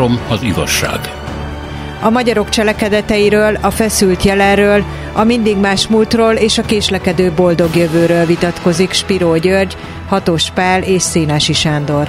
Három 0.00 0.20
az 0.28 0.42
igazság. 0.42 1.00
A 2.00 2.10
magyarok 2.10 2.48
cselekedeteiről, 2.48 3.58
a 3.60 3.70
feszült 3.70 4.22
jelenről, 4.22 4.84
a 5.12 5.24
mindig 5.24 5.56
más 5.56 5.86
múltról 5.86 6.34
és 6.34 6.58
a 6.58 6.62
késlekedő 6.62 7.32
boldog 7.32 7.76
jövőről 7.76 8.26
vitatkozik 8.26 8.92
Spiró 8.92 9.36
György, 9.36 9.76
Hatos 10.08 10.50
Pál 10.50 10.82
és 10.82 11.02
Szénási 11.02 11.52
Sándor. 11.52 12.08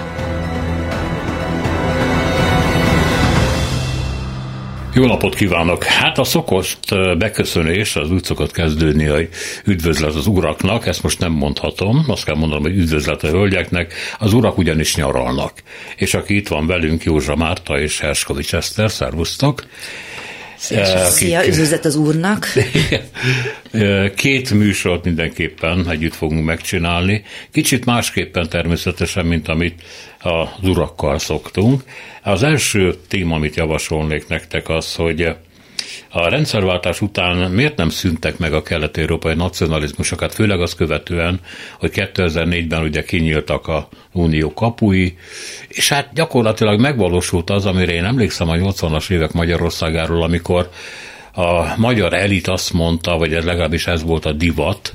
Jó 4.93 5.05
napot 5.05 5.35
kívánok! 5.35 5.83
Hát 5.83 6.17
a 6.17 6.23
szokott 6.23 6.95
beköszönés 7.17 7.95
az 7.95 8.11
úgy 8.11 8.23
szokott 8.23 8.51
kezdődni, 8.51 9.05
hogy 9.05 9.29
üdvözlet 9.65 10.15
az 10.15 10.27
uraknak, 10.27 10.87
ezt 10.87 11.03
most 11.03 11.19
nem 11.19 11.31
mondhatom, 11.31 12.03
azt 12.07 12.23
kell 12.23 12.35
mondanom, 12.35 12.63
hogy 12.63 12.77
üdvözlet 12.77 13.23
a 13.23 13.27
hölgyeknek, 13.27 13.93
az 14.19 14.33
urak 14.33 14.57
ugyanis 14.57 14.95
nyaralnak. 14.95 15.53
És 15.95 16.13
aki 16.13 16.35
itt 16.35 16.47
van 16.47 16.67
velünk, 16.67 17.03
Józsa 17.03 17.35
Márta 17.35 17.79
és 17.79 17.99
Herskovics 17.99 18.53
Eszter, 18.53 18.91
szervusztok! 18.91 19.63
Szia, 20.57 21.05
Szia 21.05 21.47
üdvözlet 21.47 21.85
az 21.85 21.95
úrnak! 21.95 22.47
Két 24.15 24.51
műsort 24.51 25.03
mindenképpen 25.03 25.89
együtt 25.89 26.15
fogunk 26.15 26.45
megcsinálni. 26.45 27.23
Kicsit 27.51 27.85
másképpen 27.85 28.49
természetesen, 28.49 29.25
mint 29.25 29.47
amit 29.47 29.81
az 30.21 30.67
urakkal 30.67 31.19
szoktunk. 31.19 31.83
Az 32.23 32.43
első 32.43 32.95
téma, 33.07 33.35
amit 33.35 33.55
javasolnék 33.55 34.27
nektek 34.27 34.69
az, 34.69 34.95
hogy 34.95 35.35
a 36.13 36.29
rendszerváltás 36.29 37.01
után 37.01 37.51
miért 37.51 37.77
nem 37.77 37.89
szüntek 37.89 38.37
meg 38.37 38.53
a 38.53 38.61
kelet-európai 38.61 39.33
nacionalizmusokat, 39.33 40.33
főleg 40.33 40.61
azt 40.61 40.75
követően, 40.75 41.39
hogy 41.79 41.91
2004-ben 41.93 42.81
ugye 42.81 43.03
kinyíltak 43.03 43.67
a 43.67 43.87
unió 44.11 44.53
kapui, 44.53 45.17
és 45.67 45.89
hát 45.89 46.13
gyakorlatilag 46.13 46.79
megvalósult 46.79 47.49
az, 47.49 47.65
amire 47.65 47.91
én 47.91 48.05
emlékszem 48.05 48.49
a 48.49 48.53
80-as 48.53 49.09
évek 49.09 49.31
Magyarországáról, 49.31 50.23
amikor 50.23 50.69
a 51.33 51.77
magyar 51.77 52.13
elit 52.13 52.47
azt 52.47 52.73
mondta, 52.73 53.17
vagy 53.17 53.33
ez 53.33 53.43
legalábbis 53.43 53.87
ez 53.87 54.03
volt 54.03 54.25
a 54.25 54.31
divat, 54.31 54.93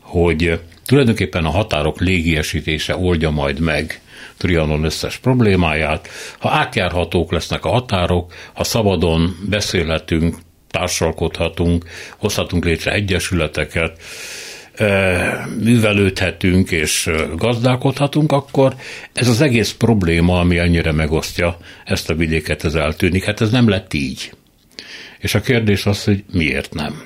hogy 0.00 0.60
tulajdonképpen 0.84 1.44
a 1.44 1.50
határok 1.50 2.00
légiesítése 2.00 2.96
oldja 2.96 3.30
majd 3.30 3.60
meg 3.60 4.00
Trianon 4.38 4.84
összes 4.84 5.16
problémáját, 5.16 6.08
ha 6.38 6.50
átjárhatók 6.50 7.32
lesznek 7.32 7.64
a 7.64 7.68
határok, 7.68 8.32
ha 8.52 8.64
szabadon 8.64 9.36
beszélhetünk, 9.48 10.36
társalkodhatunk, 10.70 11.84
hozhatunk 12.16 12.64
létre 12.64 12.92
egyesületeket, 12.92 14.00
művelődhetünk 15.62 16.70
és 16.70 17.10
gazdálkodhatunk, 17.36 18.32
akkor 18.32 18.74
ez 19.12 19.28
az 19.28 19.40
egész 19.40 19.72
probléma, 19.72 20.38
ami 20.38 20.58
ennyire 20.58 20.92
megosztja 20.92 21.56
ezt 21.84 22.10
a 22.10 22.14
vidéket, 22.14 22.64
ez 22.64 22.74
eltűnik. 22.74 23.24
Hát 23.24 23.40
ez 23.40 23.50
nem 23.50 23.68
lett 23.68 23.94
így. 23.94 24.32
És 25.26 25.34
a 25.34 25.40
kérdés 25.40 25.86
az, 25.86 26.04
hogy 26.04 26.24
miért 26.32 26.74
nem. 26.74 27.02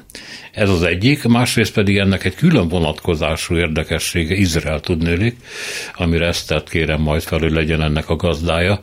Ez 0.53 0.69
az 0.69 0.83
egyik, 0.83 1.25
másrészt 1.25 1.73
pedig 1.73 1.99
ennek 1.99 2.25
egy 2.25 2.35
külön 2.35 2.69
vonatkozású 2.69 3.57
érdekessége 3.57 4.35
Izrael 4.35 4.81
tudnélik, 4.81 5.37
amire 5.95 6.27
ezt 6.27 6.62
kérem 6.69 7.01
majd 7.01 7.23
felül 7.23 7.51
legyen 7.51 7.83
ennek 7.83 8.09
a 8.09 8.17
gazdája. 8.17 8.81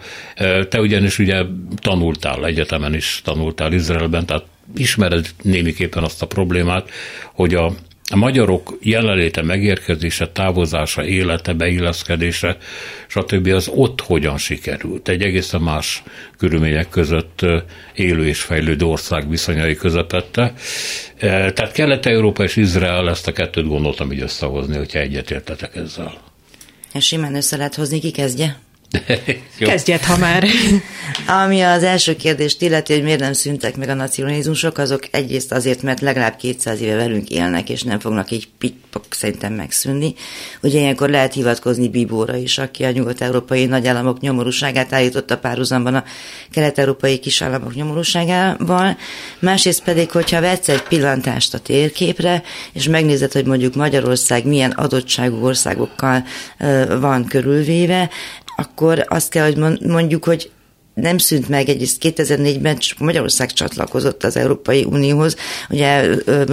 Te 0.70 0.80
ugyanis 0.80 1.20
ugye 1.20 1.44
tanultál, 1.76 2.46
egyetemen 2.46 2.94
is 2.94 3.22
tanultál 3.24 3.74
Izraelben, 3.74 4.26
tehát 4.26 4.46
ismered 4.76 5.28
némiképpen 5.42 6.04
azt 6.04 6.22
a 6.22 6.28
problémát, 6.28 6.90
hogy 7.34 7.54
a 7.54 7.74
a 8.12 8.16
magyarok 8.16 8.78
jelenléte, 8.82 9.42
megérkezése, 9.42 10.28
távozása, 10.28 11.06
élete, 11.06 11.54
beilleszkedése, 11.54 12.58
stb. 13.08 13.48
az 13.48 13.68
ott 13.68 14.02
hogyan 14.02 14.38
sikerült. 14.38 15.08
Egy 15.08 15.22
egészen 15.22 15.62
más 15.62 16.04
körülmények 16.38 16.90
között 16.90 17.46
élő 17.94 18.28
és 18.28 18.42
fejlődő 18.42 18.86
ország 18.86 19.30
viszonyai 19.30 19.76
közepette. 19.76 20.54
Tehát 21.20 21.72
Kelet-Európa 21.72 22.44
és 22.44 22.56
Izrael 22.56 23.10
ezt 23.10 23.28
a 23.28 23.32
kettőt 23.32 23.68
gondoltam 23.68 24.12
így 24.12 24.22
összehozni, 24.22 24.78
hogyha 24.78 25.00
egyetértetek 25.00 25.76
ezzel. 25.76 26.14
Simán 27.00 27.36
össze 27.36 27.58
lehet 27.58 27.76
hozni, 27.76 28.00
ki 28.00 28.12
kezdje? 28.12 28.58
Kezdjet, 29.60 30.06
ha 30.06 30.18
már. 30.18 30.46
Ami 31.28 31.62
az 31.62 31.84
első 31.84 32.16
kérdést 32.16 32.62
illeti, 32.62 32.94
hogy 32.94 33.04
miért 33.04 33.20
nem 33.20 33.34
szüntek 33.34 33.78
meg 33.78 33.90
a 33.90 33.94
nacionalizmusok, 33.94 34.78
azok 34.78 35.04
egyrészt 35.12 35.52
azért, 35.52 35.82
mert 35.82 36.02
legalább 36.02 36.36
200 36.36 36.82
éve 36.82 36.96
velünk 36.96 37.30
élnek, 37.30 37.70
és 37.70 37.84
nem 37.84 38.00
fognak 38.00 38.32
így 38.32 38.48
pitpak 38.58 39.04
szerintem 39.10 39.54
megszűnni. 39.54 40.14
Ugye 40.62 40.80
ilyenkor 40.80 41.10
lehet 41.10 41.34
hivatkozni 41.34 41.90
Bibóra 41.90 42.36
is, 42.36 42.58
aki 42.58 42.84
a 42.84 42.92
nyugat-európai 42.92 43.66
nagyállamok 43.66 44.20
nyomorúságát 44.20 44.94
állította 44.94 45.38
párhuzamban 45.38 45.96
a 45.96 46.04
kelet-európai 46.52 47.20
kisállamok 47.20 47.76
nyomorúságával. 47.76 48.98
Másrészt 49.40 49.84
pedig, 49.84 50.12
hogyha 50.12 50.42
vetsz 50.42 50.70
egy 50.70 50.84
pillantást 50.84 51.54
a 51.54 51.60
térképre, 51.60 52.44
és 52.74 52.88
megnézed, 52.88 53.32
hogy 53.32 53.46
mondjuk 53.46 53.76
Magyarország 53.76 54.46
milyen 54.46 54.72
adottságú 54.72 55.46
országokkal 55.46 56.24
van 57.00 57.26
körülvéve, 57.26 58.10
akkor 58.58 59.06
azt 59.08 59.30
kell, 59.30 59.52
hogy 59.52 59.80
mondjuk, 59.82 60.24
hogy 60.26 60.52
nem 61.02 61.18
szűnt 61.18 61.50
meg, 61.50 61.70
egyrészt 61.70 61.98
2004-ben 62.02 62.78
Magyarország 62.98 63.54
csatlakozott 63.54 64.24
az 64.24 64.38
Európai 64.38 64.84
Unióhoz, 64.84 65.36
ugye 65.70 66.06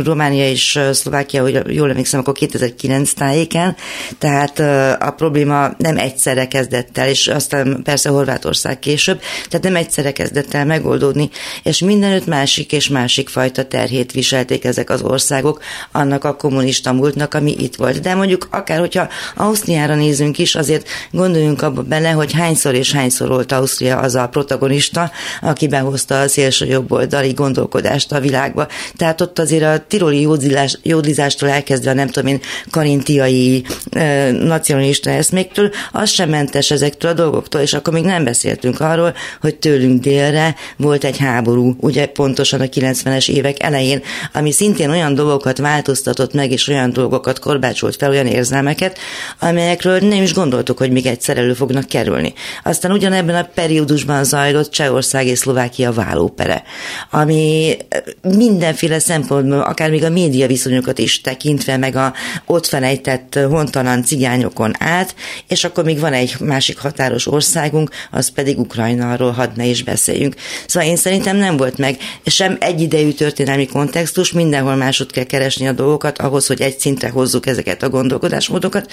Románia 0.05 0.49
és 0.49 0.81
Szlovákia, 0.93 1.43
hogy 1.43 1.63
jól 1.67 1.91
emlékszem, 1.91 2.21
akkor 2.21 2.35
2009 2.35 3.13
tájéken, 3.13 3.77
tehát 4.19 4.59
a 5.03 5.11
probléma 5.11 5.71
nem 5.79 5.97
egyszerre 5.97 6.49
kezdett 6.49 6.99
el, 6.99 7.09
és 7.09 7.27
aztán 7.27 7.81
persze 7.83 8.09
Horvátország 8.09 8.79
később, 8.79 9.21
tehát 9.49 9.67
nem 9.67 9.77
egyszerre 9.77 10.13
kezdett 10.13 10.55
el 10.55 10.65
megoldódni, 10.65 11.31
és 11.63 11.79
mindenütt 11.79 12.27
másik 12.27 12.73
és 12.73 12.89
másik 12.89 13.29
fajta 13.29 13.65
terhét 13.65 14.13
viselték 14.13 14.65
ezek 14.65 14.91
az 14.91 15.03
országok 15.03 15.63
annak 15.93 16.25
a 16.25 16.37
kommunista 16.37 16.93
múltnak, 16.93 17.35
ami 17.35 17.57
itt 17.59 17.77
volt. 17.77 18.01
De 18.01 18.15
mondjuk 18.15 18.49
akár, 18.51 18.79
hogyha 18.79 19.09
Ausztriára 19.37 19.95
nézünk 19.95 20.39
is, 20.39 20.55
azért 20.55 20.89
gondoljunk 21.11 21.63
abba 21.63 21.83
bele, 21.83 22.11
hogy 22.11 22.33
hányszor 22.33 22.75
és 22.75 22.93
hányszor 22.93 23.29
volt 23.29 23.53
Ausztria 23.53 23.99
az 23.99 24.15
a 24.15 24.33
protagonista, 24.35 25.11
aki 25.41 25.69
behozta 25.69 26.21
a 26.21 26.29
szélső 26.29 26.67
jobboldali 26.67 27.33
gondolkodást 27.33 28.13
a 28.13 28.21
világba. 28.21 28.67
Tehát 28.97 29.21
ott 29.21 29.39
azért 29.39 29.63
a 29.63 29.85
tiroli 29.89 30.21
jódlizás, 30.21 30.79
jódlizástól 30.83 31.49
elkezdve 31.49 31.93
nem 31.93 32.09
tudom 32.09 32.31
én 32.31 32.41
karintiai 32.71 33.65
e, 33.91 34.31
nacionalista 34.31 35.11
eszméktől, 35.11 35.71
az 35.93 36.11
sem 36.11 36.29
mentes 36.29 36.71
ezektől 36.71 37.11
a 37.11 37.15
dolgoktól, 37.15 37.61
és 37.61 37.73
akkor 37.75 37.93
még 37.93 38.05
nem 38.05 38.25
beszéltünk 38.25 38.81
arról, 38.81 39.15
hogy 39.41 39.57
tőlünk 39.57 40.01
délre 40.01 40.55
volt 40.77 41.05
egy 41.05 41.19
háború, 41.19 41.77
ugye 41.81 42.07
pontosan 42.07 42.61
a 42.61 42.65
90-es 42.65 43.29
évek 43.29 43.63
elején, 43.63 44.03
ami 44.33 44.53
szintén 44.53 44.91
olyan 44.91 45.15
dolgokat 45.15 45.59
változtatott 45.59 46.33
meg, 46.33 46.51
és 46.51 46.69
olyan 46.69 46.93
dolgokat 46.93 47.39
korbácsolt 47.39 47.97
fel, 47.97 48.11
olyan 48.11 48.27
érzelmeket, 48.27 48.99
amelyekről 49.39 49.99
nem 49.99 50.23
is 50.23 50.35
gondoltuk, 50.35 50.79
hogy 50.79 50.91
még 50.91 51.07
egyszer 51.07 51.37
elő 51.39 51.53
fognak 51.53 51.89
kerülni. 51.89 52.33
Aztán 52.63 52.93
ugyanebben 52.93 53.35
a 53.35 53.49
periódusban 53.55 54.24
zajlott 54.25 54.71
Csehország 54.71 55.27
és 55.27 55.39
Szlovákia 55.39 55.93
vállópere, 55.93 56.63
ami 57.11 57.77
mindenféle 58.23 58.99
szempontból, 58.99 59.61
akár 59.61 59.91
még 59.91 60.05
a 60.05 60.11
média 60.11 60.47
viszonyokat 60.47 60.99
is 60.99 61.21
tekintve, 61.21 61.77
meg 61.77 61.97
a 61.97 62.13
ott 62.47 62.67
felejtett 62.67 63.39
hontalan 63.49 64.03
cigányokon 64.03 64.73
át, 64.79 65.15
és 65.49 65.65
akkor 65.65 65.85
még 65.85 66.01
van 66.01 66.13
egy 66.13 66.37
másik 66.41 66.79
határos 66.79 67.27
országunk, 67.27 67.91
az 68.11 68.29
pedig 68.29 68.59
Ukrajna, 68.59 69.13
arról 69.13 69.31
hadd 69.31 69.51
ne 69.57 69.65
is 69.65 69.83
beszéljünk. 69.83 70.35
Szóval 70.67 70.89
én 70.89 70.97
szerintem 70.97 71.37
nem 71.37 71.57
volt 71.57 71.79
meg 71.79 71.97
sem 72.27 72.57
egyidejű 72.61 73.11
történelmi 73.11 73.67
kontextus, 73.67 74.33
mindenhol 74.33 74.75
másod 74.75 75.11
kell 75.11 75.25
keresni 75.25 75.69
a 75.69 75.73
dolgokat, 75.73 76.19
ahhoz, 76.19 76.47
hogy 76.47 76.61
egy 76.61 76.79
szintre 76.79 77.09
hozzuk 77.09 77.47
ezeket 77.47 77.83
a 77.83 77.89
gondolkodásmódokat, 77.89 78.91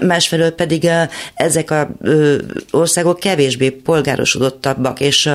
másfelől 0.00 0.50
pedig 0.50 0.88
ezek 1.34 1.70
az 1.70 1.86
országok 2.70 3.18
kevésbé 3.18 3.70
polgárosodott 3.70 4.45
nyitottabbak, 4.46 5.00
és 5.00 5.30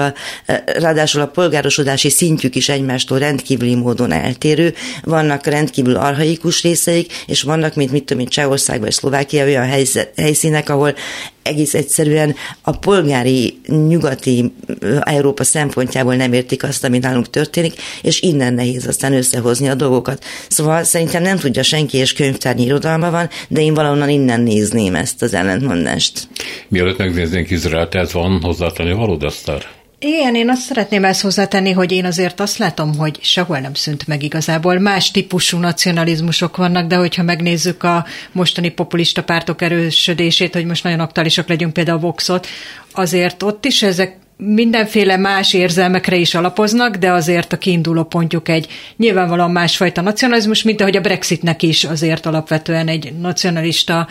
ráadásul 0.65 1.21
a 1.21 1.27
polgárosodási 1.27 2.09
szintjük 2.09 2.55
is 2.55 2.69
egymástól 2.69 3.19
rendkívüli 3.19 3.75
módon 3.75 4.11
eltérő. 4.11 4.73
Vannak 5.03 5.45
rendkívül 5.45 5.95
arhaikus 5.95 6.61
részeik, 6.61 7.13
és 7.27 7.41
vannak, 7.41 7.75
mint 7.75 7.91
mit 7.91 8.03
tudom, 8.03 8.17
mint 8.17 8.31
Csehország 8.31 8.79
vagy 8.79 8.91
Szlovákia 8.91 9.43
olyan 9.43 9.87
helyszínek, 10.15 10.69
ahol 10.69 10.95
egész 11.43 11.73
egyszerűen 11.73 12.35
a 12.61 12.77
polgári 12.77 13.59
nyugati 13.87 14.53
Európa 14.99 15.43
szempontjából 15.43 16.15
nem 16.15 16.33
értik 16.33 16.63
azt, 16.63 16.83
ami 16.83 16.97
nálunk 16.97 17.29
történik, 17.29 17.73
és 18.01 18.21
innen 18.21 18.53
nehéz 18.53 18.87
aztán 18.87 19.13
összehozni 19.13 19.67
a 19.67 19.75
dolgokat. 19.75 20.23
Szóval 20.47 20.83
szerintem 20.83 21.21
nem 21.21 21.37
tudja 21.37 21.63
senki, 21.63 21.97
és 21.97 22.13
könyvtárnyi 22.13 22.63
irodalma 22.63 23.11
van, 23.11 23.29
de 23.47 23.61
én 23.61 23.73
valahonnan 23.73 24.09
innen 24.09 24.41
nézném 24.41 24.95
ezt 24.95 25.21
az 25.21 25.33
ellentmondást. 25.33 26.27
Mielőtt 26.67 26.97
megnéznénk 26.97 27.49
Izraelt, 27.49 27.95
ez 27.95 28.13
van 28.13 28.41
hozzátenni 28.41 28.93
való, 28.93 29.15
Deszter? 29.15 29.80
Igen, 30.03 30.35
én 30.35 30.49
azt 30.49 30.61
szeretném 30.61 31.05
ezt 31.05 31.21
hozzátenni, 31.21 31.71
hogy 31.71 31.91
én 31.91 32.05
azért 32.05 32.39
azt 32.39 32.57
látom, 32.57 32.97
hogy 32.97 33.19
sehol 33.21 33.59
nem 33.59 33.73
szűnt 33.73 34.07
meg 34.07 34.23
igazából. 34.23 34.79
Más 34.79 35.11
típusú 35.11 35.57
nacionalizmusok 35.57 36.57
vannak, 36.57 36.87
de 36.87 36.95
hogyha 36.95 37.23
megnézzük 37.23 37.83
a 37.83 38.05
mostani 38.31 38.69
populista 38.69 39.23
pártok 39.23 39.61
erősödését, 39.61 40.53
hogy 40.53 40.65
most 40.65 40.83
nagyon 40.83 40.99
aktuálisak 40.99 41.47
legyünk 41.47 41.73
például 41.73 41.97
a 41.97 42.01
Voxot, 42.01 42.47
azért 42.91 43.43
ott 43.43 43.65
is 43.65 43.83
ezek 43.83 44.17
mindenféle 44.43 45.17
más 45.17 45.53
érzelmekre 45.53 46.15
is 46.15 46.35
alapoznak, 46.35 46.95
de 46.95 47.11
azért 47.11 47.53
a 47.53 47.57
kiinduló 47.57 48.03
pontjuk 48.03 48.49
egy 48.49 48.67
nyilvánvalóan 48.97 49.51
másfajta 49.51 50.01
nacionalizmus, 50.01 50.63
mint 50.63 50.81
ahogy 50.81 50.97
a 50.97 51.01
Brexitnek 51.01 51.61
is 51.61 51.83
azért 51.83 52.25
alapvetően 52.25 52.87
egy 52.87 53.13
nacionalista 53.13 54.07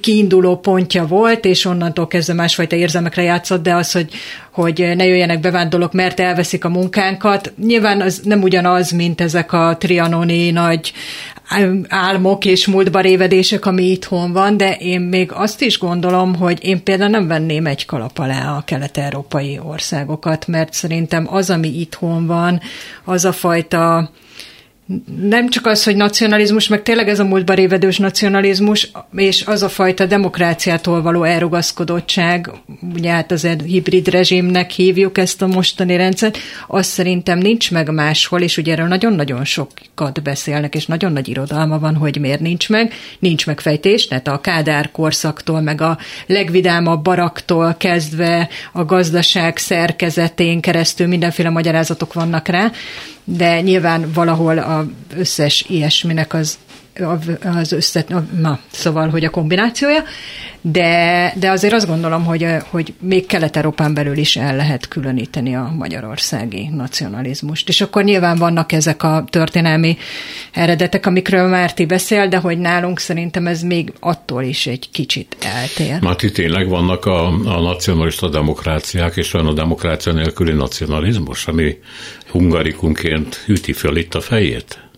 kiinduló 0.00 0.56
pontja 0.56 1.06
volt, 1.06 1.44
és 1.44 1.64
onnantól 1.64 2.06
kezdve 2.06 2.34
másfajta 2.34 2.76
érzelmekre 2.76 3.22
játszott, 3.22 3.62
de 3.62 3.74
az, 3.74 3.92
hogy, 3.92 4.08
hogy 4.52 4.92
ne 4.96 5.06
jöjjenek 5.06 5.40
bevándorlók, 5.40 5.92
mert 5.92 6.20
elveszik 6.20 6.64
a 6.64 6.68
munkánkat, 6.68 7.52
nyilván 7.56 8.00
az 8.00 8.20
nem 8.24 8.42
ugyanaz, 8.42 8.90
mint 8.90 9.20
ezek 9.20 9.52
a 9.52 9.76
trianoni 9.78 10.50
nagy 10.50 10.92
álmok 11.88 12.44
és 12.44 12.66
múltba 12.66 13.00
révedések, 13.00 13.66
ami 13.66 13.90
itthon 13.90 14.32
van, 14.32 14.56
de 14.56 14.76
én 14.76 15.00
még 15.00 15.32
azt 15.32 15.62
is 15.62 15.78
gondolom, 15.78 16.34
hogy 16.34 16.64
én 16.64 16.82
például 16.82 17.10
nem 17.10 17.26
venném 17.26 17.66
egy 17.66 17.86
kalap 17.86 18.18
alá 18.18 18.56
a 18.56 18.62
kelet-európai 18.64 19.60
országokat, 19.64 20.46
mert 20.46 20.72
szerintem 20.72 21.26
az, 21.34 21.50
ami 21.50 21.80
itthon 21.80 22.26
van, 22.26 22.60
az 23.04 23.24
a 23.24 23.32
fajta 23.32 24.10
nem 25.20 25.48
csak 25.48 25.66
az, 25.66 25.84
hogy 25.84 25.96
nacionalizmus, 25.96 26.68
meg 26.68 26.82
tényleg 26.82 27.08
ez 27.08 27.18
a 27.18 27.24
múltba 27.24 27.54
révedős 27.54 27.98
nacionalizmus, 27.98 28.90
és 29.16 29.42
az 29.46 29.62
a 29.62 29.68
fajta 29.68 30.06
demokráciától 30.06 31.02
való 31.02 31.22
elrugaszkodottság, 31.22 32.50
ugye 32.94 33.10
hát 33.10 33.32
azért 33.32 33.62
hibrid 33.62 34.08
rezsimnek 34.08 34.70
hívjuk 34.70 35.18
ezt 35.18 35.42
a 35.42 35.46
mostani 35.46 35.96
rendszert, 35.96 36.38
az 36.66 36.86
szerintem 36.86 37.38
nincs 37.38 37.70
meg 37.70 37.90
máshol, 37.90 38.40
és 38.40 38.56
ugye 38.56 38.72
erről 38.72 38.86
nagyon-nagyon 38.86 39.44
sokat 39.44 40.22
beszélnek, 40.22 40.74
és 40.74 40.86
nagyon 40.86 41.12
nagy 41.12 41.28
irodalma 41.28 41.78
van, 41.78 41.96
hogy 41.96 42.20
miért 42.20 42.40
nincs 42.40 42.68
meg. 42.68 42.92
Nincs 43.18 43.46
megfejtés, 43.46 44.06
tehát 44.06 44.28
a 44.28 44.40
Kádár 44.40 44.90
korszaktól, 44.90 45.60
meg 45.60 45.80
a 45.80 45.98
legvidámabb 46.26 47.02
baraktól 47.02 47.74
kezdve 47.78 48.48
a 48.72 48.84
gazdaság 48.84 49.56
szerkezetén 49.56 50.60
keresztül 50.60 51.06
mindenféle 51.06 51.50
magyarázatok 51.50 52.12
vannak 52.12 52.48
rá, 52.48 52.70
de 53.24 53.60
nyilván 53.60 54.10
valahol 54.14 54.58
az 54.58 54.84
összes 55.16 55.64
ilyesminek 55.68 56.34
az 56.34 56.58
az 57.44 57.72
össze, 57.72 58.04
na, 58.40 58.58
szóval, 58.70 59.08
hogy 59.08 59.24
a 59.24 59.30
kombinációja, 59.30 60.02
de, 60.60 61.32
de 61.38 61.50
azért 61.50 61.74
azt 61.74 61.86
gondolom, 61.86 62.24
hogy, 62.24 62.46
hogy 62.70 62.94
még 63.00 63.26
Kelet-Európán 63.26 63.94
belül 63.94 64.16
is 64.16 64.36
el 64.36 64.56
lehet 64.56 64.88
különíteni 64.88 65.54
a 65.54 65.72
magyarországi 65.78 66.68
nacionalizmust. 66.68 67.68
És 67.68 67.80
akkor 67.80 68.04
nyilván 68.04 68.36
vannak 68.36 68.72
ezek 68.72 69.02
a 69.02 69.24
történelmi 69.30 69.96
eredetek, 70.52 71.06
amikről 71.06 71.48
Márti 71.48 71.86
beszél, 71.86 72.28
de 72.28 72.36
hogy 72.36 72.58
nálunk 72.58 72.98
szerintem 72.98 73.46
ez 73.46 73.62
még 73.62 73.92
attól 74.00 74.42
is 74.42 74.66
egy 74.66 74.88
kicsit 74.90 75.36
eltér. 75.42 76.00
Márti, 76.00 76.30
tényleg 76.30 76.68
vannak 76.68 77.04
a, 77.04 77.26
a 77.26 77.60
nacionalista 77.60 78.28
demokráciák, 78.28 79.16
és 79.16 79.30
van 79.30 79.46
a 79.46 79.52
demokrácia 79.52 80.12
nélküli 80.12 80.52
nacionalizmus, 80.52 81.46
ami 81.46 81.76
hungarikunként 82.32 83.44
üti 83.46 83.72
föl 83.72 83.96
itt 83.96 84.14
a 84.14 84.20
fejét? 84.20 84.91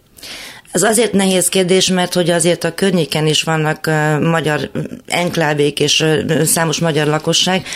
Ez 0.74 0.82
azért 0.82 1.12
nehéz 1.12 1.48
kérdés, 1.48 1.88
mert 1.88 2.14
hogy 2.14 2.30
azért 2.30 2.64
a 2.64 2.74
környéken 2.74 3.26
is 3.26 3.42
vannak 3.42 3.90
magyar 4.20 4.70
enklávék 5.06 5.80
és 5.80 6.04
számos 6.44 6.78
magyar 6.78 7.06
lakosság. 7.06 7.66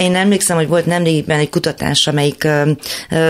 Én 0.00 0.14
emlékszem, 0.14 0.56
hogy 0.56 0.68
volt 0.68 0.86
nemrégiben 0.86 1.38
egy 1.38 1.48
kutatás, 1.48 2.06
amelyik 2.06 2.48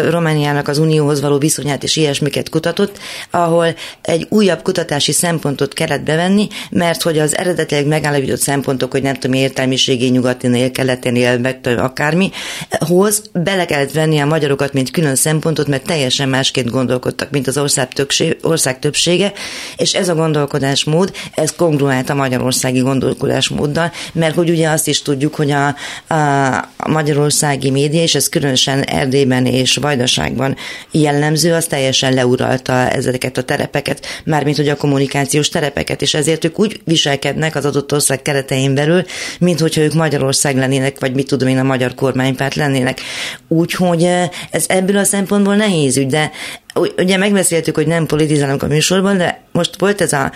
Romániának 0.08 0.68
az 0.68 0.78
Unióhoz 0.78 1.20
való 1.20 1.38
viszonyát 1.38 1.82
és 1.82 1.96
ilyesmiket 1.96 2.48
kutatott, 2.48 2.98
ahol 3.30 3.74
egy 4.02 4.26
újabb 4.28 4.62
kutatási 4.62 5.12
szempontot 5.12 5.74
kellett 5.74 6.02
bevenni, 6.02 6.48
mert 6.70 7.02
hogy 7.02 7.18
az 7.18 7.36
eredetileg 7.36 7.86
megállapított 7.86 8.40
szempontok, 8.40 8.90
hogy 8.92 9.02
nem 9.02 9.14
tudom, 9.14 9.40
értelmiségi 9.40 10.08
nyugatinél, 10.08 10.70
keleténél, 10.70 11.38
meg 11.38 11.58
akármi, 11.78 12.30
hoz 12.70 13.22
bele 13.32 13.64
kellett 13.64 13.92
venni 13.92 14.18
a 14.18 14.26
magyarokat, 14.26 14.72
mint 14.72 14.90
külön 14.90 15.14
szempontot, 15.14 15.66
mert 15.66 15.86
teljesen 15.86 16.28
másként 16.28 16.70
gondolkodtak, 16.70 17.30
mint 17.30 17.46
az 17.46 17.58
ország 17.58 17.88
többség, 17.88 18.36
ország 18.42 18.78
többség 18.78 18.92
többsége, 18.94 19.32
és 19.76 19.92
ez 19.92 20.08
a 20.08 20.14
gondolkodásmód, 20.14 21.12
ez 21.34 21.52
kongruált 21.56 22.10
a 22.10 22.14
magyarországi 22.14 22.80
gondolkodásmóddal, 22.80 23.92
mert 24.12 24.34
hogy 24.34 24.50
ugye 24.50 24.68
azt 24.68 24.88
is 24.88 25.02
tudjuk, 25.02 25.34
hogy 25.34 25.50
a, 25.50 25.66
a, 26.14 26.68
magyarországi 26.86 27.70
média, 27.70 28.02
és 28.02 28.14
ez 28.14 28.28
különösen 28.28 28.82
Erdélyben 28.82 29.46
és 29.46 29.76
Vajdaságban 29.76 30.56
jellemző, 30.90 31.52
az 31.52 31.66
teljesen 31.66 32.12
leuralta 32.14 32.72
ezeket 32.72 33.36
a 33.36 33.42
terepeket, 33.42 34.06
mármint 34.24 34.56
hogy 34.56 34.68
a 34.68 34.76
kommunikációs 34.76 35.48
terepeket, 35.48 36.02
és 36.02 36.14
ezért 36.14 36.44
ők 36.44 36.58
úgy 36.58 36.80
viselkednek 36.84 37.56
az 37.56 37.64
adott 37.64 37.92
ország 37.92 38.22
keretein 38.22 38.74
belül, 38.74 39.04
mint 39.38 39.60
hogyha 39.60 39.80
ők 39.80 39.94
Magyarország 39.94 40.56
lennének, 40.56 41.00
vagy 41.00 41.14
mit 41.14 41.26
tudom 41.26 41.48
én, 41.48 41.58
a 41.58 41.62
magyar 41.62 41.94
kormánypárt 41.94 42.54
lennének. 42.54 43.00
Úgyhogy 43.48 44.02
eh, 44.02 44.28
ez 44.50 44.64
ebből 44.68 44.96
a 44.96 45.04
szempontból 45.04 45.56
nehéz 45.56 45.96
ügy, 45.96 46.06
de 46.06 46.30
ugye 46.74 47.16
megbeszéltük, 47.16 47.74
hogy 47.74 47.86
nem 47.86 48.06
politizálunk 48.06 48.62
a 48.62 48.66
műsorban, 48.66 49.16
de 49.16 49.42
most 49.52 49.78
volt 49.78 50.00
ez 50.00 50.12
a, 50.12 50.32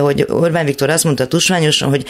hogy 0.00 0.26
Orbán 0.28 0.64
Viktor 0.64 0.90
azt 0.90 1.04
mondta 1.04 1.26
tusványosan, 1.26 1.88
hogy 1.88 2.04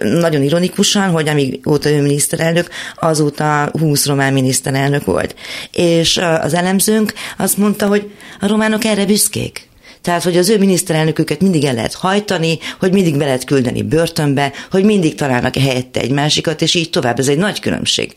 nagyon 0.00 0.42
ironikusan, 0.42 1.10
hogy 1.10 1.28
amíg 1.28 1.60
óta 1.68 1.90
ő 1.90 2.02
miniszterelnök, 2.02 2.68
azóta 3.00 3.70
20 3.78 4.06
román 4.06 4.32
miniszterelnök 4.32 5.04
volt. 5.04 5.34
És 5.72 6.20
az 6.40 6.54
elemzőnk 6.54 7.12
azt 7.36 7.56
mondta, 7.56 7.86
hogy 7.86 8.10
a 8.40 8.46
románok 8.46 8.84
erre 8.84 9.06
büszkék. 9.06 9.70
Tehát, 10.02 10.22
hogy 10.22 10.36
az 10.36 10.48
ő 10.48 10.58
miniszterelnöküket 10.58 11.40
mindig 11.40 11.64
el 11.64 11.74
lehet 11.74 11.94
hajtani, 11.94 12.58
hogy 12.80 12.92
mindig 12.92 13.16
be 13.16 13.24
lehet 13.24 13.44
küldeni 13.44 13.82
börtönbe, 13.82 14.52
hogy 14.70 14.84
mindig 14.84 15.14
találnak 15.14 15.56
helyette 15.56 16.00
egy 16.00 16.10
másikat, 16.10 16.62
és 16.62 16.74
így 16.74 16.90
tovább. 16.90 17.18
Ez 17.18 17.28
egy 17.28 17.38
nagy 17.38 17.60
különbség. 17.60 18.16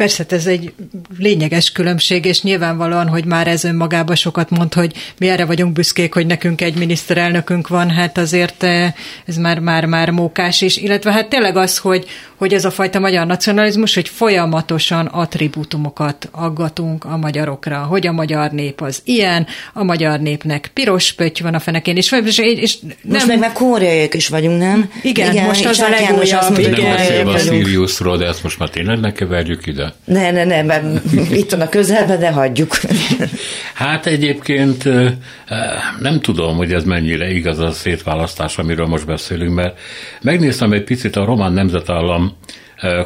Persze, 0.00 0.24
ez 0.28 0.46
egy 0.46 0.72
lényeges 1.18 1.72
különbség, 1.72 2.24
és 2.24 2.42
nyilvánvalóan, 2.42 3.08
hogy 3.08 3.24
már 3.24 3.46
ez 3.46 3.64
önmagában 3.64 4.16
sokat 4.16 4.50
mond, 4.50 4.74
hogy 4.74 4.92
mi 5.18 5.28
erre 5.28 5.44
vagyunk 5.44 5.72
büszkék, 5.72 6.14
hogy 6.14 6.26
nekünk 6.26 6.60
egy 6.60 6.74
miniszterelnökünk 6.74 7.68
van, 7.68 7.90
hát 7.90 8.18
azért 8.18 8.62
eh, 8.62 8.92
ez 9.26 9.36
már, 9.36 9.58
már, 9.58 9.84
már 9.84 10.10
mókás 10.10 10.60
is, 10.60 10.76
illetve 10.76 11.12
hát 11.12 11.28
tényleg 11.28 11.56
az, 11.56 11.78
hogy, 11.78 12.06
hogy 12.36 12.52
ez 12.52 12.64
a 12.64 12.70
fajta 12.70 12.98
magyar 12.98 13.26
nacionalizmus, 13.26 13.94
hogy 13.94 14.08
folyamatosan 14.08 15.06
attribútumokat 15.06 16.28
aggatunk 16.30 17.04
a 17.04 17.16
magyarokra, 17.16 17.78
hogy 17.78 18.06
a 18.06 18.12
magyar 18.12 18.50
nép 18.50 18.80
az 18.80 19.00
ilyen, 19.04 19.46
a 19.72 19.84
magyar 19.84 20.20
népnek 20.20 20.70
piros 20.74 21.12
pötty 21.12 21.42
van 21.42 21.54
a 21.54 21.60
fenekén, 21.60 21.96
és, 21.96 22.12
és, 22.26 22.38
és 22.38 22.78
nem... 22.80 22.92
Most 23.02 23.26
meg 23.26 23.38
meg 23.38 23.52
koreaiak 23.52 24.14
is 24.14 24.28
vagyunk, 24.28 24.58
nem? 24.58 24.90
Igen, 25.02 25.32
igen 25.32 25.46
most 25.46 25.64
az 25.64 25.78
a 25.78 25.88
legújabb. 25.88 26.58
Nem 27.24 27.28
a 27.28 27.38
Siriusról, 27.38 28.16
de 28.16 28.26
ezt 28.26 28.42
most 28.42 28.58
már 28.58 28.68
tényleg 28.68 29.00
ne 29.00 29.12
keverjük 29.12 29.66
ide. 29.66 29.89
Ne, 30.04 30.30
ne, 30.30 30.44
ne, 30.44 30.62
mert 30.62 31.12
itt 31.30 31.50
van 31.50 31.60
a 31.60 31.68
közelben, 31.68 32.18
de 32.18 32.30
hagyjuk. 32.30 32.76
Hát 33.74 34.06
egyébként 34.06 34.84
nem 36.00 36.20
tudom, 36.20 36.56
hogy 36.56 36.72
ez 36.72 36.84
mennyire 36.84 37.30
igaz 37.30 37.58
a 37.58 37.70
szétválasztás, 37.70 38.58
amiről 38.58 38.86
most 38.86 39.06
beszélünk, 39.06 39.54
mert 39.54 39.78
megnéztem 40.22 40.72
egy 40.72 40.84
picit 40.84 41.16
a 41.16 41.24
román 41.24 41.52
nemzetállam 41.52 42.36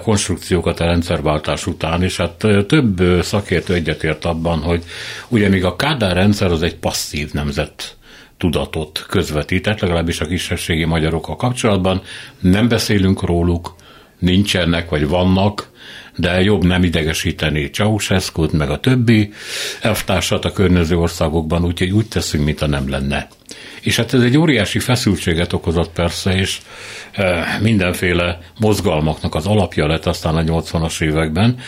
konstrukciókat 0.03 0.81
a 0.81 0.85
rendszerváltás 0.85 1.67
után, 1.67 2.03
és 2.03 2.17
hát 2.17 2.47
több 2.67 3.03
szakértő 3.23 3.75
egyetért 3.75 4.25
abban, 4.25 4.59
hogy 4.59 4.83
ugye 5.29 5.49
még 5.49 5.65
a 5.65 5.77
Kádár 5.77 6.15
rendszer 6.15 6.51
az 6.51 6.63
egy 6.63 6.77
passzív 6.77 7.33
nemzet 7.33 7.97
tudatot 8.39 9.05
közvetített, 9.09 9.81
legalábbis 9.81 10.21
a 10.21 10.27
kisebbségi 10.27 10.85
magyarokkal 10.85 11.37
kapcsolatban. 11.37 12.03
Nem 12.41 12.69
beszélünk 12.69 13.23
róluk, 13.23 13.75
nincsenek, 14.19 14.89
vagy 14.89 15.09
vannak, 15.09 15.73
de 16.17 16.43
jobb 16.43 16.65
nem 16.65 16.85
idegesíteni 16.85 17.71
ceausescu 17.71 18.47
meg 18.53 18.71
a 18.71 18.81
többi 18.81 19.33
elvtársat 19.81 20.45
a 20.45 20.53
környező 20.53 20.97
országokban, 20.97 21.65
úgyhogy 21.65 21.91
úgy 21.91 22.09
teszünk, 22.09 22.45
mint 22.45 22.63
a 22.63 22.67
nem 22.67 22.89
lenne. 22.89 23.29
És 23.81 23.97
hát 23.97 24.15
ez 24.15 24.23
egy 24.23 24.37
óriási 24.37 24.79
feszültséget 24.79 25.53
okozott 25.53 25.91
persze, 25.93 26.37
és 26.37 26.61
e, 27.13 27.59
mindenféle 27.63 28.39
mozgalmaknak 28.61 29.35
az 29.35 29.47
alapja 29.47 29.87
lett 29.87 30.07
aztán 30.07 30.37
a 30.37 30.43
80-as 30.43 31.03
években, 31.03 31.59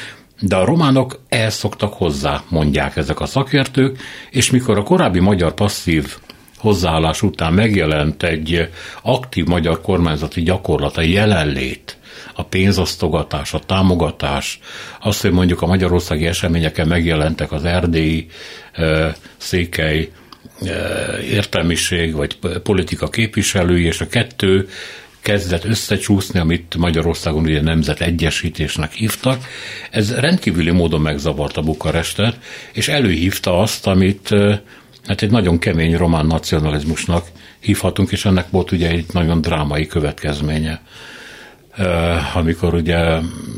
de 0.41 0.57
a 0.57 0.65
románok 0.65 1.21
ehhez 1.29 1.55
szoktak 1.55 1.93
hozzá, 1.93 2.43
mondják 2.49 2.97
ezek 2.97 3.21
a 3.21 3.26
szakértők, 3.26 3.99
és 4.31 4.50
mikor 4.50 4.79
a 4.79 4.83
korábbi 4.83 5.21
magyar 5.21 5.55
passzív 5.55 6.17
hozzáállás 6.57 7.23
után 7.23 7.53
megjelent 7.53 8.23
egy 8.23 8.69
aktív 9.03 9.47
magyar 9.47 9.81
kormányzati 9.81 10.43
gyakorlat, 10.43 10.97
a 10.97 11.00
jelenlét, 11.00 11.96
a 12.37 12.45
pénzosztogatás, 12.45 13.55
a 13.55 13.59
támogatás, 13.59 14.61
az, 15.00 15.21
hogy 15.21 15.33
mondjuk 15.33 15.62
a 15.62 15.66
magyarországi 15.66 16.26
eseményeken 16.26 16.88
megjelentek 16.88 17.52
az 17.52 17.64
erdélyi, 17.64 18.26
székely 19.37 20.11
értelmiség, 21.31 22.14
vagy 22.14 22.38
politika 22.62 23.09
képviselői, 23.09 23.85
és 23.85 24.00
a 24.00 24.07
kettő 24.07 24.69
kezdett 25.21 25.64
összecsúszni, 25.64 26.40
amit 26.40 26.76
Magyarországon 26.76 27.43
ugye 27.43 27.62
nemzet 27.62 28.00
egyesítésnek 28.00 28.93
hívtak. 28.93 29.45
Ez 29.90 30.14
rendkívüli 30.14 30.71
módon 30.71 31.00
megzavarta 31.00 31.62
Bukarestet, 31.62 32.38
és 32.73 32.88
előhívta 32.88 33.61
azt, 33.61 33.87
amit 33.87 34.28
hát 35.07 35.23
egy 35.23 35.31
nagyon 35.31 35.59
kemény 35.59 35.97
román 35.97 36.26
nacionalizmusnak 36.26 37.26
hívhatunk, 37.61 38.12
és 38.12 38.25
ennek 38.25 38.50
volt 38.50 38.73
ugye 38.73 38.90
egy 38.90 39.07
nagyon 39.12 39.40
drámai 39.40 39.87
következménye. 39.87 40.81
Eh, 41.76 42.37
amikor 42.37 42.75
ugye 42.75 42.99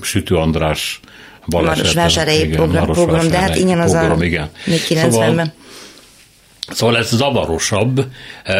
Sütő 0.03 0.35
András 0.35 1.01
Marosvásárhelyi 1.47 2.49
program, 2.49 2.87
program, 2.87 3.29
de 3.29 3.39
hát 3.39 3.57
igen, 3.57 3.81
az 3.81 3.91
program, 3.91 4.21
a 4.21 4.25
igen. 4.25 4.51
még 4.67 4.81
90-ben. 4.89 5.11
Szóval, 5.11 5.53
Szóval 6.71 6.97
ez 6.97 7.09
zavarosabb, 7.09 8.07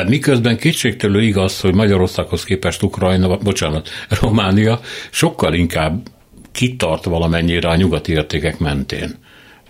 miközben 0.07 0.57
kétségtelő 0.57 1.23
igaz, 1.23 1.61
hogy 1.61 1.75
Magyarországhoz 1.75 2.45
képest 2.45 2.83
Ukrajna, 2.83 3.37
bocsánat, 3.37 3.89
Románia 4.21 4.81
sokkal 5.11 5.55
inkább 5.55 6.09
kitart 6.53 7.05
valamennyire 7.05 7.69
a 7.69 7.77
nyugati 7.77 8.13
értékek 8.13 8.59
mentén, 8.59 9.19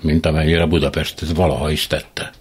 mint 0.00 0.26
amennyire 0.26 0.66
Budapest 0.66 1.22
ez 1.22 1.34
valaha 1.34 1.70
is 1.70 1.86
tette. 1.86 2.32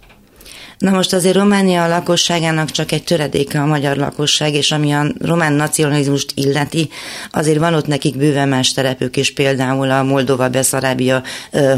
Na 0.78 0.90
most 0.90 1.12
azért 1.12 1.36
Románia 1.36 1.88
lakosságának 1.88 2.70
csak 2.70 2.92
egy 2.92 3.04
töredéke 3.04 3.60
a 3.60 3.66
magyar 3.66 3.96
lakosság, 3.96 4.54
és 4.54 4.72
ami 4.72 4.92
a 4.92 5.06
román 5.20 5.52
nacionalizmust 5.52 6.32
illeti, 6.34 6.88
azért 7.30 7.58
van 7.58 7.74
ott 7.74 7.86
nekik 7.86 8.16
bőven 8.16 8.48
más 8.48 8.72
terepük 8.72 9.16
is, 9.16 9.32
például 9.32 9.90
a 9.90 10.02
Moldova, 10.02 10.48
Beszarábia 10.48 11.22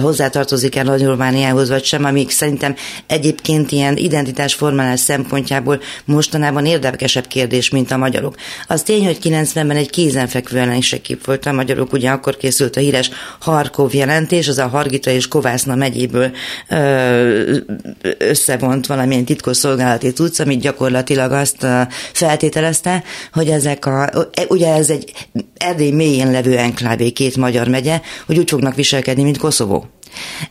hozzátartozik 0.01 0.77
el 0.77 0.89
a 0.89 0.97
Romániához, 0.97 1.69
vagy 1.69 1.85
sem, 1.85 2.05
amik 2.05 2.31
szerintem 2.31 2.75
egyébként 3.07 3.73
ilyen 3.73 3.97
identitásformálás 3.97 5.01
szempontjából 5.01 5.81
mostanában 6.05 6.67
érdekesebb 6.67 7.27
kérdés, 7.27 7.71
mint 7.71 7.91
a 7.91 7.97
magyarok. 7.97 8.35
Az 8.67 8.83
tény, 8.83 9.05
hogy 9.05 9.19
90-ben 9.23 9.77
egy 9.77 9.91
kézenfekvő 9.91 10.59
ellenségkép 10.59 11.25
volt 11.25 11.47
a 11.47 11.53
magyarok, 11.53 11.93
ugye 11.93 12.11
akkor 12.11 12.37
készült 12.37 12.77
a 12.77 12.81
híres 12.81 13.11
Harkov 13.39 13.95
jelentés, 13.95 14.49
az 14.49 14.59
a 14.59 14.69
Hargita 14.69 15.11
és 15.11 15.29
Kovászna 15.29 15.75
megyéből 15.75 16.31
összevont 18.19 18.89
valamilyen 18.91 19.25
titkos 19.25 19.57
szolgálati 19.57 20.13
tudsz, 20.13 20.39
amit 20.39 20.61
gyakorlatilag 20.61 21.33
azt 21.33 21.67
feltételezte, 22.13 23.03
hogy 23.33 23.49
ezek 23.49 23.87
a, 23.87 24.11
ugye 24.49 24.75
ez 24.75 24.91
egy 24.91 25.13
Erdély 25.57 25.91
mélyén 25.91 26.31
levő 26.31 26.57
enklávé 26.57 27.11
két 27.11 27.37
magyar 27.37 27.69
megye, 27.69 28.01
hogy 28.27 28.39
úgy 28.39 28.51
fognak 28.51 28.75
viselkedni, 28.75 29.23
mint 29.23 29.39
Koszovó 29.39 29.87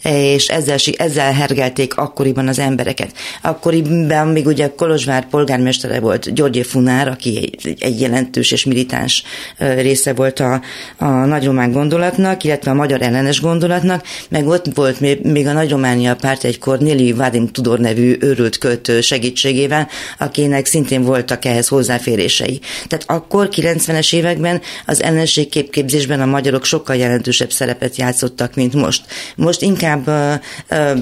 és 0.03 0.47
ezzel, 0.47 0.77
ezzel 0.97 1.31
hergelték 1.31 1.97
akkoriban 1.97 2.47
az 2.47 2.59
embereket. 2.59 3.11
Akkoriban 3.41 4.27
még 4.27 4.45
ugye 4.45 4.71
Kolozsvár 4.75 5.27
polgármestere 5.27 5.99
volt 5.99 6.33
György 6.33 6.65
Funár, 6.65 7.07
aki 7.07 7.37
egy, 7.37 7.75
egy 7.79 8.01
jelentős 8.01 8.51
és 8.51 8.65
militáns 8.65 9.23
része 9.57 10.13
volt 10.13 10.39
a, 10.39 10.61
a 10.97 11.05
nagyromán 11.05 11.71
gondolatnak, 11.71 12.43
illetve 12.43 12.71
a 12.71 12.73
magyar 12.73 13.01
ellenes 13.01 13.41
gondolatnak, 13.41 14.05
meg 14.29 14.47
ott 14.47 14.65
volt 14.73 14.99
még, 14.99 15.19
még 15.21 15.47
a 15.47 15.53
nagyrománia 15.53 16.15
párt 16.15 16.43
egy 16.43 16.59
Cornéli 16.59 17.11
Vadim 17.11 17.47
Tudor 17.47 17.79
nevű 17.79 18.17
őrült 18.19 18.57
költő 18.57 19.01
segítségével, 19.01 19.87
akinek 20.17 20.65
szintén 20.65 21.01
voltak 21.01 21.45
ehhez 21.45 21.67
hozzáférései. 21.67 22.59
Tehát 22.87 23.05
akkor 23.07 23.49
90-es 23.51 24.13
években 24.13 24.61
az 24.85 25.03
ellenségképképzésben 25.03 26.21
a 26.21 26.25
magyarok 26.25 26.65
sokkal 26.65 26.95
jelentősebb 26.95 27.51
szerepet 27.51 27.95
játszottak, 27.95 28.55
mint 28.55 28.73
most. 28.73 29.01
Most 29.35 29.48
inkább 29.57 30.07
uh, 30.07 30.33
uh, 30.71 30.97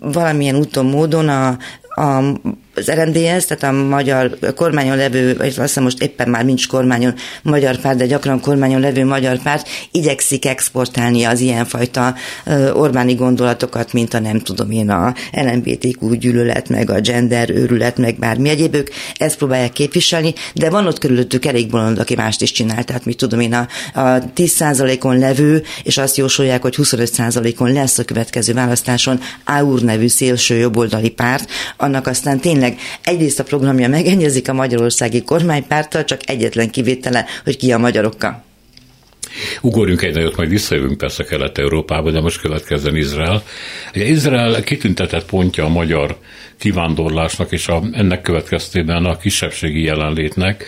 valamilyen 0.00 0.56
úton, 0.56 0.86
módon 0.86 1.28
a, 1.28 1.58
a 1.94 2.22
az 2.74 2.90
RMDS, 2.90 3.44
tehát 3.46 3.62
a 3.62 3.72
magyar 3.72 4.38
kormányon 4.54 4.96
levő, 4.96 5.36
vagy 5.36 5.46
azt 5.46 5.58
hiszem 5.58 5.82
most 5.82 6.02
éppen 6.02 6.28
már 6.28 6.44
nincs 6.44 6.68
kormányon 6.68 7.14
magyar 7.42 7.76
párt, 7.76 7.96
de 7.96 8.06
gyakran 8.06 8.40
kormányon 8.40 8.80
levő 8.80 9.04
magyar 9.04 9.38
párt 9.38 9.68
igyekszik 9.90 10.46
exportálni 10.46 11.24
az 11.24 11.40
ilyenfajta 11.40 12.14
Orbáni 12.72 13.14
gondolatokat, 13.14 13.92
mint 13.92 14.14
a 14.14 14.18
nem 14.18 14.38
tudom 14.38 14.70
én 14.70 14.90
a 14.90 15.14
LMBTQ 15.32 16.14
gyűlölet, 16.14 16.68
meg 16.68 16.90
a 16.90 17.00
gender 17.00 17.50
őrület, 17.50 17.98
meg 17.98 18.18
bármi 18.18 18.48
egyéb, 18.48 18.74
ők 18.74 18.88
ezt 19.16 19.36
próbálják 19.36 19.72
képviselni, 19.72 20.34
de 20.54 20.70
van 20.70 20.86
ott 20.86 20.98
körülöttük 20.98 21.44
elég 21.44 21.70
bolond, 21.70 21.98
aki 21.98 22.14
mást 22.14 22.42
is 22.42 22.52
csinál, 22.52 22.84
tehát 22.84 23.04
mit 23.04 23.16
tudom 23.16 23.40
én, 23.40 23.52
a, 23.52 23.66
a 24.00 24.18
10%-on 24.36 25.18
levő, 25.18 25.62
és 25.82 25.98
azt 25.98 26.16
jósolják, 26.16 26.62
hogy 26.62 26.74
25%-on 26.78 27.72
lesz 27.72 27.98
a 27.98 28.04
következő 28.04 28.52
választáson 28.52 29.20
AUR 29.44 29.80
nevű 29.80 30.08
szélső 30.08 30.56
jobboldali 30.56 31.10
párt, 31.10 31.50
annak 31.76 32.06
aztán 32.06 32.40
tényleg 32.40 32.61
tényleg 32.62 32.80
egyrészt 33.02 33.40
a 33.40 33.44
programja 33.44 33.88
megegyezik 33.88 34.48
a 34.48 34.52
magyarországi 34.52 35.22
kormánypárttal, 35.22 36.04
csak 36.04 36.20
egyetlen 36.28 36.70
kivétele, 36.70 37.26
hogy 37.44 37.56
ki 37.56 37.72
a 37.72 37.78
magyarokkal. 37.78 38.44
Ugorjunk 39.60 40.02
egy 40.02 40.14
nagyot, 40.14 40.36
majd 40.36 40.48
visszajövünk 40.48 40.98
persze 40.98 41.24
Kelet-Európába, 41.24 42.10
de 42.10 42.20
most 42.20 42.40
következzen 42.40 42.96
Izrael. 42.96 43.42
Ugye 43.94 44.04
Izrael 44.04 44.62
kitüntetett 44.62 45.24
pontja 45.24 45.64
a 45.64 45.68
magyar 45.68 46.18
kivándorlásnak 46.58 47.52
és 47.52 47.68
a, 47.68 47.82
ennek 47.92 48.20
következtében 48.20 49.04
a 49.04 49.16
kisebbségi 49.16 49.82
jelenlétnek. 49.82 50.64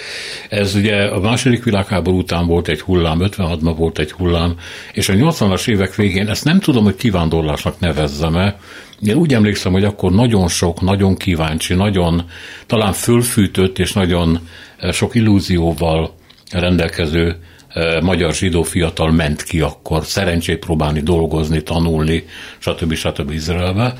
Ez 0.48 0.74
ugye 0.74 1.04
a 1.04 1.20
második 1.20 1.64
világháború 1.64 2.18
után 2.18 2.46
volt 2.46 2.68
egy 2.68 2.80
hullám, 2.80 3.18
56-ban 3.20 3.74
volt 3.76 3.98
egy 3.98 4.12
hullám, 4.12 4.56
és 4.92 5.08
a 5.08 5.12
80-as 5.12 5.68
évek 5.68 5.94
végén 5.94 6.28
ezt 6.28 6.44
nem 6.44 6.60
tudom, 6.60 6.84
hogy 6.84 6.96
kivándorlásnak 6.96 7.80
nevezzem-e, 7.80 8.56
én 9.02 9.14
úgy 9.16 9.34
emlékszem, 9.34 9.72
hogy 9.72 9.84
akkor 9.84 10.12
nagyon 10.12 10.48
sok, 10.48 10.80
nagyon 10.80 11.16
kíváncsi, 11.16 11.74
nagyon 11.74 12.24
talán 12.66 12.92
fölfűtött 12.92 13.78
és 13.78 13.92
nagyon 13.92 14.38
eh, 14.78 14.92
sok 14.92 15.14
illúzióval 15.14 16.14
rendelkező 16.50 17.36
eh, 17.68 18.00
magyar 18.00 18.34
zsidó 18.34 18.62
fiatal 18.62 19.12
ment 19.12 19.42
ki 19.42 19.60
akkor 19.60 20.04
szerencsét 20.04 20.58
próbálni 20.58 21.00
dolgozni, 21.00 21.62
tanulni, 21.62 22.24
stb. 22.58 22.94
stb. 22.94 23.30
Izraelbe. 23.30 23.94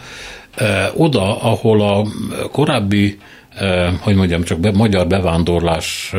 Eh, 0.55 1.01
oda, 1.01 1.43
ahol 1.43 1.81
a 1.81 2.07
korábbi, 2.49 3.19
hogy 4.01 4.15
mondjam, 4.15 4.43
csak 4.43 4.61
be, 4.61 4.71
magyar 4.73 5.07
bevándorlás 5.07 6.15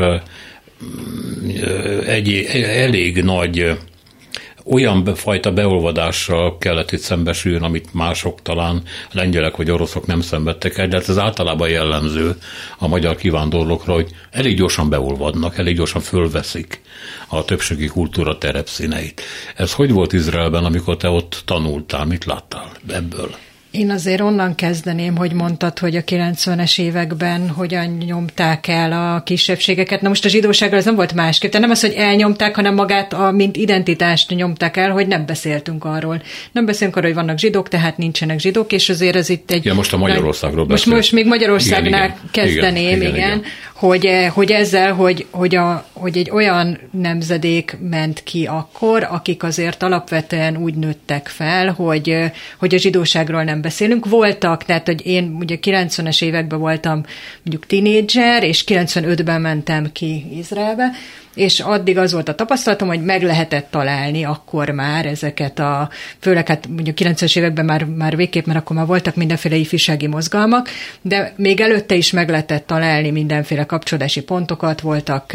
egy 2.05 2.47
elég 2.63 3.23
nagy 3.23 3.77
olyan 4.65 5.15
fajta 5.15 5.51
beolvadással 5.51 6.57
kellett 6.57 6.91
itt 6.91 6.99
szembesüljön, 6.99 7.63
amit 7.63 7.93
mások 7.93 8.41
talán 8.41 8.81
lengyelek 9.11 9.55
vagy 9.55 9.71
oroszok 9.71 10.05
nem 10.05 10.21
szenvedtek 10.21 10.77
el, 10.77 10.87
de 10.87 10.97
hát 10.97 11.09
ez 11.09 11.17
általában 11.17 11.69
jellemző 11.69 12.35
a 12.77 12.87
magyar 12.87 13.15
kivándorlókra, 13.15 13.93
hogy 13.93 14.09
elég 14.31 14.55
gyorsan 14.55 14.89
beolvadnak, 14.89 15.57
elég 15.57 15.75
gyorsan 15.75 16.01
fölveszik 16.01 16.81
a 17.27 17.45
többségi 17.45 17.87
kultúra 17.87 18.37
terepszíneit. 18.37 19.21
Ez 19.55 19.73
hogy 19.73 19.91
volt 19.91 20.13
Izraelben, 20.13 20.65
amikor 20.65 20.97
te 20.97 21.09
ott 21.09 21.41
tanultál, 21.45 22.05
mit 22.05 22.25
láttál 22.25 22.71
ebből? 22.87 23.35
Én 23.77 23.91
azért 23.91 24.21
onnan 24.21 24.55
kezdeném, 24.55 25.15
hogy 25.15 25.33
mondtad, 25.33 25.79
hogy 25.79 25.95
a 25.95 26.01
90-es 26.01 26.79
években 26.79 27.49
hogyan 27.49 27.97
nyomták 28.05 28.67
el 28.67 28.91
a 28.91 29.23
kisebbségeket. 29.23 30.01
Na 30.01 30.07
most 30.07 30.25
a 30.25 30.29
zsidóságról 30.29 30.79
ez 30.79 30.85
nem 30.85 30.95
volt 30.95 31.13
másképp. 31.13 31.51
Tehát 31.51 31.67
nem 31.67 31.75
az, 31.75 31.81
hogy 31.81 31.93
elnyomták, 31.93 32.55
hanem 32.55 32.73
magát, 32.73 33.13
a, 33.13 33.31
mint 33.31 33.55
identitást 33.55 34.29
nyomták 34.29 34.77
el, 34.77 34.91
hogy 34.91 35.07
nem 35.07 35.25
beszéltünk 35.25 35.85
arról. 35.85 36.21
Nem 36.51 36.65
beszélünk 36.65 36.95
arról, 36.95 37.09
hogy 37.09 37.19
vannak 37.19 37.37
zsidók, 37.37 37.67
tehát 37.67 37.97
nincsenek 37.97 38.39
zsidók, 38.39 38.71
és 38.71 38.89
azért 38.89 39.15
ez 39.15 39.29
itt 39.29 39.51
egy... 39.51 39.65
Ja, 39.65 39.73
most 39.73 39.93
a 39.93 39.97
Magyarországról 39.97 40.65
Most, 40.65 40.85
most 40.85 41.11
még 41.11 41.25
Magyarországnál 41.25 42.05
igen, 42.05 42.29
kezdeném, 42.31 42.85
igen, 42.85 43.01
igen, 43.01 43.15
igen, 43.15 43.37
igen. 43.37 43.43
Hogy, 43.75 44.09
hogy 44.33 44.51
ezzel, 44.51 44.93
hogy, 44.93 45.25
hogy, 45.31 45.55
a, 45.55 45.85
hogy 45.93 46.17
egy 46.17 46.29
olyan 46.29 46.79
nemzedék 46.91 47.77
ment 47.89 48.23
ki 48.23 48.45
akkor, 48.45 49.03
akik 49.03 49.43
azért 49.43 49.83
alapvetően 49.83 50.57
úgy 50.57 50.73
nőttek 50.75 51.27
fel, 51.27 51.71
hogy, 51.71 52.31
hogy 52.59 52.75
a 52.75 52.77
zsidóságról 52.77 53.43
nem 53.43 53.61
beszélünk. 53.61 54.05
Voltak, 54.05 54.63
tehát 54.63 54.85
hogy 54.85 55.05
én 55.05 55.35
ugye 55.39 55.57
90-es 55.61 56.23
években 56.23 56.59
voltam 56.59 57.03
mondjuk 57.43 57.65
tinédzser, 57.65 58.43
és 58.43 58.63
95-ben 58.67 59.41
mentem 59.41 59.91
ki 59.91 60.37
Izraelbe, 60.37 60.91
és 61.35 61.59
addig 61.59 61.97
az 61.97 62.11
volt 62.11 62.29
a 62.29 62.35
tapasztalatom, 62.35 62.87
hogy 62.87 63.03
meg 63.03 63.23
lehetett 63.23 63.67
találni 63.71 64.23
akkor 64.23 64.69
már 64.69 65.05
ezeket 65.05 65.59
a, 65.59 65.89
főleg 66.19 66.47
hát 66.47 66.67
mondjuk 66.67 66.97
90-es 66.99 67.37
években 67.37 67.65
már, 67.65 67.83
már 67.83 68.15
végképp, 68.15 68.45
mert 68.45 68.59
akkor 68.59 68.75
már 68.75 68.85
voltak 68.85 69.15
mindenféle 69.15 69.55
ifjúsági 69.55 70.07
mozgalmak, 70.07 70.69
de 71.01 71.33
még 71.37 71.61
előtte 71.61 71.95
is 71.95 72.11
meg 72.11 72.29
lehetett 72.29 72.67
találni 72.67 73.11
mindenféle 73.11 73.65
kapcsolódási 73.65 74.21
pontokat, 74.21 74.81
voltak 74.81 75.33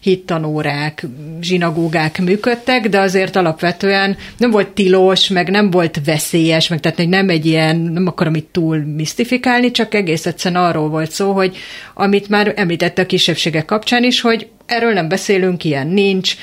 hittanórák, 0.00 1.06
zsinagógák 1.40 2.18
működtek, 2.18 2.88
de 2.88 3.00
azért 3.00 3.36
alapvetően 3.36 4.16
nem 4.36 4.50
volt 4.50 4.68
tilos, 4.68 5.28
meg 5.28 5.50
nem 5.50 5.70
volt 5.70 6.00
veszélyes, 6.04 6.68
meg 6.68 6.80
tehát 6.80 7.06
nem 7.08 7.28
egy 7.28 7.46
ilyen, 7.46 7.76
nem 7.76 8.06
akarom 8.06 8.34
itt 8.34 8.52
túl 8.52 8.78
misztifikálni, 8.78 9.70
csak 9.70 9.94
egész 9.94 10.26
egyszerűen 10.26 10.62
arról 10.64 10.88
volt 10.88 11.10
szó, 11.10 11.32
hogy 11.32 11.56
amit 11.94 12.28
már 12.28 12.52
említette 12.56 13.02
a 13.02 13.06
kisebbségek 13.06 13.64
kapcsán 13.64 14.04
is, 14.04 14.20
hogy 14.20 14.48
erről 14.66 14.92
nem 14.92 15.08
beszélünk, 15.08 15.64
ilyen 15.64 15.86
nincs, 15.86 16.36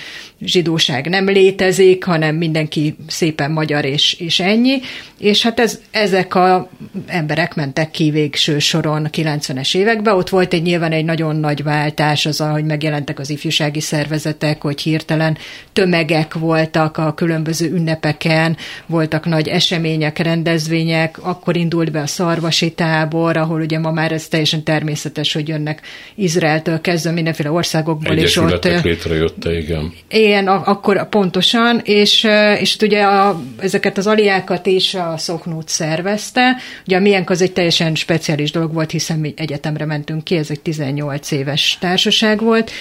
zsidóság 0.45 1.09
nem 1.09 1.25
létezik, 1.25 2.03
hanem 2.03 2.35
mindenki 2.35 2.95
szépen 3.07 3.51
magyar 3.51 3.85
és, 3.85 4.13
és 4.13 4.39
ennyi. 4.39 4.79
És 5.19 5.43
hát 5.43 5.59
ez, 5.59 5.79
ezek 5.91 6.35
a 6.35 6.69
emberek 7.07 7.55
mentek 7.55 7.91
ki 7.91 8.11
végső 8.11 8.59
soron 8.59 9.07
90-es 9.11 9.75
években. 9.75 10.15
Ott 10.15 10.29
volt 10.29 10.53
egy 10.53 10.61
nyilván 10.61 10.91
egy 10.91 11.05
nagyon 11.05 11.35
nagy 11.35 11.63
váltás 11.63 12.25
az, 12.25 12.37
hogy 12.37 12.65
megjelentek 12.65 13.19
az 13.19 13.29
ifjúsági 13.29 13.79
szervezetek, 13.79 14.61
hogy 14.61 14.81
hirtelen 14.81 15.37
tömegek 15.73 16.33
voltak 16.33 16.97
a 16.97 17.13
különböző 17.13 17.71
ünnepeken, 17.71 18.57
voltak 18.85 19.25
nagy 19.25 19.47
események, 19.47 20.17
rendezvények, 20.17 21.17
akkor 21.25 21.55
indult 21.55 21.91
be 21.91 22.01
a 22.01 22.07
szarvasi 22.07 22.71
tábor, 22.71 23.37
ahol 23.37 23.61
ugye 23.61 23.79
ma 23.79 23.91
már 23.91 24.11
ez 24.11 24.27
teljesen 24.27 24.63
természetes, 24.63 25.33
hogy 25.33 25.47
jönnek 25.47 25.81
Izraeltől 26.15 26.81
kezdve 26.81 27.11
mindenféle 27.11 27.51
országokból, 27.51 28.15
és 28.15 28.37
ott... 28.37 28.63
létrejötte, 28.83 29.57
igen. 29.57 29.93
Ilyen 30.33 30.47
akkor 30.47 31.09
pontosan, 31.09 31.81
és, 31.83 32.27
és 32.59 32.77
ugye 32.81 33.03
a, 33.03 33.41
ezeket 33.59 33.97
az 33.97 34.07
aliákat 34.07 34.65
is 34.65 34.93
a 34.93 35.13
Szoknút 35.17 35.67
szervezte. 35.67 36.55
Ugye 36.85 36.97
a 36.97 36.99
miénk 36.99 37.29
az 37.29 37.41
egy 37.41 37.53
teljesen 37.53 37.95
speciális 37.95 38.51
dolog 38.51 38.73
volt, 38.73 38.91
hiszen 38.91 39.19
mi 39.19 39.33
egyetemre 39.37 39.85
mentünk 39.85 40.23
ki, 40.23 40.35
ez 40.35 40.49
egy 40.49 40.61
18 40.61 41.31
éves 41.31 41.77
társaság 41.79 42.41
volt, 42.41 42.71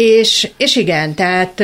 és, 0.00 0.50
és 0.56 0.76
igen, 0.76 1.14
tehát 1.14 1.62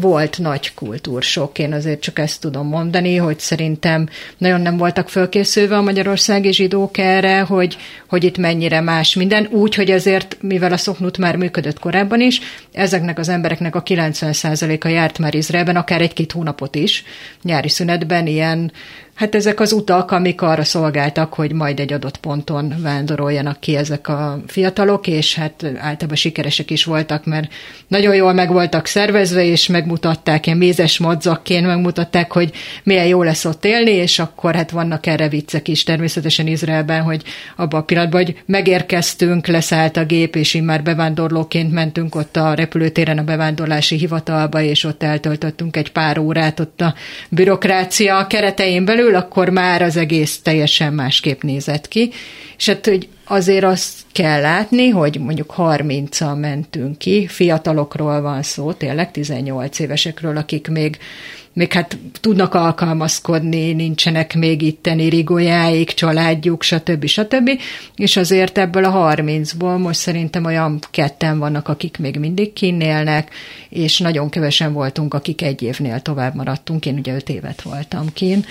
volt 0.00 0.38
nagy 0.38 0.74
kultúrsok, 0.74 1.58
én 1.58 1.72
azért 1.72 2.00
csak 2.00 2.18
ezt 2.18 2.40
tudom 2.40 2.66
mondani, 2.66 3.16
hogy 3.16 3.38
szerintem 3.38 4.08
nagyon 4.38 4.60
nem 4.60 4.76
voltak 4.76 5.08
fölkészülve 5.08 5.76
a 5.76 5.82
magyarországi 5.82 6.52
zsidók 6.52 6.98
erre, 6.98 7.40
hogy, 7.40 7.76
hogy 8.08 8.24
itt 8.24 8.38
mennyire 8.38 8.80
más 8.80 9.14
minden, 9.14 9.48
úgy, 9.50 9.74
hogy 9.74 9.90
azért, 9.90 10.36
mivel 10.40 10.72
a 10.72 10.76
szoknut 10.76 11.18
már 11.18 11.36
működött 11.36 11.78
korábban 11.78 12.20
is, 12.20 12.40
ezeknek 12.72 13.18
az 13.18 13.28
embereknek 13.28 13.74
a 13.74 13.82
90%-a 13.82 14.88
járt 14.88 15.18
már 15.18 15.34
Izraelben, 15.34 15.76
akár 15.76 16.00
egy-két 16.00 16.32
hónapot 16.32 16.74
is, 16.74 17.04
nyári 17.42 17.68
szünetben, 17.68 18.26
ilyen 18.26 18.72
Hát 19.14 19.34
ezek 19.34 19.60
az 19.60 19.72
utak, 19.72 20.10
amik 20.10 20.42
arra 20.42 20.64
szolgáltak, 20.64 21.34
hogy 21.34 21.52
majd 21.52 21.80
egy 21.80 21.92
adott 21.92 22.16
ponton 22.16 22.74
vándoroljanak 22.82 23.60
ki 23.60 23.76
ezek 23.76 24.08
a 24.08 24.42
fiatalok, 24.46 25.06
és 25.06 25.34
hát 25.34 25.64
általában 25.64 26.16
sikeresek 26.16 26.70
is 26.70 26.84
voltak, 26.84 27.24
mert 27.24 27.52
nagyon 27.88 28.14
jól 28.14 28.32
meg 28.32 28.52
voltak 28.52 28.86
szervezve, 28.86 29.44
és 29.44 29.66
megmutatták, 29.66 30.46
ilyen 30.46 30.58
mézes 30.58 30.98
madzakként 30.98 31.66
megmutatták, 31.66 32.32
hogy 32.32 32.50
milyen 32.82 33.06
jó 33.06 33.22
lesz 33.22 33.44
ott 33.44 33.64
élni, 33.64 33.90
és 33.90 34.18
akkor 34.18 34.54
hát 34.54 34.70
vannak 34.70 35.06
erre 35.06 35.28
viccek 35.28 35.68
is 35.68 35.82
természetesen 35.82 36.46
Izraelben, 36.46 37.02
hogy 37.02 37.22
abban 37.56 37.80
a 37.80 37.84
pillanatban, 37.84 38.24
hogy 38.24 38.42
megérkeztünk, 38.46 39.46
leszállt 39.46 39.96
a 39.96 40.04
gép, 40.04 40.36
és 40.36 40.60
már 40.64 40.82
bevándorlóként 40.82 41.72
mentünk 41.72 42.14
ott 42.14 42.36
a 42.36 42.54
repülőtéren 42.54 43.18
a 43.18 43.24
bevándorlási 43.24 43.96
hivatalba, 43.96 44.60
és 44.60 44.84
ott 44.84 45.02
eltöltöttünk 45.02 45.76
egy 45.76 45.92
pár 45.92 46.18
órát 46.18 46.60
ott 46.60 46.80
a 46.80 46.94
bürokrácia 47.28 48.26
keretein 48.26 48.84
belül, 48.84 49.09
belül, 49.10 49.26
akkor 49.26 49.48
már 49.48 49.82
az 49.82 49.96
egész 49.96 50.40
teljesen 50.42 50.92
másképp 50.92 51.42
nézett 51.42 51.88
ki. 51.88 52.10
És 52.56 52.66
hát, 52.66 52.86
hogy 52.86 53.08
azért 53.24 53.64
azt 53.64 53.98
kell 54.12 54.40
látni, 54.40 54.88
hogy 54.88 55.18
mondjuk 55.20 55.54
30-an 55.56 56.40
mentünk 56.40 56.98
ki, 56.98 57.26
fiatalokról 57.26 58.20
van 58.20 58.42
szó, 58.42 58.72
tényleg 58.72 59.10
18 59.10 59.78
évesekről, 59.78 60.36
akik 60.36 60.68
még 60.68 60.98
még 61.52 61.72
hát 61.72 61.98
tudnak 62.20 62.54
alkalmazkodni, 62.54 63.72
nincsenek 63.72 64.34
még 64.34 64.62
itteni 64.62 65.08
rigójáik, 65.08 65.90
családjuk, 65.90 66.62
stb. 66.62 67.06
stb. 67.06 67.50
És 67.94 68.16
azért 68.16 68.58
ebből 68.58 68.84
a 68.84 69.14
30-ból 69.14 69.78
most 69.78 69.98
szerintem 69.98 70.44
olyan 70.44 70.78
ketten 70.90 71.38
vannak, 71.38 71.68
akik 71.68 71.98
még 71.98 72.16
mindig 72.16 72.52
kinélnek, 72.52 73.30
és 73.68 73.98
nagyon 73.98 74.28
kevesen 74.28 74.72
voltunk, 74.72 75.14
akik 75.14 75.42
egy 75.42 75.62
évnél 75.62 76.00
tovább 76.00 76.34
maradtunk. 76.34 76.86
Én 76.86 76.98
ugye 76.98 77.14
öt 77.14 77.28
évet 77.28 77.62
voltam 77.62 78.06
kin. 78.12 78.44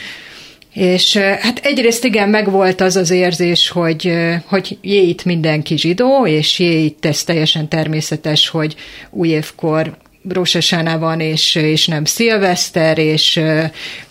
És 0.73 1.17
hát 1.17 1.59
egyrészt 1.63 2.03
igen, 2.03 2.29
megvolt 2.29 2.81
az 2.81 2.95
az 2.95 3.09
érzés, 3.09 3.69
hogy, 3.69 4.13
hogy 4.45 4.77
jé, 4.81 5.07
itt 5.07 5.23
mindenki 5.23 5.77
zsidó, 5.77 6.27
és 6.27 6.59
jé, 6.59 6.83
itt 6.83 7.05
ez 7.05 7.23
teljesen 7.23 7.67
természetes, 7.67 8.49
hogy 8.49 8.75
új 9.09 9.27
évkor 9.27 9.97
Rosesana 10.27 10.99
van, 10.99 11.19
és, 11.19 11.55
és 11.55 11.87
nem 11.87 12.05
szilveszter, 12.05 12.97
és, 12.97 13.41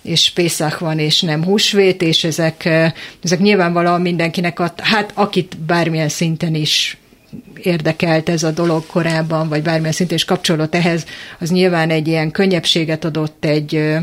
és 0.02 0.30
Pészak 0.30 0.78
van, 0.78 0.98
és 0.98 1.20
nem 1.20 1.44
húsvét, 1.44 2.02
és 2.02 2.24
ezek, 2.24 2.64
ezek 3.22 3.38
nyilvánvalóan 3.38 4.00
mindenkinek, 4.00 4.60
a, 4.60 4.72
hát 4.76 5.10
akit 5.14 5.58
bármilyen 5.58 6.08
szinten 6.08 6.54
is 6.54 6.98
érdekelt 7.62 8.28
ez 8.28 8.42
a 8.42 8.50
dolog 8.50 8.86
korábban, 8.86 9.48
vagy 9.48 9.62
bármilyen 9.62 9.92
szinten 9.92 10.16
is 10.16 10.24
kapcsolódott 10.24 10.74
ehhez, 10.74 11.06
az 11.38 11.50
nyilván 11.50 11.90
egy 11.90 12.08
ilyen 12.08 12.30
könnyebbséget 12.30 13.04
adott, 13.04 13.44
egy, 13.44 13.96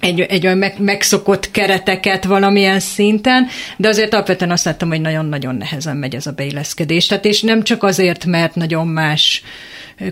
egy, 0.00 0.20
egy 0.20 0.46
olyan 0.46 0.58
meg, 0.58 0.74
megszokott 0.78 1.50
kereteket 1.50 2.24
valamilyen 2.24 2.80
szinten, 2.80 3.46
de 3.76 3.88
azért 3.88 4.14
alapvetően 4.14 4.50
azt 4.50 4.64
láttam, 4.64 4.88
hogy 4.88 5.00
nagyon-nagyon 5.00 5.54
nehezen 5.54 5.96
megy 5.96 6.14
ez 6.14 6.26
a 6.26 6.32
beilleszkedés. 6.32 7.06
Tehát 7.06 7.24
és 7.24 7.42
nem 7.42 7.62
csak 7.62 7.82
azért, 7.82 8.24
mert 8.24 8.54
nagyon 8.54 8.86
más 8.86 9.42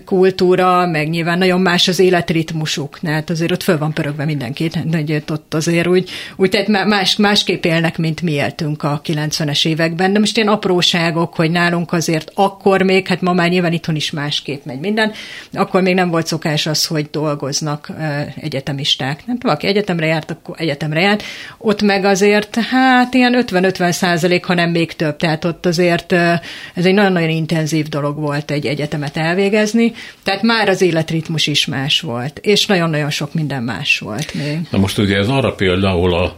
kultúra, 0.05 0.85
meg 0.85 1.09
nyilván 1.09 1.37
nagyon 1.37 1.61
más 1.61 1.87
az 1.87 1.99
életritmusuk, 1.99 2.99
hát 3.03 3.29
azért 3.29 3.51
ott 3.51 3.63
föl 3.63 3.77
van 3.77 3.93
pörögve 3.93 4.25
mindenkit, 4.25 4.89
de 4.89 5.21
ott 5.31 5.53
azért 5.53 5.87
úgy, 5.87 6.09
úgy 6.35 6.49
tehát 6.49 6.87
más, 6.87 7.15
másképp 7.15 7.63
élnek, 7.63 7.97
mint 7.97 8.21
mi 8.21 8.31
éltünk 8.31 8.83
a 8.83 9.01
90-es 9.05 9.67
években, 9.67 10.13
de 10.13 10.19
most 10.19 10.37
ilyen 10.37 10.49
apróságok, 10.49 11.35
hogy 11.35 11.51
nálunk 11.51 11.93
azért 11.93 12.31
akkor 12.33 12.81
még, 12.81 13.07
hát 13.07 13.21
ma 13.21 13.33
már 13.33 13.49
nyilván 13.49 13.73
itthon 13.73 13.95
is 13.95 14.11
másképp 14.11 14.65
megy 14.65 14.79
minden, 14.79 15.11
akkor 15.53 15.81
még 15.81 15.95
nem 15.95 16.09
volt 16.09 16.27
szokás 16.27 16.65
az, 16.65 16.85
hogy 16.85 17.07
dolgoznak 17.11 17.91
egyetemisták. 18.35 19.25
Nem 19.25 19.37
valaki 19.41 19.67
egyetemre 19.67 20.05
járt, 20.05 20.31
akkor 20.31 20.55
egyetemre 20.57 21.01
járt, 21.01 21.23
ott 21.57 21.81
meg 21.81 22.05
azért, 22.05 22.55
hát 22.55 23.13
ilyen 23.13 23.45
50-50 23.47 23.91
százalék, 23.91 24.45
ha 24.45 24.53
nem 24.53 24.69
még 24.69 24.93
több, 24.93 25.17
tehát 25.17 25.45
ott 25.45 25.65
azért 25.65 26.11
ez 26.11 26.85
egy 26.85 26.93
nagyon-nagyon 26.93 27.29
intenzív 27.29 27.87
dolog 27.87 28.17
volt 28.19 28.51
egy 28.51 28.65
egyetemet 28.65 29.17
elvégezni, 29.17 29.78
dolgozni, 29.79 29.93
tehát 30.23 30.41
már 30.41 30.69
az 30.69 30.81
életritmus 30.81 31.47
is 31.47 31.65
más 31.65 32.01
volt, 32.01 32.39
és 32.39 32.65
nagyon-nagyon 32.65 33.09
sok 33.09 33.33
minden 33.33 33.63
más 33.63 33.99
volt 33.99 34.33
még. 34.33 34.59
Na 34.69 34.77
most 34.77 34.97
ugye 34.97 35.17
ez 35.17 35.27
arra 35.27 35.53
például 35.53 36.13
a 36.13 36.37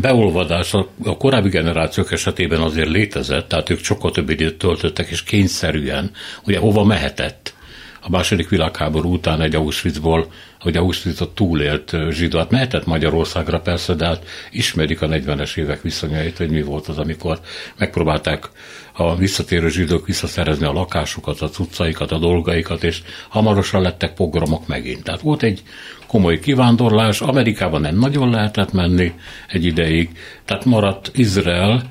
beolvadás 0.00 0.74
a 1.02 1.16
korábbi 1.18 1.48
generációk 1.48 2.12
esetében 2.12 2.60
azért 2.60 2.88
létezett, 2.88 3.48
tehát 3.48 3.70
ők 3.70 3.84
sokkal 3.84 4.10
több 4.10 4.30
időt 4.30 4.58
töltöttek, 4.58 5.08
és 5.08 5.22
kényszerűen, 5.22 6.10
ugye 6.46 6.58
hova 6.58 6.84
mehetett 6.84 7.54
a 8.00 8.10
második 8.10 8.48
világháború 8.48 9.12
után 9.12 9.40
egy 9.40 9.54
Auschwitzból, 9.54 10.32
hogy 10.60 10.76
Auschwitzot 10.76 11.34
túlélt 11.34 11.96
zsidó, 12.10 12.38
hát 12.38 12.50
mehetett 12.50 12.86
Magyarországra 12.86 13.60
persze, 13.60 13.94
de 13.94 14.06
hát 14.06 14.24
ismerik 14.50 15.02
a 15.02 15.06
40-es 15.06 15.56
évek 15.56 15.82
viszonyait, 15.82 16.36
hogy 16.36 16.50
mi 16.50 16.62
volt 16.62 16.86
az, 16.86 16.98
amikor 16.98 17.40
megpróbálták 17.76 18.48
a 18.92 19.16
visszatérő 19.16 19.68
zsidók 19.68 20.06
visszaszerezni 20.06 20.66
a 20.66 20.72
lakásukat, 20.72 21.40
a 21.40 21.48
cuccaikat, 21.48 22.12
a 22.12 22.18
dolgaikat, 22.18 22.84
és 22.84 23.02
hamarosan 23.28 23.82
lettek 23.82 24.14
pogromok 24.14 24.66
megint. 24.66 25.02
Tehát 25.02 25.20
volt 25.20 25.42
egy 25.42 25.62
komoly 26.06 26.38
kivándorlás, 26.38 27.20
Amerikában 27.20 27.80
nem 27.80 27.98
nagyon 27.98 28.30
lehetett 28.30 28.72
menni 28.72 29.12
egy 29.48 29.64
ideig, 29.64 30.10
tehát 30.44 30.64
maradt 30.64 31.10
Izrael, 31.14 31.82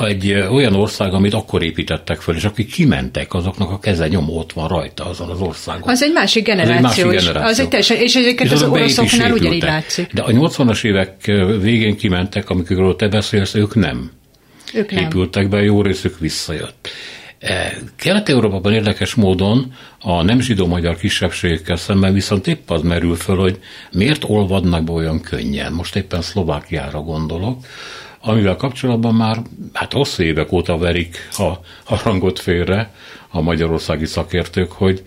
egy 0.00 0.32
olyan 0.32 0.74
ország, 0.74 1.12
amit 1.12 1.34
akkor 1.34 1.62
építettek 1.62 2.20
föl, 2.20 2.36
és 2.36 2.44
akik 2.44 2.72
kimentek, 2.72 3.34
azoknak 3.34 3.70
a 3.70 3.78
keze 3.78 4.08
nyomó 4.08 4.38
ott 4.38 4.52
van 4.52 4.68
rajta 4.68 5.04
azon 5.04 5.30
az 5.30 5.40
országon. 5.40 5.88
Az 5.88 6.02
egy 6.02 6.12
másik 6.12 6.44
generáció. 6.44 6.84
Az 6.86 6.98
egy 6.98 7.06
másik 7.06 7.24
generáció. 7.24 7.50
Az 7.50 7.60
egy 7.60 7.68
teljesen, 7.68 7.96
és 7.96 8.14
ezeket 8.14 8.46
és 8.46 8.52
az, 8.52 8.62
az 8.62 8.68
oroszoknál 8.68 9.32
ugyanígy 9.32 9.62
látszik. 9.62 10.12
De 10.12 10.22
a 10.22 10.30
80-as 10.30 10.84
évek 10.84 11.24
végén 11.60 11.96
kimentek, 11.96 12.50
amikor 12.50 12.96
te 12.96 13.08
beszélsz, 13.08 13.54
ők 13.54 13.74
nem. 13.74 14.10
Ők 14.74 14.90
nem. 14.90 15.04
épültek 15.04 15.48
be, 15.48 15.62
jó 15.62 15.82
részük 15.82 16.18
visszajött. 16.18 16.88
E, 17.38 17.76
Kelet-Európában 17.96 18.72
érdekes 18.72 19.14
módon 19.14 19.72
a 20.00 20.22
nem 20.22 20.40
zsidó 20.40 20.66
magyar 20.66 20.96
kisebbségekkel 20.96 21.76
szemben 21.76 22.12
viszont 22.12 22.46
épp 22.46 22.70
az 22.70 22.82
merül 22.82 23.14
föl, 23.16 23.36
hogy 23.36 23.58
miért 23.92 24.24
olvadnak 24.26 24.84
be 24.84 24.92
olyan 24.92 25.20
könnyen. 25.20 25.72
Most 25.72 25.96
éppen 25.96 26.22
Szlovákiára 26.22 27.00
gondolok, 27.00 27.58
amivel 28.24 28.56
kapcsolatban 28.56 29.14
már 29.14 29.42
hát 29.72 29.92
hosszú 29.92 30.22
évek 30.22 30.52
óta 30.52 30.78
verik 30.78 31.16
a, 31.36 31.42
a 31.94 32.00
rangot 32.04 32.38
félre 32.38 32.92
a 33.30 33.40
magyarországi 33.40 34.06
szakértők, 34.06 34.72
hogy 34.72 35.04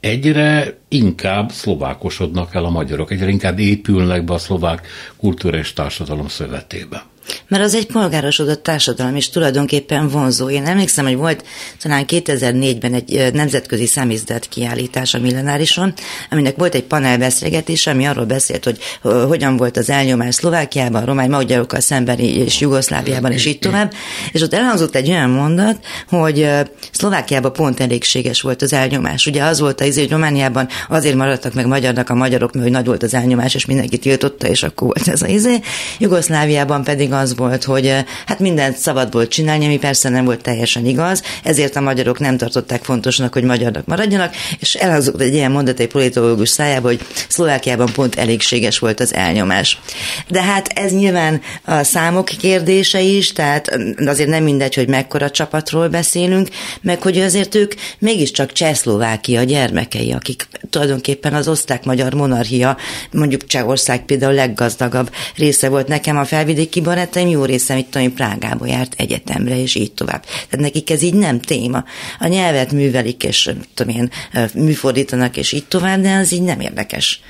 egyre 0.00 0.78
inkább 0.88 1.50
szlovákosodnak 1.50 2.54
el 2.54 2.64
a 2.64 2.70
magyarok, 2.70 3.10
egyre 3.10 3.28
inkább 3.28 3.58
épülnek 3.58 4.24
be 4.24 4.32
a 4.32 4.38
szlovák 4.38 4.86
kultúra 5.16 5.56
és 5.56 5.72
társadalom 5.72 6.28
szövetébe. 6.28 7.04
Mert 7.48 7.62
az 7.62 7.74
egy 7.74 7.86
polgárosodott 7.86 8.62
társadalom, 8.62 9.16
és 9.16 9.30
tulajdonképpen 9.30 10.08
vonzó. 10.08 10.50
Én 10.50 10.66
emlékszem, 10.66 11.04
hogy 11.04 11.16
volt 11.16 11.44
talán 11.82 12.04
2004-ben 12.08 12.94
egy 12.94 13.32
nemzetközi 13.32 13.86
számizdat 13.86 14.46
kiállítás 14.46 15.14
a 15.14 15.18
millenárison, 15.18 15.94
aminek 16.30 16.56
volt 16.56 16.74
egy 16.74 16.82
panelbeszélgetés, 16.82 17.86
ami 17.86 18.06
arról 18.06 18.24
beszélt, 18.24 18.64
hogy 18.64 18.78
hogyan 19.02 19.56
volt 19.56 19.76
az 19.76 19.90
elnyomás 19.90 20.34
Szlovákiában, 20.34 21.04
romány 21.04 21.30
magyarokkal 21.30 21.80
szemben 21.80 22.18
és 22.18 22.60
Jugoszláviában, 22.60 23.32
és 23.32 23.46
így 23.46 23.58
tovább. 23.58 23.92
És 24.32 24.42
ott 24.42 24.54
elhangzott 24.54 24.94
egy 24.94 25.08
olyan 25.08 25.30
mondat, 25.30 25.84
hogy 26.08 26.48
Szlovákiában 26.92 27.52
pont 27.52 27.80
elégséges 27.80 28.40
volt 28.40 28.62
az 28.62 28.72
elnyomás. 28.72 29.26
Ugye 29.26 29.42
az 29.42 29.60
volt 29.60 29.80
az, 29.80 29.98
hogy 29.98 30.10
Romániában 30.10 30.68
azért 30.88 31.16
maradtak 31.16 31.54
meg 31.54 31.66
magyarnak 31.66 32.10
a 32.10 32.14
magyarok, 32.14 32.52
mert 32.52 32.64
hogy 32.64 32.74
nagy 32.74 32.86
volt 32.86 33.02
az 33.02 33.14
elnyomás, 33.14 33.54
és 33.54 33.64
mindenki 33.64 33.98
tiltotta, 33.98 34.48
és 34.48 34.62
akkor 34.62 34.86
volt 34.86 35.08
ez 35.08 35.22
az 35.22 35.28
izé. 35.28 35.60
Jugoszláviában 35.98 36.84
pedig 36.84 37.12
az 37.14 37.36
volt, 37.36 37.64
hogy 37.64 37.94
hát 38.26 38.38
mindent 38.38 38.76
szabad 38.76 39.12
volt 39.12 39.30
csinálni, 39.30 39.64
ami 39.64 39.78
persze 39.78 40.08
nem 40.08 40.24
volt 40.24 40.42
teljesen 40.42 40.86
igaz, 40.86 41.22
ezért 41.42 41.76
a 41.76 41.80
magyarok 41.80 42.18
nem 42.18 42.36
tartották 42.36 42.84
fontosnak, 42.84 43.32
hogy 43.32 43.44
magyarnak 43.44 43.86
maradjanak, 43.86 44.34
és 44.58 44.74
elhangzott 44.74 45.20
egy 45.20 45.34
ilyen 45.34 45.50
mondat 45.50 45.80
egy 45.80 45.88
politológus 45.88 46.48
szájába, 46.48 46.88
hogy 46.88 47.00
Szlovákiában 47.28 47.92
pont 47.92 48.14
elégséges 48.14 48.78
volt 48.78 49.00
az 49.00 49.14
elnyomás. 49.14 49.80
De 50.28 50.42
hát 50.42 50.68
ez 50.68 50.92
nyilván 50.92 51.40
a 51.64 51.82
számok 51.82 52.24
kérdése 52.24 53.00
is, 53.00 53.32
tehát 53.32 53.78
azért 54.06 54.28
nem 54.28 54.42
mindegy, 54.42 54.74
hogy 54.74 54.88
mekkora 54.88 55.30
csapatról 55.30 55.88
beszélünk, 55.88 56.48
meg 56.80 57.02
hogy 57.02 57.18
azért 57.18 57.54
ők 57.54 57.74
mégiscsak 57.98 58.52
Csehszlovákia 58.52 59.42
gyermekei, 59.42 60.12
akik 60.12 60.48
tulajdonképpen 60.70 61.34
az 61.34 61.48
osztrák-magyar 61.48 62.14
monarchia, 62.14 62.76
mondjuk 63.10 63.46
Csehország 63.46 64.04
például 64.04 64.32
leggazdagabb 64.32 65.10
része 65.36 65.68
volt 65.68 65.88
nekem, 65.88 66.16
a 66.16 66.24
felvidéki 66.24 66.80
barátaim 67.04 67.28
jó 67.28 67.44
része, 67.44 67.74
mit 67.74 67.86
tudom, 67.86 68.14
Prágába 68.14 68.66
járt 68.66 68.94
egyetemre, 68.96 69.60
és 69.60 69.74
így 69.74 69.92
tovább. 69.92 70.24
Tehát 70.24 70.58
nekik 70.58 70.90
ez 70.90 71.02
így 71.02 71.14
nem 71.14 71.40
téma. 71.40 71.84
A 72.18 72.26
nyelvet 72.26 72.72
művelik, 72.72 73.22
és 73.22 73.50
tudom 73.74 73.94
én, 73.96 74.10
műfordítanak, 74.54 75.36
és 75.36 75.52
így 75.52 75.66
tovább, 75.66 76.00
de 76.00 76.14
az 76.14 76.32
így 76.32 76.42
nem 76.42 76.60
érdekes 76.60 77.20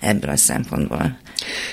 ebből 0.00 0.30
a 0.30 0.36
szempontból. 0.36 1.18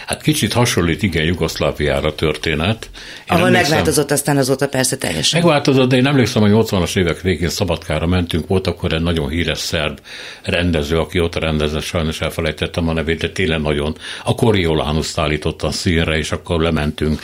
Hát 0.06 0.22
kicsit 0.22 0.54
hasonlít, 0.54 1.04
igen, 1.04 1.24
Jugoszláviára 1.24 2.16
történet. 2.16 2.90
Én 2.94 3.38
Ahol 3.38 3.50
megváltozott 3.50 4.12
aztán 4.12 4.38
azóta 4.38 4.68
persze 4.68 4.98
teljesen. 4.98 5.42
Megváltozott, 5.42 5.90
de 5.90 5.96
én 5.96 6.06
emlékszem, 6.06 6.42
hogy 6.42 6.52
80-as 6.54 6.98
évek 6.98 7.22
végén 7.22 7.50
Szabadkára 7.50 8.08
mentünk, 8.08 8.48
volt 8.48 8.68
akkor 8.68 8.94
egy 8.94 9.02
nagyon 9.02 9.30
híres 9.30 9.60
szerb 9.60 10.00
rendező, 10.44 11.00
aki 11.00 11.20
ott 11.20 11.36
rendezett, 11.36 11.82
sajnos 11.82 12.22
elfelejtettem 12.22 12.90
a 12.90 12.94
nevét, 12.94 13.20
de 13.20 13.30
tényleg 13.30 13.62
nagyon. 13.62 13.96
A 14.24 14.36
Coriolanus 14.36 15.18
állította 15.18 15.68
a 15.68 15.72
színre, 15.72 16.18
és 16.18 16.32
akkor 16.32 16.62
lementünk 16.62 17.22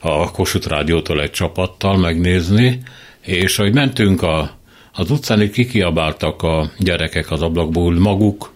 a 0.00 0.30
Kossuth 0.30 0.68
Rádiótól 0.68 1.22
egy 1.22 1.30
csapattal 1.30 1.96
megnézni, 1.96 2.82
és 3.20 3.58
ahogy 3.58 3.74
mentünk 3.74 4.22
a, 4.22 4.50
az 4.92 5.10
utcán, 5.10 5.40
itt 5.40 5.52
kikiabáltak 5.52 6.42
a 6.42 6.70
gyerekek 6.78 7.30
az 7.30 7.42
ablakból, 7.42 7.98
maguk 7.98 8.53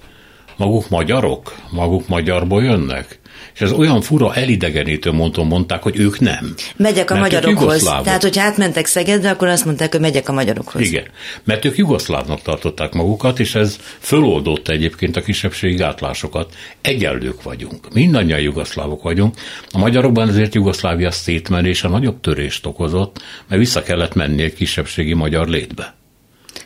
maguk 0.58 0.88
magyarok? 0.88 1.56
Maguk 1.70 2.08
magyarból 2.08 2.62
jönnek? 2.62 3.18
És 3.54 3.60
ez 3.60 3.72
olyan 3.72 4.00
fura, 4.00 4.34
elidegenítő 4.34 5.12
mondtom 5.12 5.46
mondták, 5.46 5.82
hogy 5.82 5.98
ők 5.98 6.20
nem. 6.20 6.54
Megyek 6.76 7.10
a 7.10 7.14
mert 7.14 7.32
magyarokhoz. 7.32 7.82
Tehát, 7.82 8.22
hogyha 8.22 8.42
átmentek 8.42 8.86
Szegedre, 8.86 9.30
akkor 9.30 9.48
azt 9.48 9.64
mondták, 9.64 9.90
hogy 9.90 10.00
megyek 10.00 10.28
a 10.28 10.32
magyarokhoz. 10.32 10.80
Igen, 10.80 11.04
mert 11.44 11.64
ők 11.64 11.76
jugoszlávnak 11.76 12.42
tartották 12.42 12.92
magukat, 12.92 13.38
és 13.38 13.54
ez 13.54 13.78
föloldotta 13.98 14.72
egyébként 14.72 15.16
a 15.16 15.22
kisebbségi 15.22 15.74
gátlásokat. 15.74 16.54
Egyenlők 16.80 17.42
vagyunk. 17.42 17.92
Mindannyian 17.92 18.40
jugoszlávok 18.40 19.02
vagyunk. 19.02 19.34
A 19.72 19.78
magyarokban 19.78 20.28
ezért 20.28 20.54
Jugoszlávia 20.54 21.10
szétmenése 21.10 21.88
nagyobb 21.88 22.20
törést 22.20 22.66
okozott, 22.66 23.22
mert 23.48 23.60
vissza 23.60 23.82
kellett 23.82 24.14
menni 24.14 24.42
egy 24.42 24.54
kisebbségi 24.54 25.14
magyar 25.14 25.48
létbe. 25.48 25.96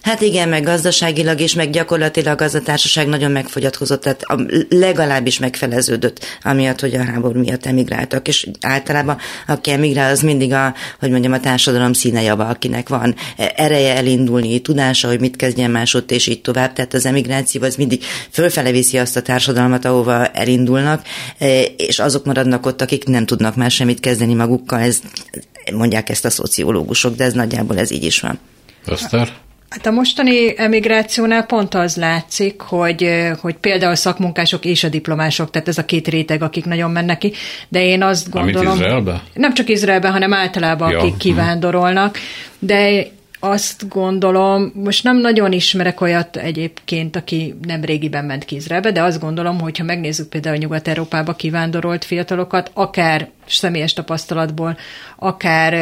Hát 0.03 0.21
igen, 0.21 0.49
meg 0.49 0.63
gazdaságilag 0.63 1.41
is, 1.41 1.55
meg 1.55 1.71
gyakorlatilag 1.71 2.41
az 2.41 2.55
a 2.55 2.61
társaság 2.61 3.07
nagyon 3.07 3.31
megfogyatkozott, 3.31 4.01
tehát 4.03 4.25
legalábbis 4.69 5.39
megfeleződött, 5.39 6.25
amiatt, 6.43 6.81
hogy 6.81 6.95
a 6.95 7.05
háború 7.05 7.41
miatt 7.41 7.67
emigráltak, 7.67 8.29
és 8.29 8.49
általában 8.61 9.19
aki 9.47 9.71
emigrál, 9.71 10.11
az 10.11 10.21
mindig 10.21 10.53
a, 10.53 10.75
hogy 11.01 11.11
mondjam, 11.11 11.33
a 11.33 11.41
társadalom 11.41 11.93
színe 11.93 12.23
java, 12.23 12.47
akinek 12.47 12.89
van 12.89 13.15
ereje 13.57 13.97
elindulni, 13.97 14.59
tudása, 14.59 15.09
hogy 15.09 15.21
mit 15.21 15.37
kezdjen 15.37 15.71
másott, 15.71 16.11
és 16.11 16.27
így 16.27 16.41
tovább, 16.41 16.73
tehát 16.73 16.95
az 16.95 17.07
emigráció 17.07 17.63
az 17.63 17.77
mindig 17.77 18.05
fölfele 18.31 18.71
viszi 18.71 18.99
azt 18.99 19.17
a 19.17 19.23
társadalmat, 19.23 19.85
ahova 19.85 20.27
elindulnak, 20.27 21.07
e, 21.39 21.63
és 21.63 21.99
azok 21.99 22.25
maradnak 22.25 22.67
ott, 22.67 22.83
akik 22.83 23.05
nem 23.05 23.27
tudnak 23.27 23.57
már 23.57 23.71
semmit 23.71 24.01
kezdeni 24.01 24.35
magukkal, 24.35 24.81
ez, 24.81 25.01
mondják 25.73 26.09
ezt 26.09 26.25
a 26.25 26.31
szociológusok, 26.31 27.17
de 27.17 27.25
ez 27.25 27.33
nagyjából 27.33 27.79
ez 27.79 27.91
így 27.91 28.05
is 28.05 28.21
van. 28.21 28.39
Eszter? 28.87 29.33
Hát 29.73 29.87
a 29.87 29.91
mostani 29.91 30.59
emigrációnál 30.61 31.47
pont 31.47 31.75
az 31.75 31.97
látszik, 31.97 32.61
hogy, 32.61 33.09
hogy 33.41 33.55
például 33.55 33.93
a 33.93 33.97
szakmunkások 33.97 34.65
és 34.65 34.85
a 34.85 34.89
diplomások, 34.89 35.51
tehát 35.51 35.69
ez 35.69 35.79
a 35.79 35.85
két 35.85 36.09
réteg, 36.09 36.43
akik 36.43 36.65
nagyon 36.65 36.91
mennek 36.91 37.19
ki, 37.19 37.33
de 37.69 37.85
én 37.85 38.03
azt 38.03 38.31
gondolom... 38.31 38.67
Amit 38.67 38.81
Izraelbe? 38.81 39.23
Nem 39.35 39.55
csak 39.55 39.69
Izraelben, 39.69 40.13
hanem 40.13 40.33
általában, 40.33 40.91
ja. 40.91 40.99
akik 40.99 41.17
kivándorolnak, 41.17 42.19
de 42.59 43.07
azt 43.45 43.89
gondolom, 43.89 44.73
most 44.75 45.05
nem 45.05 45.17
nagyon 45.17 45.53
ismerek 45.53 46.01
olyat 46.01 46.37
egyébként, 46.37 47.17
aki 47.17 47.55
nem 47.63 47.85
régiben 47.85 48.25
ment 48.25 48.45
ki 48.45 48.59
de 48.93 49.03
azt 49.03 49.21
gondolom, 49.21 49.61
hogy 49.61 49.79
ha 49.79 49.85
megnézzük 49.85 50.29
például 50.29 50.57
Nyugat-Európába 50.57 51.33
kivándorolt 51.33 52.05
fiatalokat, 52.05 52.71
akár 52.75 53.29
személyes 53.47 53.93
tapasztalatból, 53.93 54.77
akár 55.17 55.73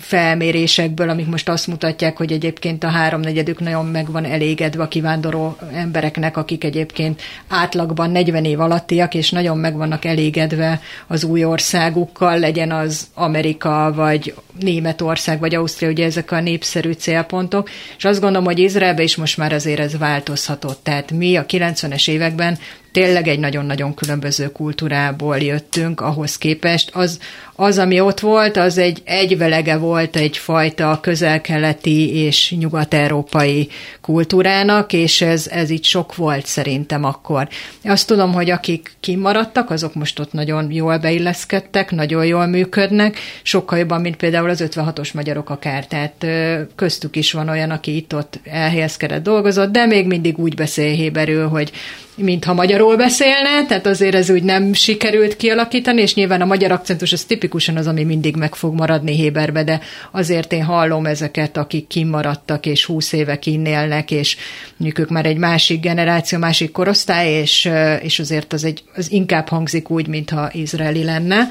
felmérésekből, 0.00 1.08
amik 1.08 1.26
most 1.26 1.48
azt 1.48 1.66
mutatják, 1.66 2.16
hogy 2.16 2.32
egyébként 2.32 2.84
a 2.84 2.88
háromnegyedük 2.88 3.60
nagyon 3.60 3.86
meg 3.86 4.10
van 4.10 4.24
elégedve 4.24 4.82
a 4.82 4.88
kivándoró 4.88 5.56
embereknek, 5.72 6.36
akik 6.36 6.64
egyébként 6.64 7.22
átlagban 7.48 8.10
40 8.10 8.44
év 8.44 8.60
alattiak, 8.60 9.14
és 9.14 9.30
nagyon 9.30 9.58
meg 9.58 9.76
vannak 9.76 10.04
elégedve 10.04 10.80
az 11.06 11.24
új 11.24 11.44
országukkal, 11.44 12.38
legyen 12.38 12.72
az 12.72 13.08
Amerika, 13.14 13.92
vagy 13.94 14.34
Németország, 14.60 15.40
vagy 15.40 15.54
Ausztria, 15.54 15.88
ugye 15.88 16.04
ezek 16.04 16.30
a 16.30 16.40
népszerű 16.40 16.92
célpontok, 17.00 17.70
és 17.96 18.04
azt 18.04 18.20
gondolom, 18.20 18.44
hogy 18.44 18.58
Izraelbe 18.58 19.02
is 19.02 19.16
most 19.16 19.36
már 19.36 19.52
azért 19.52 19.80
ez 19.80 19.98
változhatott. 19.98 20.80
Tehát 20.82 21.10
mi 21.10 21.36
a 21.36 21.46
90-es 21.46 22.08
években 22.08 22.58
tényleg 22.92 23.28
egy 23.28 23.38
nagyon-nagyon 23.38 23.94
különböző 23.94 24.52
kultúrából 24.52 25.36
jöttünk 25.36 26.00
ahhoz 26.00 26.38
képest. 26.38 26.90
Az, 26.92 27.18
az, 27.56 27.78
ami 27.78 28.00
ott 28.00 28.20
volt, 28.20 28.56
az 28.56 28.78
egy 28.78 29.02
egyvelege 29.04 29.76
volt 29.76 30.16
egyfajta 30.16 30.98
közel-keleti 31.02 32.14
és 32.14 32.54
nyugat-európai 32.58 33.68
kultúrának, 34.00 34.92
és 34.92 35.20
ez, 35.20 35.46
ez 35.46 35.70
így 35.70 35.84
sok 35.84 36.16
volt 36.16 36.46
szerintem 36.46 37.04
akkor. 37.04 37.48
Azt 37.84 38.06
tudom, 38.06 38.32
hogy 38.32 38.50
akik 38.50 38.92
kimaradtak, 39.00 39.70
azok 39.70 39.94
most 39.94 40.18
ott 40.18 40.32
nagyon 40.32 40.72
jól 40.72 40.98
beilleszkedtek, 40.98 41.90
nagyon 41.90 42.24
jól 42.26 42.46
működnek, 42.46 43.18
sokkal 43.42 43.78
jobban, 43.78 44.00
mint 44.00 44.16
például 44.16 44.48
az 44.48 44.64
56-os 44.70 45.14
magyarok 45.14 45.50
akár. 45.50 45.86
Tehát 45.86 46.26
köztük 46.74 47.16
is 47.16 47.32
van 47.32 47.48
olyan, 47.48 47.70
aki 47.70 47.96
itt-ott 47.96 48.40
elhelyezkedett, 48.44 49.22
dolgozott, 49.22 49.72
de 49.72 49.86
még 49.86 50.06
mindig 50.06 50.38
úgy 50.38 50.54
beszél 50.54 50.94
héberül, 50.94 51.48
hogy 51.48 51.72
mintha 52.14 52.54
magyarul 52.80 53.06
beszélne, 53.06 53.66
tehát 53.66 53.86
azért 53.86 54.14
ez 54.14 54.30
úgy 54.30 54.42
nem 54.42 54.72
sikerült 54.72 55.36
kialakítani, 55.36 56.00
és 56.00 56.14
nyilván 56.14 56.40
a 56.40 56.44
magyar 56.44 56.72
akcentus 56.72 57.12
az 57.12 57.24
tipikusan 57.24 57.76
az, 57.76 57.86
ami 57.86 58.04
mindig 58.04 58.36
meg 58.36 58.54
fog 58.54 58.74
maradni 58.74 59.14
Héberbe, 59.14 59.64
de 59.64 59.80
azért 60.10 60.52
én 60.52 60.64
hallom 60.64 61.06
ezeket, 61.06 61.56
akik 61.56 61.86
kimaradtak, 61.86 62.66
és 62.66 62.84
húsz 62.84 63.12
éve 63.12 63.38
kinnélnek, 63.38 64.10
és 64.10 64.36
mondjuk 64.76 64.98
ők 64.98 65.10
már 65.10 65.26
egy 65.26 65.36
másik 65.36 65.80
generáció, 65.80 66.38
másik 66.38 66.70
korosztály, 66.70 67.32
és, 67.32 67.70
és 68.02 68.18
azért 68.18 68.52
az, 68.52 68.64
egy, 68.64 68.82
az 68.94 69.12
inkább 69.12 69.48
hangzik 69.48 69.90
úgy, 69.90 70.06
mintha 70.06 70.50
izraeli 70.52 71.04
lenne. 71.04 71.48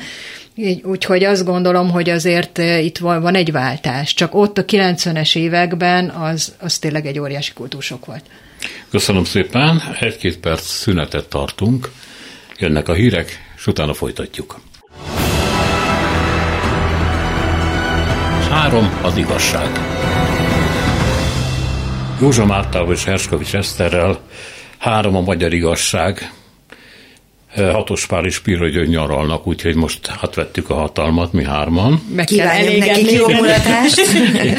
Úgyhogy 0.83 1.23
azt 1.23 1.45
gondolom, 1.45 1.89
hogy 1.89 2.09
azért 2.09 2.57
itt 2.57 2.97
van, 2.97 3.21
van 3.21 3.35
egy 3.35 3.51
váltás. 3.51 4.13
Csak 4.13 4.35
ott 4.35 4.57
a 4.57 4.65
90-es 4.65 5.35
években 5.37 6.09
az, 6.09 6.55
az 6.59 6.77
tényleg 6.77 7.05
egy 7.05 7.19
óriási 7.19 7.53
kultúrsok 7.53 8.05
volt. 8.05 8.23
Köszönöm 8.91 9.23
szépen, 9.23 9.81
egy-két 9.99 10.37
perc 10.37 10.61
szünetet 10.61 11.27
tartunk, 11.29 11.91
jönnek 12.57 12.87
a 12.87 12.93
hírek, 12.93 13.53
és 13.55 13.67
utána 13.67 13.93
folytatjuk. 13.93 14.59
Három 18.49 18.99
az 19.01 19.17
igazság. 19.17 19.69
Józsa 22.21 22.45
Mártával 22.45 22.93
és 22.93 23.03
Herskovics 23.03 23.55
Eszterrel 23.55 24.19
három 24.77 25.15
a 25.15 25.21
magyar 25.21 25.53
igazság, 25.53 26.31
Hatos 27.71 28.05
Pál 28.05 28.25
és 28.25 28.39
Piro 28.39 28.83
nyaralnak, 28.83 29.47
úgyhogy 29.47 29.75
most 29.75 30.07
hát 30.07 30.35
vettük 30.35 30.69
a 30.69 30.73
hatalmat, 30.73 31.33
mi 31.33 31.43
hárman. 31.43 32.01
Meg 32.15 32.25
Kívánjuk 32.25 32.85
nekik 32.85 33.11
jó 33.11 33.27
mulatást. 33.27 34.01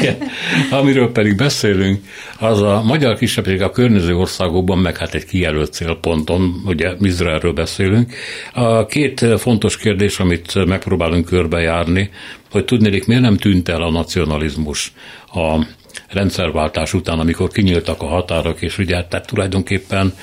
Amiről 0.79 1.11
pedig 1.11 1.35
beszélünk, 1.35 1.99
az 2.39 2.61
a 2.61 2.81
magyar 2.85 3.17
kisebbség 3.17 3.61
a 3.61 3.71
környező 3.71 4.15
országokban, 4.15 4.77
meg 4.77 4.97
hát 4.97 5.13
egy 5.13 5.25
kijelölt 5.25 5.73
célponton, 5.73 6.61
ugye 6.65 6.93
Izraelről 6.99 7.53
beszélünk. 7.53 8.13
A 8.53 8.85
két 8.85 9.25
fontos 9.37 9.77
kérdés, 9.77 10.19
amit 10.19 10.65
megpróbálunk 10.65 11.25
körbejárni, 11.25 12.09
hogy 12.51 12.65
tudnélik, 12.65 13.05
miért 13.05 13.21
nem 13.21 13.37
tűnt 13.37 13.69
el 13.69 13.81
a 13.81 13.91
nacionalizmus 13.91 14.93
a 15.33 15.65
rendszerváltás 16.13 16.93
után, 16.93 17.19
amikor 17.19 17.49
kinyíltak 17.49 18.01
a 18.01 18.05
határok, 18.05 18.61
és 18.61 18.77
ugye 18.77 19.03
tehát 19.03 19.27
tulajdonképpen 19.27 20.13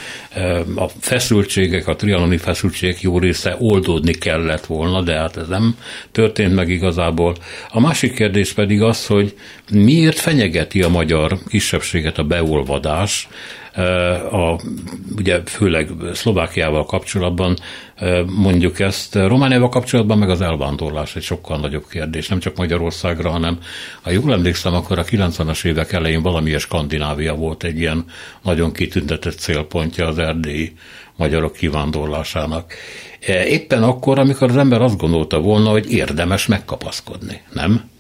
a 0.76 0.88
feszültségek, 1.00 1.86
a 1.86 1.96
trianoni 1.96 2.36
feszültségek 2.36 3.00
jó 3.00 3.18
része 3.18 3.56
oldódni 3.58 4.12
kellett 4.12 4.66
volna, 4.66 5.02
de 5.02 5.12
hát 5.12 5.36
ez 5.36 5.48
nem 5.48 5.76
történt 6.12 6.54
meg 6.54 6.68
igazából. 6.68 7.36
A 7.68 7.80
másik 7.80 8.14
kérdés 8.14 8.52
pedig 8.52 8.82
az, 8.82 9.06
hogy 9.06 9.34
miért 9.72 10.18
fenyegeti 10.18 10.82
a 10.82 10.88
magyar 10.88 11.38
kisebbséget 11.48 12.18
a 12.18 12.24
beolvadás, 12.24 13.28
a, 14.32 14.60
ugye 15.16 15.40
főleg 15.44 15.90
Szlovákiával 16.12 16.84
kapcsolatban 16.84 17.56
mondjuk 18.36 18.80
ezt. 18.80 19.14
Romániával 19.14 19.68
kapcsolatban 19.68 20.18
meg 20.18 20.30
az 20.30 20.40
elvándorlás 20.40 21.16
egy 21.16 21.22
sokkal 21.22 21.58
nagyobb 21.58 21.88
kérdés, 21.90 22.28
nem 22.28 22.38
csak 22.38 22.56
Magyarországra, 22.56 23.30
hanem 23.30 23.58
ha 24.02 24.10
jól 24.10 24.32
emlékszem, 24.32 24.74
akkor 24.74 24.98
a 24.98 25.04
90-as 25.04 25.64
évek 25.64 25.92
elején 25.92 26.22
valamilyen 26.22 26.58
Skandinávia 26.58 27.34
volt 27.34 27.64
egy 27.64 27.78
ilyen 27.78 28.04
nagyon 28.42 28.72
kitüntetett 28.72 29.38
célpontja 29.38 30.06
az 30.06 30.18
erdélyi 30.18 30.72
magyarok 31.16 31.52
kivándorlásának. 31.52 32.72
Éppen 33.46 33.82
akkor, 33.82 34.18
amikor 34.18 34.48
az 34.48 34.56
ember 34.56 34.82
azt 34.82 34.98
gondolta 34.98 35.40
volna, 35.40 35.70
hogy 35.70 35.92
érdemes 35.92 36.46
megkapaszkodni, 36.46 37.40
nem? 37.52 37.90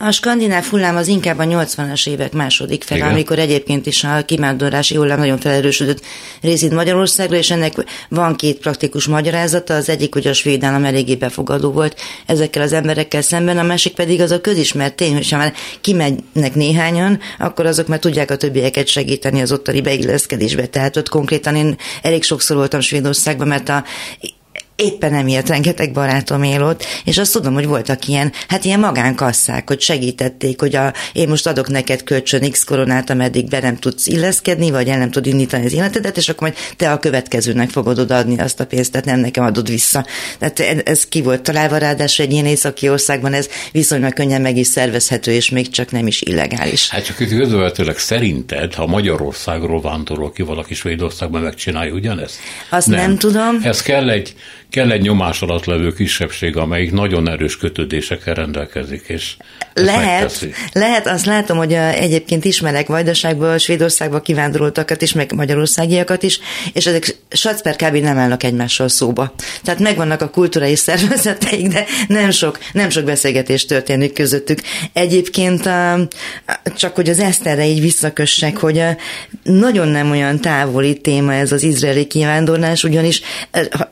A 0.00 0.10
skandináv 0.10 0.64
hullám 0.64 0.96
az 0.96 1.06
inkább 1.06 1.38
a 1.38 1.44
80-as 1.44 2.08
évek 2.08 2.32
második 2.32 2.84
fel, 2.84 3.02
amikor 3.02 3.38
egyébként 3.38 3.86
is 3.86 4.04
a 4.04 4.24
kivándorlási 4.24 4.96
hullám 4.96 5.18
nagyon 5.18 5.38
felerősödött 5.38 6.04
részint 6.40 6.72
Magyarországra, 6.72 7.36
és 7.36 7.50
ennek 7.50 7.72
van 8.08 8.36
két 8.36 8.58
praktikus 8.58 9.06
magyarázata. 9.06 9.74
Az 9.74 9.88
egyik, 9.88 10.12
hogy 10.12 10.26
a 10.26 10.32
svéd 10.32 10.64
állam 10.64 10.84
eléggé 10.84 11.14
befogadó 11.14 11.70
volt 11.70 12.00
ezekkel 12.26 12.62
az 12.62 12.72
emberekkel 12.72 13.22
szemben, 13.22 13.58
a 13.58 13.62
másik 13.62 13.94
pedig 13.94 14.20
az 14.20 14.30
a 14.30 14.40
közismert 14.40 14.94
tény, 14.94 15.14
hogy 15.14 15.30
ha 15.30 15.36
már 15.36 15.52
kimennek 15.80 16.54
néhányan, 16.54 17.20
akkor 17.38 17.66
azok 17.66 17.86
már 17.86 17.98
tudják 17.98 18.30
a 18.30 18.36
többieket 18.36 18.86
segíteni 18.86 19.40
az 19.40 19.52
ottani 19.52 19.80
beilleszkedésbe. 19.80 20.66
Tehát 20.66 20.96
ott 20.96 21.08
konkrétan 21.08 21.56
én 21.56 21.76
elég 22.02 22.22
sokszor 22.22 22.56
voltam 22.56 22.80
Svédországban, 22.80 23.48
mert 23.48 23.68
a 23.68 23.84
éppen 24.82 25.14
emiatt 25.14 25.48
rengeteg 25.48 25.92
barátom 25.92 26.42
él 26.42 26.62
ott, 26.62 26.84
és 27.04 27.18
azt 27.18 27.32
tudom, 27.32 27.54
hogy 27.54 27.66
voltak 27.66 28.06
ilyen, 28.06 28.32
hát 28.48 28.64
ilyen 28.64 28.80
magánkasszák, 28.80 29.68
hogy 29.68 29.80
segítették, 29.80 30.60
hogy 30.60 30.76
a, 30.76 30.92
én 31.12 31.28
most 31.28 31.46
adok 31.46 31.68
neked 31.68 32.02
kölcsön 32.02 32.50
X 32.50 32.64
koronát, 32.64 33.10
ameddig 33.10 33.48
be 33.48 33.60
nem 33.60 33.76
tudsz 33.76 34.06
illeszkedni, 34.06 34.70
vagy 34.70 34.88
el 34.88 34.98
nem 34.98 35.10
tud 35.10 35.26
indítani 35.26 35.64
az 35.64 35.72
életedet, 35.72 36.16
és 36.16 36.28
akkor 36.28 36.48
majd 36.48 36.60
te 36.76 36.92
a 36.92 36.98
következőnek 36.98 37.70
fogod 37.70 37.98
odaadni 37.98 38.38
azt 38.38 38.60
a 38.60 38.66
pénzt, 38.66 38.92
tehát 38.92 39.06
nem 39.06 39.20
nekem 39.20 39.44
adod 39.44 39.68
vissza. 39.68 40.06
Tehát 40.38 40.88
ez 40.88 41.06
ki 41.06 41.22
volt 41.22 41.42
találva, 41.42 41.76
ráadásul 41.76 42.24
egy 42.24 42.32
ilyen 42.32 42.46
északi 42.46 42.88
országban 42.88 43.32
ez 43.32 43.48
viszonylag 43.72 44.12
könnyen 44.12 44.40
meg 44.40 44.56
is 44.56 44.66
szervezhető, 44.66 45.32
és 45.32 45.50
még 45.50 45.70
csak 45.70 45.90
nem 45.90 46.06
is 46.06 46.22
illegális. 46.22 46.88
Hát 46.88 47.04
csak 47.04 47.16
közvetőleg 47.16 47.98
szerinted, 47.98 48.74
ha 48.74 48.86
Magyarországról 48.86 49.80
vándorol 49.80 50.32
ki 50.32 50.42
valaki 50.42 50.74
Svédországban, 50.74 51.42
megcsinálja 51.42 51.92
ugyanezt? 51.92 52.38
Azt 52.70 52.86
nem, 52.86 53.00
nem 53.00 53.18
tudom. 53.18 53.58
Ez 53.62 53.82
kell 53.82 54.10
egy 54.10 54.34
kell 54.70 54.90
egy 54.90 55.02
nyomás 55.02 55.42
alatt 55.42 55.64
levő 55.64 55.92
kisebbség, 55.92 56.56
amelyik 56.56 56.92
nagyon 56.92 57.28
erős 57.28 57.56
kötődésekkel 57.56 58.34
rendelkezik, 58.34 59.04
és 59.06 59.36
lehet, 59.74 60.46
lehet, 60.72 61.06
azt 61.06 61.26
látom, 61.26 61.56
hogy 61.56 61.74
a, 61.74 61.92
egyébként 61.92 62.44
ismerek 62.44 62.86
Vajdaságból, 62.86 63.58
Svédországba 63.58 64.20
kivándoroltakat 64.20 65.02
is, 65.02 65.12
meg 65.12 65.32
magyarországiakat 65.34 66.22
is, 66.22 66.40
és 66.72 66.86
ezek 66.86 67.16
Sacper 67.30 67.76
kb. 67.76 67.96
nem 67.96 68.18
állnak 68.18 68.42
egymással 68.42 68.88
szóba. 68.88 69.34
Tehát 69.62 69.80
megvannak 69.80 70.22
a 70.22 70.30
kultúrai 70.30 70.76
szervezeteik, 70.76 71.68
de 71.68 71.84
nem 72.08 72.30
sok, 72.30 72.58
nem 72.72 72.90
sok 72.90 73.04
beszélgetés 73.04 73.64
történik 73.64 74.12
közöttük. 74.12 74.60
Egyébként 74.92 75.68
csak 76.76 76.94
hogy 76.94 77.08
az 77.08 77.18
Eszterre 77.18 77.66
így 77.66 77.80
visszakössek, 77.80 78.56
hogy 78.56 78.82
nagyon 79.42 79.88
nem 79.88 80.10
olyan 80.10 80.40
távoli 80.40 81.00
téma 81.00 81.34
ez 81.34 81.52
az 81.52 81.62
izraeli 81.62 82.06
kivándorlás, 82.06 82.84
ugyanis, 82.84 83.22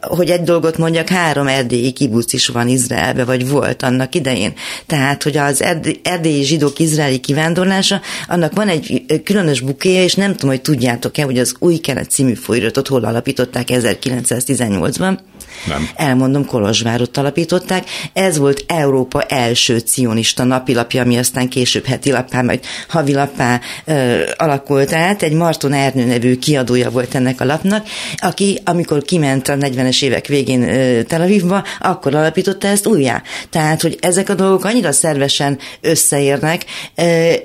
hogy 0.00 0.30
egy 0.30 0.42
dolgot 0.42 0.65
dolgot 0.66 0.84
mondjak, 0.84 1.08
három 1.08 1.46
erdélyi 1.46 1.92
kibuc 1.92 2.32
is 2.32 2.46
van 2.46 2.68
Izraelbe, 2.68 3.24
vagy 3.24 3.48
volt 3.48 3.82
annak 3.82 4.14
idején. 4.14 4.52
Tehát, 4.86 5.22
hogy 5.22 5.36
az 5.36 5.64
erdélyi 6.02 6.42
zsidók 6.42 6.78
izraeli 6.78 7.18
kivándorlása, 7.18 8.00
annak 8.28 8.54
van 8.54 8.68
egy 8.68 9.04
különös 9.24 9.60
bukéja, 9.60 10.02
és 10.02 10.14
nem 10.14 10.32
tudom, 10.32 10.50
hogy 10.50 10.60
tudjátok-e, 10.60 11.24
hogy 11.24 11.38
az 11.38 11.54
Új 11.58 11.76
Kelet 11.76 12.10
című 12.10 12.34
folyiratot 12.34 12.88
hol 12.88 13.04
alapították 13.04 13.68
1918-ban. 13.70 15.18
Nem. 15.66 15.88
Elmondom, 15.96 16.46
Kolozsvárot 16.46 17.16
alapították. 17.16 17.84
Ez 18.12 18.38
volt 18.38 18.64
Európa 18.66 19.22
első 19.22 19.78
cionista 19.78 20.44
napilapja, 20.44 21.02
ami 21.02 21.18
aztán 21.18 21.48
később 21.48 21.84
heti 21.84 22.10
lappá, 22.10 22.42
majd 22.42 22.60
havilappá 22.88 23.60
ö, 23.84 24.20
alakult 24.36 24.92
át. 24.92 25.22
Egy 25.22 25.32
Marton 25.32 25.72
Ernő 25.72 26.04
nevű 26.04 26.36
kiadója 26.36 26.90
volt 26.90 27.14
ennek 27.14 27.40
a 27.40 27.44
lapnak, 27.44 27.86
aki 28.16 28.60
amikor 28.64 29.02
kiment 29.02 29.48
a 29.48 29.54
40-es 29.54 30.02
évek 30.02 30.26
végén 30.26 30.55
ö, 30.62 31.02
Tel 31.02 31.20
Avivba, 31.20 31.64
akkor 31.80 32.14
alapította 32.14 32.66
ezt 32.66 32.86
újjá. 32.86 33.22
Tehát, 33.50 33.82
hogy 33.82 33.98
ezek 34.00 34.28
a 34.28 34.34
dolgok 34.34 34.64
annyira 34.64 34.92
szervesen 34.92 35.58
összeérnek, 35.80 36.64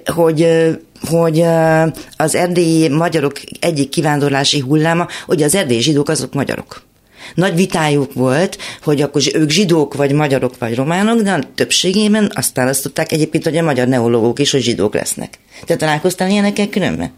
hogy 0.05 0.47
hogy 1.09 1.43
az 2.17 2.35
erdélyi 2.35 2.89
magyarok 2.89 3.41
egyik 3.59 3.89
kivándorlási 3.89 4.59
hulláma, 4.59 5.07
hogy 5.25 5.43
az 5.43 5.55
erdélyi 5.55 5.81
zsidók 5.81 6.09
azok 6.09 6.33
magyarok 6.33 6.81
nagy 7.35 7.55
vitájuk 7.55 8.13
volt, 8.13 8.57
hogy 8.83 9.01
akkor 9.01 9.21
ők 9.33 9.49
zsidók, 9.49 9.93
vagy 9.93 10.11
magyarok, 10.11 10.57
vagy 10.57 10.75
románok, 10.75 11.21
de 11.21 11.31
a 11.31 11.39
többségében 11.55 12.31
azt 12.33 12.55
választották 12.55 13.11
egyébként, 13.11 13.43
hogy 13.43 13.57
a 13.57 13.63
magyar 13.63 13.87
neológok 13.87 14.39
is, 14.39 14.51
hogy 14.51 14.61
zsidók 14.61 14.93
lesznek. 14.93 15.39
Te 15.65 15.75
találkoztál 15.75 16.29
ilyenekkel 16.29 16.69
különben? 16.69 17.11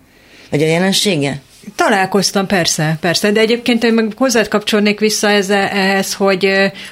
Vagy 0.50 0.62
a 0.62 0.66
jelensége? 0.66 1.42
Találkoztam, 1.76 2.48
persze, 2.48 2.98
persze, 3.00 3.32
de 3.32 3.40
egyébként 3.40 3.84
én 3.84 3.94
meg 3.94 4.14
hozzád 4.16 4.48
kapcsolnék 4.48 5.00
vissza 5.00 5.30
ehhez, 5.30 6.14
hogy 6.14 6.46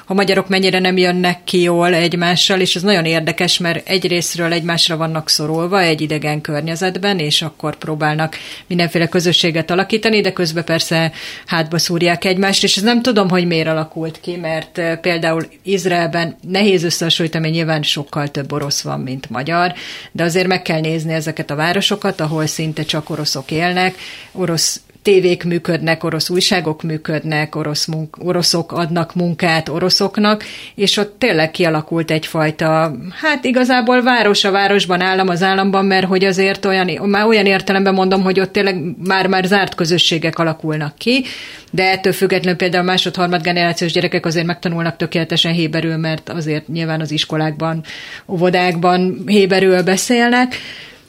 a 0.06 0.14
magyarok 0.14 0.48
mennyire 0.48 0.80
nem 0.80 0.98
jönnek 0.98 1.44
ki 1.44 1.62
jól 1.62 1.94
egymással, 1.94 2.60
és 2.60 2.76
ez 2.76 2.82
nagyon 2.82 3.06
érdekes, 3.06 3.58
mert 3.58 3.90
egyrésztről 3.90 4.54
egymásra 4.54 4.98
vannak 4.98 5.30
szorulva 5.30 5.82
egy 5.82 6.02
idegen 6.02 6.42
környezetben, 6.42 7.20
és 7.20 7.42
akkor 7.42 7.76
próbálnak 7.76 8.36
mindenféle 8.68 9.08
közösséget 9.08 9.72
alakítani, 9.72 10.22
de 10.22 10.34
közben 10.34 10.64
persze 10.64 11.12
hátba 11.46 11.78
szúrják 11.78 12.26
egymást, 12.26 12.64
és 12.64 12.78
ez 12.78 12.84
nem 12.84 13.02
tudom, 13.02 13.30
hogy 13.30 13.48
miért 13.48 13.68
alakult 13.68 14.20
ki, 14.22 14.36
mert 14.36 14.82
például 15.02 15.48
Izraelben 15.64 16.36
nehéz 16.48 16.84
összehasonlítani, 16.84 17.50
nyilván 17.50 17.84
sokkal 17.84 18.28
több 18.28 18.52
orosz 18.52 18.82
van, 18.82 19.00
mint 19.00 19.30
magyar, 19.30 19.74
de 20.12 20.24
azért 20.24 20.48
meg 20.48 20.62
kell 20.62 20.80
nézni 20.80 21.14
ezeket 21.14 21.52
a 21.52 21.56
városokat, 21.56 22.22
ahol 22.22 22.46
szinte 22.46 22.84
csak 22.84 23.10
oroszok 23.10 23.52
élnek, 23.52 23.96
orosz 24.32 24.61
tévék 25.02 25.44
működnek, 25.44 26.04
orosz 26.04 26.30
újságok 26.30 26.84
működnek, 26.84 27.56
orosz 27.56 27.86
munk, 27.86 28.18
oroszok 28.20 28.72
adnak 28.72 29.16
munkát 29.16 29.70
oroszoknak, 29.70 30.44
és 30.76 30.98
ott 30.98 31.16
tényleg 31.20 31.52
kialakult 31.52 32.12
egyfajta, 32.12 32.96
hát 33.22 33.46
igazából 33.46 34.04
város 34.04 34.44
a 34.44 34.52
városban, 34.52 35.02
állam 35.02 35.28
az 35.28 35.44
államban, 35.44 35.86
mert 35.86 36.06
hogy 36.06 36.24
azért 36.24 36.66
olyan, 36.66 37.10
már 37.10 37.26
olyan 37.26 37.46
értelemben 37.46 37.94
mondom, 37.94 38.22
hogy 38.22 38.40
ott 38.40 38.52
tényleg 38.52 38.76
már-már 39.04 39.44
zárt 39.46 39.76
közösségek 39.76 40.40
alakulnak 40.40 40.96
ki, 40.98 41.24
de 41.72 41.92
ettől 41.92 42.14
függetlenül 42.14 42.58
például 42.58 42.84
másod-harmad 42.84 43.42
generációs 43.42 43.92
gyerekek 43.92 44.26
azért 44.26 44.46
megtanulnak 44.46 44.98
tökéletesen 44.98 45.54
héberül, 45.54 45.98
mert 45.98 46.30
azért 46.30 46.68
nyilván 46.68 47.02
az 47.02 47.12
iskolákban, 47.12 47.84
óvodákban 48.28 49.24
héberül 49.26 49.84
beszélnek, 49.84 50.56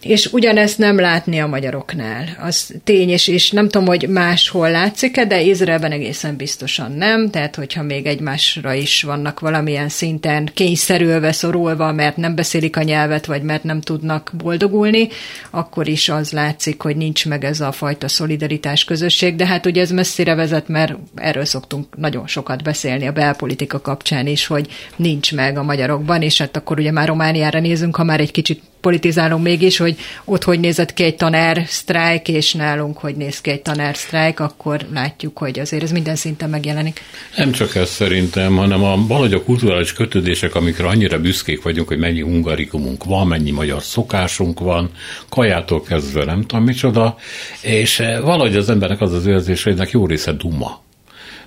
és 0.02 0.32
ugyanezt 0.32 0.78
nem 0.78 0.98
látni 0.98 1.40
a 1.40 1.46
magyaroknál. 1.46 2.36
Az 2.40 2.74
tény, 2.84 3.08
és, 3.08 3.28
és 3.28 3.50
nem 3.50 3.68
tudom, 3.68 3.86
hogy 3.86 4.08
máshol 4.08 4.70
látszik-e, 4.70 5.24
de 5.24 5.40
Izraelben 5.40 5.92
egészen 5.92 6.36
biztosan 6.36 6.92
nem, 6.92 7.30
tehát 7.30 7.54
hogyha 7.54 7.82
még 7.82 8.06
egymásra 8.06 8.72
is 8.74 9.02
vannak 9.02 9.40
valamilyen 9.40 9.88
szinten 9.88 10.50
kényszerülve, 10.54 11.32
szorulva, 11.32 11.92
mert 11.92 12.16
nem 12.16 12.34
beszélik 12.34 12.76
a 12.76 12.82
nyelvet, 12.82 13.26
vagy 13.26 13.42
mert 13.42 13.64
nem 13.64 13.80
tudnak 13.80 14.30
boldogulni, 14.36 15.08
akkor 15.50 15.88
is 15.88 16.08
az 16.08 16.32
látszik, 16.32 16.82
hogy 16.82 16.96
nincs 16.96 17.26
meg 17.26 17.44
ez 17.44 17.60
a 17.60 17.72
fajta 17.72 18.08
szolidaritás 18.08 18.84
közösség, 18.84 19.36
de 19.36 19.46
hát 19.46 19.66
ugye 19.66 19.80
ez 19.80 19.90
messzire 19.90 20.34
vezet, 20.34 20.68
mert 20.68 20.94
erről 21.14 21.44
szoktunk 21.44 21.96
nagyon 21.96 22.26
sokat 22.26 22.62
beszélni 22.62 23.06
a 23.06 23.12
belpolitika 23.12 23.80
kapcsán 23.80 24.26
is, 24.26 24.46
hogy 24.46 24.68
nincs 24.96 25.34
meg 25.34 25.58
a 25.58 25.62
magyarokban, 25.62 26.22
és 26.22 26.38
hát 26.38 26.56
akkor 26.56 26.78
ugye 26.78 26.92
már 26.92 27.08
Romániára 27.08 27.60
nézünk, 27.60 27.96
ha 27.96 28.04
már 28.04 28.20
egy 28.20 28.30
kicsit 28.30 28.62
politizálunk 28.82 29.42
mégis, 29.42 29.76
hogy 29.76 29.96
ott 30.24 30.44
hogy 30.44 30.60
nézett 30.60 30.94
ki 30.94 31.04
egy 31.04 31.16
tanár 31.16 31.62
sztrájk, 31.66 32.28
és 32.28 32.52
nálunk 32.52 32.98
hogy 32.98 33.14
néz 33.14 33.40
ki 33.40 33.50
egy 33.50 33.62
tanár 33.62 33.96
sztrájk, 33.96 34.40
akkor 34.40 34.86
látjuk, 34.92 35.38
hogy 35.38 35.58
azért 35.58 35.82
ez 35.82 35.90
minden 35.90 36.16
szinten 36.16 36.50
megjelenik. 36.50 37.00
Nem 37.36 37.52
csak 37.52 37.74
ez 37.74 37.90
szerintem, 37.90 38.56
hanem 38.56 38.82
a 38.84 39.06
valahogy 39.06 39.32
a 39.32 39.42
kulturális 39.42 39.92
kötődések, 39.92 40.54
amikre 40.54 40.86
annyira 40.86 41.20
büszkék 41.20 41.62
vagyunk, 41.62 41.88
hogy 41.88 41.98
mennyi 41.98 42.20
hungarikumunk 42.20 43.04
van, 43.04 43.26
mennyi 43.26 43.50
magyar 43.50 43.82
szokásunk 43.82 44.60
van, 44.60 44.90
kajától 45.28 45.82
kezdve 45.82 46.24
nem 46.24 46.46
tudom 46.46 46.64
micsoda, 46.64 47.16
és 47.60 48.00
eh, 48.00 48.20
valahogy 48.20 48.56
az 48.56 48.68
embernek 48.68 49.00
az 49.00 49.12
az 49.12 49.26
érzés, 49.26 49.62
hogy 49.62 49.72
ennek 49.72 49.90
jó 49.90 50.06
része 50.06 50.32
duma. 50.32 50.80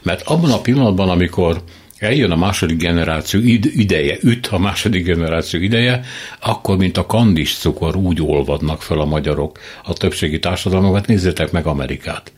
Mert 0.01 0.21
abban 0.27 0.51
a 0.51 0.61
pillanatban, 0.61 1.09
amikor 1.09 1.63
eljön 2.05 2.31
a 2.31 2.35
második 2.35 2.77
generáció 2.77 3.39
ideje, 3.61 4.17
üt 4.21 4.47
a 4.47 4.57
második 4.57 5.05
generáció 5.05 5.59
ideje, 5.59 6.05
akkor, 6.39 6.77
mint 6.77 6.97
a 6.97 7.05
kandis 7.05 7.57
cukor, 7.57 7.95
úgy 7.95 8.21
olvadnak 8.21 8.81
fel 8.81 8.99
a 8.99 9.05
magyarok 9.05 9.59
a 9.83 9.93
többségi 9.93 10.39
társadalmakat, 10.39 11.07
nézzétek 11.07 11.51
meg 11.51 11.65
Amerikát. 11.65 12.31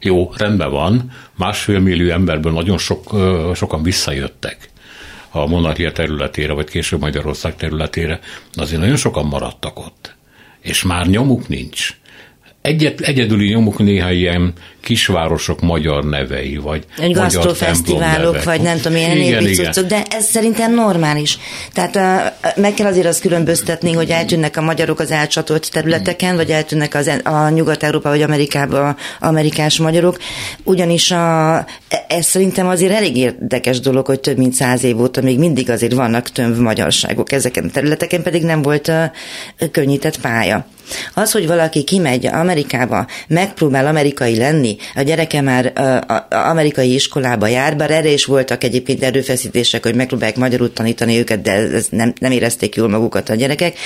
Jó, 0.00 0.32
rendben 0.36 0.70
van, 0.70 1.10
másfél 1.36 1.78
millió 1.78 2.10
emberből 2.10 2.52
nagyon 2.52 2.78
sok, 2.78 3.16
sokan 3.54 3.82
visszajöttek 3.82 4.70
a 5.30 5.46
monarchia 5.46 5.92
területére, 5.92 6.52
vagy 6.52 6.70
később 6.70 7.00
Magyarország 7.00 7.56
területére, 7.56 8.20
azért 8.54 8.80
nagyon 8.80 8.96
sokan 8.96 9.26
maradtak 9.26 9.78
ott. 9.78 10.14
És 10.60 10.82
már 10.82 11.06
nyomuk 11.06 11.48
nincs. 11.48 11.96
Egyet, 12.62 13.00
egyedüli 13.00 13.48
nyomuk 13.48 13.78
néha 13.78 14.10
ilyen 14.10 14.52
kisvárosok 14.80 15.60
magyar 15.60 16.04
nevei, 16.04 16.56
vagy 16.56 16.84
egy 16.98 17.12
gasztrofesztiválok, 17.12 18.44
vagy 18.44 18.60
nem 18.60 18.76
tudom, 18.76 18.92
milyen 18.92 19.16
névviccucok, 19.16 19.86
de 19.86 20.02
ez 20.10 20.24
szerintem 20.24 20.74
normális. 20.74 21.38
Tehát 21.72 21.96
uh, 21.96 22.56
meg 22.56 22.74
kell 22.74 22.86
azért 22.86 23.06
azt 23.06 23.20
különböztetni, 23.20 23.92
hogy 23.92 24.10
eltűnnek 24.10 24.56
a 24.56 24.60
magyarok 24.60 25.00
az 25.00 25.10
elcsatolt 25.10 25.70
területeken, 25.70 26.36
vagy 26.36 26.50
eltűnnek 26.50 26.94
az, 26.94 27.20
a 27.22 27.48
Nyugat-Európa 27.48 28.08
vagy 28.08 28.22
Amerikába 28.22 28.96
amerikás 29.20 29.78
magyarok, 29.78 30.18
ugyanis 30.64 31.10
a, 31.10 31.56
ez 32.08 32.26
szerintem 32.26 32.66
azért 32.68 32.92
elég 32.92 33.16
érdekes 33.16 33.80
dolog, 33.80 34.06
hogy 34.06 34.20
több 34.20 34.36
mint 34.36 34.52
száz 34.52 34.84
év 34.84 35.00
óta 35.00 35.20
még 35.20 35.38
mindig 35.38 35.70
azért 35.70 35.92
vannak 35.92 36.28
tömv 36.28 36.56
magyarságok 36.56 37.32
ezeken 37.32 37.64
a 37.64 37.70
területeken, 37.70 38.22
pedig 38.22 38.42
nem 38.42 38.62
volt 38.62 38.88
uh, 38.88 39.70
könnyített 39.70 40.20
pálya. 40.20 40.66
Az, 41.14 41.32
hogy 41.32 41.46
valaki 41.46 41.84
kimegy 41.84 42.26
Amerikába, 42.26 43.06
megpróbál 43.28 43.86
amerikai 43.86 44.36
lenni, 44.36 44.76
a 44.94 45.02
gyereke 45.02 45.40
már 45.40 45.72
a, 45.74 46.12
a, 46.12 46.26
amerikai 46.50 46.94
iskolába 46.94 47.46
jár, 47.46 47.76
bár 47.76 47.90
erre 47.90 48.10
is 48.10 48.24
voltak 48.24 48.64
egyébként 48.64 49.02
erőfeszítések, 49.02 49.82
hogy 49.82 49.94
megpróbálják 49.94 50.36
magyarul 50.36 50.72
tanítani 50.72 51.18
őket, 51.18 51.42
de 51.42 51.52
ez 51.52 51.86
nem, 51.90 52.12
nem 52.20 52.30
érezték 52.30 52.74
jól 52.74 52.88
magukat 52.88 53.28
a 53.28 53.34
gyerekek. 53.34 53.78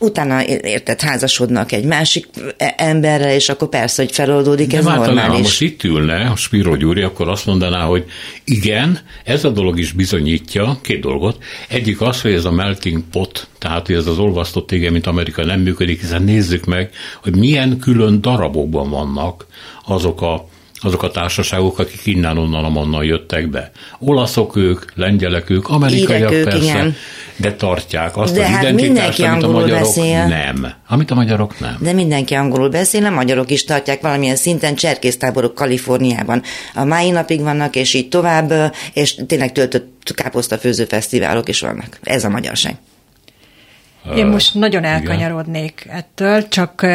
Utána 0.00 0.46
érted, 0.46 1.00
házasodnak 1.00 1.72
egy 1.72 1.84
másik 1.84 2.28
emberrel, 2.76 3.34
és 3.34 3.48
akkor 3.48 3.68
persze, 3.68 4.02
hogy 4.02 4.12
feloldódik, 4.12 4.66
de 4.66 4.76
ez 4.76 4.84
normális. 4.84 5.22
Ha 5.22 5.38
most 5.38 5.60
itt 5.60 5.84
ülne 5.84 6.30
a 6.30 6.36
Spiro 6.36 6.76
Gyuri, 6.76 7.02
akkor 7.02 7.28
azt 7.28 7.46
mondaná, 7.46 7.84
hogy 7.84 8.04
igen, 8.44 9.00
ez 9.24 9.44
a 9.44 9.50
dolog 9.50 9.78
is 9.78 9.92
bizonyítja 9.92 10.78
két 10.82 11.00
dolgot. 11.00 11.42
Egyik 11.68 12.00
az, 12.00 12.20
hogy 12.20 12.32
ez 12.32 12.44
a 12.44 12.50
melting 12.50 13.02
pot, 13.10 13.46
tehát 13.58 13.86
hogy 13.86 13.96
ez 13.96 14.06
az 14.06 14.18
olvasztott 14.18 14.66
tége, 14.66 14.90
mint 14.90 15.06
Amerika 15.06 15.44
nem 15.44 15.60
működik, 15.60 16.00
hiszen 16.00 16.22
nézzük 16.42 16.64
meg, 16.64 16.90
hogy 17.22 17.36
milyen 17.36 17.78
külön 17.78 18.20
darabokban 18.20 18.90
vannak 18.90 19.46
azok 19.84 20.22
a 20.22 20.50
azok 20.84 21.02
a 21.02 21.10
társaságok, 21.10 21.78
akik 21.78 22.06
innen-onnan, 22.06 22.64
amonnan 22.64 23.04
jöttek 23.04 23.48
be. 23.50 23.70
Olaszok 23.98 24.56
ők, 24.56 24.92
lengyelek 24.94 25.50
ők, 25.50 25.68
amerikaiak 25.68 26.32
ők, 26.32 26.44
persze, 26.44 26.64
igen. 26.64 26.94
de 27.36 27.54
tartják 27.54 28.16
azt 28.16 28.34
de 28.34 28.40
az 28.40 28.46
hát 28.46 28.62
identitást, 28.62 29.20
amit 29.20 29.42
a 29.42 29.48
magyarok 29.48 29.80
beszél. 29.80 30.26
nem. 30.26 30.72
Amit 30.88 31.10
a 31.10 31.14
magyarok 31.14 31.60
nem. 31.60 31.76
De 31.80 31.92
mindenki 31.92 32.34
angolul 32.34 32.68
beszél, 32.68 33.04
a 33.04 33.10
magyarok 33.10 33.50
is 33.50 33.64
tartják 33.64 34.00
valamilyen 34.00 34.36
szinten, 34.36 34.74
cserkésztáborok 34.74 35.54
Kaliforniában. 35.54 36.42
A 36.74 36.84
mai 36.84 37.10
napig 37.10 37.40
vannak, 37.40 37.76
és 37.76 37.94
így 37.94 38.08
tovább, 38.08 38.74
és 38.92 39.14
tényleg 39.26 39.52
töltött 39.52 40.12
káposztafőző 40.14 40.84
fesztiválok 40.84 41.48
is 41.48 41.60
vannak. 41.60 41.98
Ez 42.02 42.24
a 42.24 42.28
magyarság. 42.28 42.76
Én 44.16 44.26
most 44.26 44.54
nagyon 44.54 44.84
elkanyarodnék 44.84 45.82
Igen. 45.84 45.96
ettől, 45.96 46.48
csak 46.48 46.86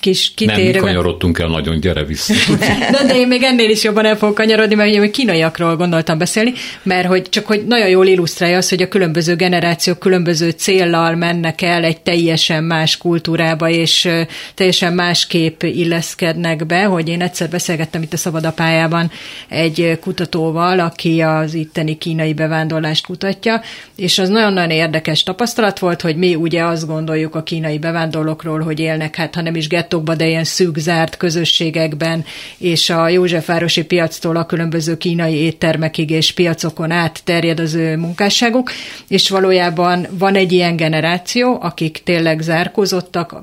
kis 0.00 0.34
kitérő. 0.34 0.62
Nem, 0.62 0.72
mi 0.72 0.78
kanyarodtunk 0.78 1.38
el 1.38 1.48
nagyon, 1.48 1.80
gyere 1.80 2.04
vissza. 2.04 2.34
de, 2.90 3.04
de 3.06 3.16
én 3.16 3.26
még 3.26 3.42
ennél 3.42 3.70
is 3.70 3.84
jobban 3.84 4.04
el 4.04 4.16
fogok 4.16 4.34
kanyarodni, 4.34 4.74
mert 4.74 4.90
ugye 4.90 5.10
kínaiakról 5.10 5.76
gondoltam 5.76 6.18
beszélni, 6.18 6.52
mert 6.82 7.06
hogy 7.06 7.28
csak 7.28 7.46
hogy 7.46 7.64
nagyon 7.66 7.88
jól 7.88 8.06
illusztrálja 8.06 8.56
azt, 8.56 8.68
hogy 8.68 8.82
a 8.82 8.88
különböző 8.88 9.36
generációk 9.36 9.98
különböző 9.98 10.50
céllal 10.50 11.14
mennek 11.14 11.62
el 11.62 11.84
egy 11.84 12.00
teljesen 12.00 12.64
más 12.64 12.96
kultúrába, 12.96 13.68
és 13.68 14.08
teljesen 14.54 14.92
másképp 14.92 15.62
illeszkednek 15.62 16.66
be, 16.66 16.84
hogy 16.84 17.08
én 17.08 17.22
egyszer 17.22 17.48
beszélgettem 17.48 18.02
itt 18.02 18.12
a 18.12 18.16
Szabadapályában 18.16 19.10
egy 19.48 19.98
kutatóval, 20.00 20.80
aki 20.80 21.20
az 21.20 21.54
itteni 21.54 21.98
kínai 21.98 22.34
bevándorlást 22.34 23.06
kutatja, 23.06 23.60
és 23.96 24.18
az 24.18 24.28
nagyon-nagyon 24.28 24.70
érdekes 24.70 25.22
tapasztalat 25.22 25.78
volt, 25.78 26.00
hogy 26.00 26.16
mi 26.16 26.34
ugye 26.46 26.64
azt 26.64 26.86
gondoljuk 26.86 27.34
a 27.34 27.42
kínai 27.42 27.78
bevándorlókról, 27.78 28.60
hogy 28.60 28.80
élnek, 28.80 29.16
hát 29.16 29.34
ha 29.34 29.42
nem 29.42 29.54
is 29.54 29.68
gettokba, 29.68 30.14
de 30.14 30.26
ilyen 30.26 30.44
szűk 30.44 30.78
zárt 30.78 31.16
közösségekben, 31.16 32.24
és 32.58 32.90
a 32.90 33.08
Józsefvárosi 33.08 33.84
piactól 33.84 34.36
a 34.36 34.46
különböző 34.46 34.96
kínai 34.96 35.34
éttermekig 35.34 36.10
és 36.10 36.32
piacokon 36.32 36.90
át 36.90 37.24
terjed 37.24 37.60
az 37.60 37.74
ő 37.74 37.96
munkásságuk, 37.96 38.70
és 39.08 39.28
valójában 39.28 40.06
van 40.10 40.34
egy 40.34 40.52
ilyen 40.52 40.76
generáció, 40.76 41.58
akik 41.60 42.00
tényleg 42.04 42.40
zárkózottak, 42.40 43.42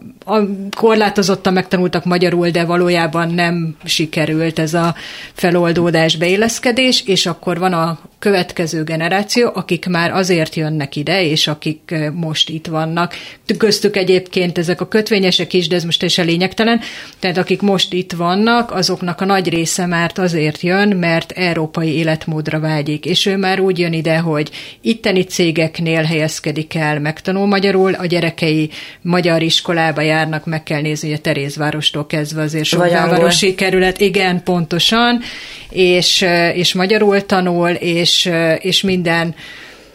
korlátozottan 0.77 1.53
megtanultak 1.53 2.05
magyarul, 2.05 2.49
de 2.49 2.65
valójában 2.65 3.33
nem 3.33 3.75
sikerült 3.83 4.59
ez 4.59 4.73
a 4.73 4.95
feloldódás, 5.33 6.15
beilleszkedés, 6.15 7.03
és 7.05 7.25
akkor 7.25 7.59
van 7.59 7.73
a 7.73 7.99
következő 8.23 8.83
generáció, 8.83 9.51
akik 9.53 9.85
már 9.85 10.11
azért 10.11 10.55
jönnek 10.55 10.95
ide, 10.95 11.23
és 11.25 11.47
akik 11.47 11.95
most 12.13 12.49
itt 12.49 12.67
van 12.67 12.83
vannak. 12.83 13.13
Köztük 13.57 13.95
egyébként 13.95 14.57
ezek 14.57 14.81
a 14.81 14.87
kötvényesek 14.87 15.53
is, 15.53 15.67
de 15.67 15.75
ez 15.75 15.83
most 15.83 15.99
teljesen 15.99 16.25
lényegtelen. 16.25 16.79
Tehát 17.19 17.37
akik 17.37 17.61
most 17.61 17.93
itt 17.93 18.11
vannak, 18.11 18.71
azoknak 18.71 19.21
a 19.21 19.25
nagy 19.25 19.49
része 19.49 19.85
már 19.85 20.11
azért 20.15 20.61
jön, 20.61 20.97
mert 20.97 21.31
európai 21.31 21.95
életmódra 21.95 22.59
vágyik. 22.59 23.05
És 23.05 23.25
ő 23.25 23.37
már 23.37 23.59
úgy 23.59 23.79
jön 23.79 23.93
ide, 23.93 24.17
hogy 24.17 24.49
itteni 24.81 25.23
cégeknél 25.23 26.03
helyezkedik 26.03 26.75
el, 26.75 26.99
megtanul 26.99 27.47
magyarul, 27.47 27.93
a 27.93 28.05
gyerekei 28.05 28.69
magyar 29.01 29.41
iskolába 29.41 30.01
járnak, 30.01 30.45
meg 30.45 30.63
kell 30.63 30.81
nézni, 30.81 31.07
hogy 31.07 31.17
a 31.17 31.21
Terézvárostól 31.21 32.05
kezdve 32.05 32.41
azért 32.41 32.65
sok 32.65 32.89
városi 32.89 33.55
kerület, 33.55 33.99
igen, 33.99 34.43
pontosan, 34.43 35.21
és, 35.69 36.25
és 36.53 36.73
magyarul 36.73 37.25
tanul, 37.25 37.69
és, 37.69 38.12
és 38.59 38.81
minden 38.81 39.35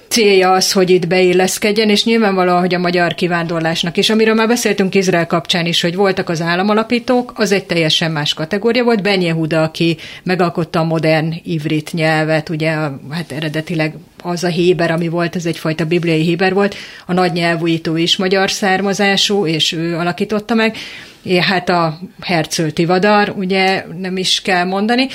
célja 0.09 0.53
az, 0.53 0.73
hogy 0.73 0.91
itt 0.91 1.07
beilleszkedjen, 1.07 1.89
és 1.89 2.05
nyilvánvalóan, 2.05 2.61
hogy 2.61 2.75
a 2.75 2.79
magyar 2.79 3.15
kivándorlásnak 3.15 3.97
is, 3.97 4.11
amiről 4.11 4.35
már 4.35 4.49
beszéltünk 4.49 4.95
Izrael 4.95 5.27
kapcsán 5.27 5.67
is, 5.67 5.81
hogy 5.81 5.95
voltak 5.95 6.29
az 6.29 6.41
államalapítók, 6.41 7.33
az 7.35 7.53
egy 7.53 7.65
teljesen 7.65 8.11
más 8.11 8.35
kategória 8.35 8.85
volt. 8.85 9.03
Ben 9.03 9.21
Yehuda, 9.21 9.63
aki 9.63 9.97
megalkotta 10.23 10.81
a 10.81 10.85
modern 10.85 11.35
ivrit 11.45 11.93
nyelvet, 11.93 12.49
ugye 12.49 12.71
hát 13.11 13.33
eredetileg 13.37 13.95
az 14.23 14.45
a 14.45 14.49
héber, 14.49 14.91
ami 14.91 15.09
volt, 15.09 15.37
ez 15.37 15.47
egyfajta 15.47 15.85
bibliai 15.85 16.23
héber 16.23 16.55
volt, 16.55 16.75
a 17.07 17.13
nagy 17.13 17.33
nyelvújító 17.33 17.97
is 17.97 18.17
magyar 18.17 18.51
származású, 18.51 19.47
és 19.47 19.73
ő 19.73 19.97
alakította 19.97 20.55
meg, 20.55 20.77
és 21.23 21.45
hát 21.45 21.69
a 21.69 21.99
Herzl 22.21 22.67
Tivadar, 22.67 23.35
ugye 23.37 23.85
nem 24.01 24.17
is 24.17 24.43
kell 24.43 24.65
mondani, 24.65 25.07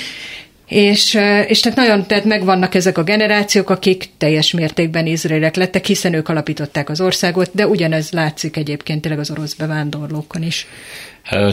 és, 0.74 1.18
és 1.46 1.60
tehát 1.60 1.78
nagyon 1.78 2.06
tehát 2.06 2.24
megvannak 2.24 2.74
ezek 2.74 2.98
a 2.98 3.02
generációk, 3.02 3.70
akik 3.70 4.08
teljes 4.18 4.52
mértékben 4.52 5.06
izraelek 5.06 5.56
lettek, 5.56 5.84
hiszen 5.84 6.14
ők 6.14 6.28
alapították 6.28 6.88
az 6.88 7.00
országot, 7.00 7.50
de 7.52 7.66
ugyanez 7.66 8.10
látszik 8.10 8.56
egyébként 8.56 9.00
tényleg 9.00 9.20
az 9.20 9.30
orosz 9.30 9.54
bevándorlókon 9.54 10.42
is. 10.42 10.66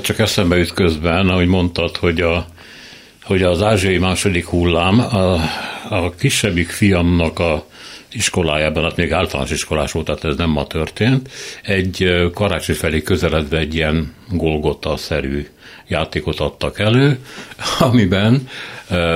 Csak 0.02 0.20
eszembe 0.20 0.58
jut 0.58 0.74
közben, 0.74 1.30
ahogy 1.30 1.48
mondtad, 1.48 1.98
hogy, 1.98 2.22
a, 2.22 2.48
hogy 3.24 3.44
az 3.44 3.62
ázsiai 3.62 3.98
második 3.98 4.46
hullám 4.46 5.00
a, 5.00 5.34
a 5.90 6.16
kisebbik 6.20 6.70
fiamnak 6.70 7.40
a 7.40 7.66
iskolájában, 8.12 8.84
hát 8.84 8.96
még 8.96 9.12
általános 9.12 9.52
iskolás 9.52 9.92
volt, 9.92 10.06
tehát 10.06 10.24
ez 10.24 10.36
nem 10.36 10.50
ma 10.50 10.68
történt, 10.68 11.30
egy 11.64 12.30
karácsony 12.34 12.76
felé 12.76 13.02
közeledve 13.02 13.58
egy 13.58 13.76
ilyen 13.76 14.14
Golgota-szerű 14.30 15.48
játékot 15.92 16.40
adtak 16.40 16.80
elő, 16.80 17.20
amiben 17.80 18.48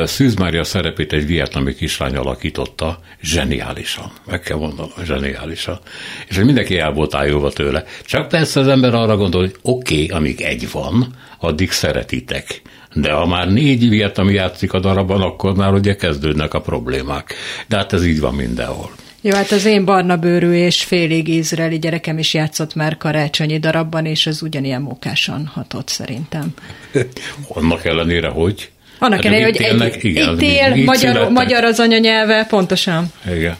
Szűz 0.04 0.36
Mária 0.36 0.64
szerepét 0.64 1.14
egy 1.14 1.26
vietnami 1.26 1.74
kislány 1.74 2.16
alakította 2.16 3.00
zseniálisan. 3.22 4.12
Meg 4.26 4.40
kell 4.40 4.58
mondanom, 4.58 4.92
zseniálisan. 5.04 5.80
És 6.28 6.36
hogy 6.36 6.46
mindenki 6.46 6.78
el 6.78 6.92
volt 6.92 7.16
ájulva 7.16 7.52
tőle. 7.52 7.84
Csak 8.06 8.28
persze 8.28 8.60
az 8.60 8.68
ember 8.68 8.94
arra 8.94 9.18
gondol, 9.18 9.42
hogy 9.42 9.56
oké, 9.62 10.04
okay, 10.04 10.18
amíg 10.18 10.42
egy 10.42 10.72
van, 10.72 11.16
addig 11.40 11.72
szeretitek. 11.72 12.62
De 12.94 13.12
ha 13.12 13.26
már 13.26 13.52
négy 13.52 13.90
vietnami 13.90 14.34
játszik 14.34 14.74
a 14.74 14.80
darabban, 14.80 15.22
akkor 15.22 15.56
már 15.56 15.74
ugye 15.74 15.96
kezdődnek 15.96 16.54
a 16.54 16.62
problémák. 16.62 17.36
De 17.68 17.78
hát 17.78 17.94
ez 17.94 18.06
így 18.06 18.20
van 18.20 18.34
mindenhol. 18.34 18.90
Jó, 19.28 19.34
hát 19.34 19.52
az 19.52 19.66
én 19.66 19.86
barna 19.86 20.18
bőrű 20.18 20.54
és 20.54 20.84
félig 20.84 21.28
izraeli 21.28 21.80
gyerekem 21.80 22.18
is 22.18 22.34
játszott 22.34 22.76
már 22.76 22.98
karácsonyi 22.98 23.60
darabban, 23.60 24.06
és 24.06 24.26
az 24.28 24.42
ugyanilyen 24.42 24.82
mókásan 24.82 25.52
hatott 25.54 25.88
szerintem. 25.88 26.54
Annak 27.48 27.86
ellenére, 27.86 28.28
hogy? 28.28 28.70
Annak 29.00 29.16
hát, 29.16 29.26
ellenére, 29.26 29.46
hogy 29.46 29.62
élnek, 29.62 29.96
egy, 29.96 30.06
igen, 30.06 30.34
itt 30.34 30.42
él, 30.42 30.84
magyar, 30.84 31.30
magyar 31.30 31.64
az 31.64 31.80
anyanyelve, 31.80 32.46
pontosan. 32.50 33.12
Igen. 33.36 33.56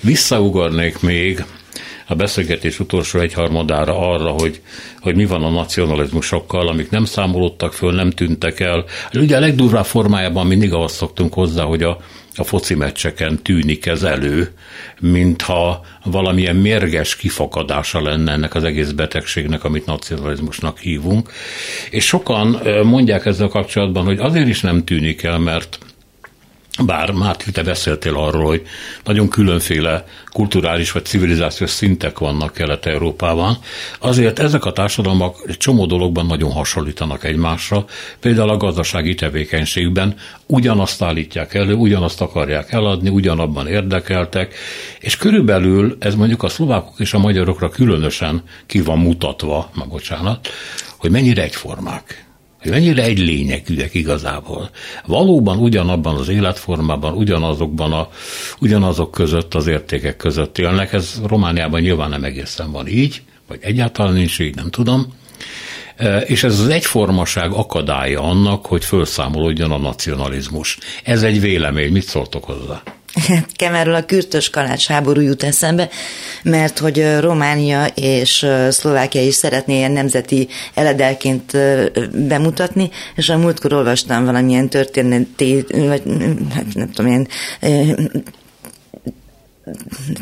Visszaugornék 0.00 1.00
még 1.00 1.44
a 2.06 2.14
beszélgetés 2.14 2.80
utolsó 2.80 3.18
egyharmadára 3.20 3.98
arra, 4.12 4.30
hogy, 4.30 4.60
hogy 5.00 5.16
mi 5.16 5.24
van 5.24 5.42
a 5.42 5.50
nacionalizmusokkal, 5.50 6.68
amik 6.68 6.90
nem 6.90 7.04
számolódtak 7.04 7.72
föl, 7.72 7.92
nem 7.92 8.10
tűntek 8.10 8.60
el. 8.60 8.84
Ugye 9.14 9.36
a 9.36 9.40
legdurvább 9.40 9.86
formájában 9.86 10.46
mindig 10.46 10.72
azt 10.72 10.94
szoktunk 10.94 11.32
hozzá, 11.32 11.62
hogy 11.62 11.82
a, 11.82 11.98
a 12.36 12.44
foci 12.44 12.74
meccseken 12.74 13.42
tűnik 13.42 13.86
ez 13.86 14.02
elő, 14.02 14.48
mintha 15.00 15.84
valamilyen 16.04 16.56
mérges 16.56 17.16
kifakadása 17.16 18.02
lenne 18.02 18.32
ennek 18.32 18.54
az 18.54 18.64
egész 18.64 18.90
betegségnek, 18.90 19.64
amit 19.64 19.86
nacionalizmusnak 19.86 20.78
hívunk. 20.78 21.32
És 21.90 22.06
sokan 22.06 22.60
mondják 22.84 23.26
ezzel 23.26 23.48
kapcsolatban, 23.48 24.04
hogy 24.04 24.18
azért 24.18 24.48
is 24.48 24.60
nem 24.60 24.84
tűnik 24.84 25.22
el, 25.22 25.38
mert 25.38 25.78
bár 26.86 27.10
már 27.10 27.36
te 27.36 27.62
beszéltél 27.62 28.16
arról, 28.16 28.44
hogy 28.44 28.62
nagyon 29.04 29.28
különféle 29.28 30.04
kulturális 30.32 30.92
vagy 30.92 31.04
civilizációs 31.04 31.70
szintek 31.70 32.18
vannak 32.18 32.52
Kelet-Európában, 32.52 33.58
azért 33.98 34.38
ezek 34.38 34.64
a 34.64 34.72
társadalmak 34.72 35.36
egy 35.46 35.56
csomó 35.56 35.86
dologban 35.86 36.26
nagyon 36.26 36.52
hasonlítanak 36.52 37.24
egymásra, 37.24 37.84
például 38.20 38.50
a 38.50 38.56
gazdasági 38.56 39.14
tevékenységben 39.14 40.14
ugyanazt 40.46 41.02
állítják 41.02 41.54
elő, 41.54 41.74
ugyanazt 41.74 42.20
akarják 42.20 42.72
eladni, 42.72 43.08
ugyanabban 43.08 43.66
érdekeltek, 43.66 44.54
és 44.98 45.16
körülbelül 45.16 45.96
ez 46.00 46.14
mondjuk 46.14 46.42
a 46.42 46.48
szlovákok 46.48 46.94
és 46.98 47.12
a 47.12 47.18
magyarokra 47.18 47.68
különösen 47.68 48.42
ki 48.66 48.80
van 48.80 48.98
mutatva, 48.98 49.70
ma 49.74 49.84
bocsánat, 49.84 50.48
hogy 50.96 51.10
mennyire 51.10 51.42
egyformák 51.42 52.29
hogy 52.60 52.70
mennyire 52.70 53.02
egy 53.02 53.18
lényegűek 53.18 53.94
igazából. 53.94 54.70
Valóban 55.06 55.58
ugyanabban 55.58 56.16
az 56.16 56.28
életformában, 56.28 57.12
ugyanazokban 57.12 57.92
a, 57.92 58.08
ugyanazok 58.60 59.10
között 59.10 59.54
az 59.54 59.66
értékek 59.66 60.16
között 60.16 60.58
élnek. 60.58 60.92
Ez 60.92 61.20
Romániában 61.26 61.80
nyilván 61.80 62.10
nem 62.10 62.24
egészen 62.24 62.72
van 62.72 62.88
így, 62.88 63.22
vagy 63.48 63.58
egyáltalán 63.62 64.12
nincs 64.12 64.38
így, 64.38 64.54
nem 64.54 64.70
tudom. 64.70 65.14
E, 65.96 66.18
és 66.18 66.42
ez 66.42 66.60
az 66.60 66.68
egyformaság 66.68 67.52
akadálya 67.52 68.22
annak, 68.22 68.66
hogy 68.66 68.84
felszámolódjon 68.84 69.70
a 69.70 69.78
nacionalizmus. 69.78 70.78
Ez 71.04 71.22
egy 71.22 71.40
vélemény, 71.40 71.92
mit 71.92 72.04
szóltok 72.04 72.44
hozzá? 72.44 72.82
Nekem 73.28 73.94
a 73.94 74.04
kürtös 74.04 74.50
kalács 74.50 74.86
háború 74.86 75.20
jut 75.20 75.42
eszembe, 75.42 75.88
mert 76.42 76.78
hogy 76.78 77.18
Románia 77.20 77.86
és 77.86 78.46
Szlovákia 78.70 79.22
is 79.22 79.34
szeretné 79.34 79.76
ilyen 79.76 79.92
nemzeti 79.92 80.48
eledelként 80.74 81.56
bemutatni, 82.12 82.90
és 83.16 83.28
a 83.28 83.38
múltkor 83.38 83.72
olvastam 83.72 84.24
valamilyen 84.24 84.68
történeti, 84.68 85.64
vagy 85.68 86.02
hát 86.54 86.74
nem 86.74 86.90
tudom, 86.90 87.10
ilyen 87.10 87.28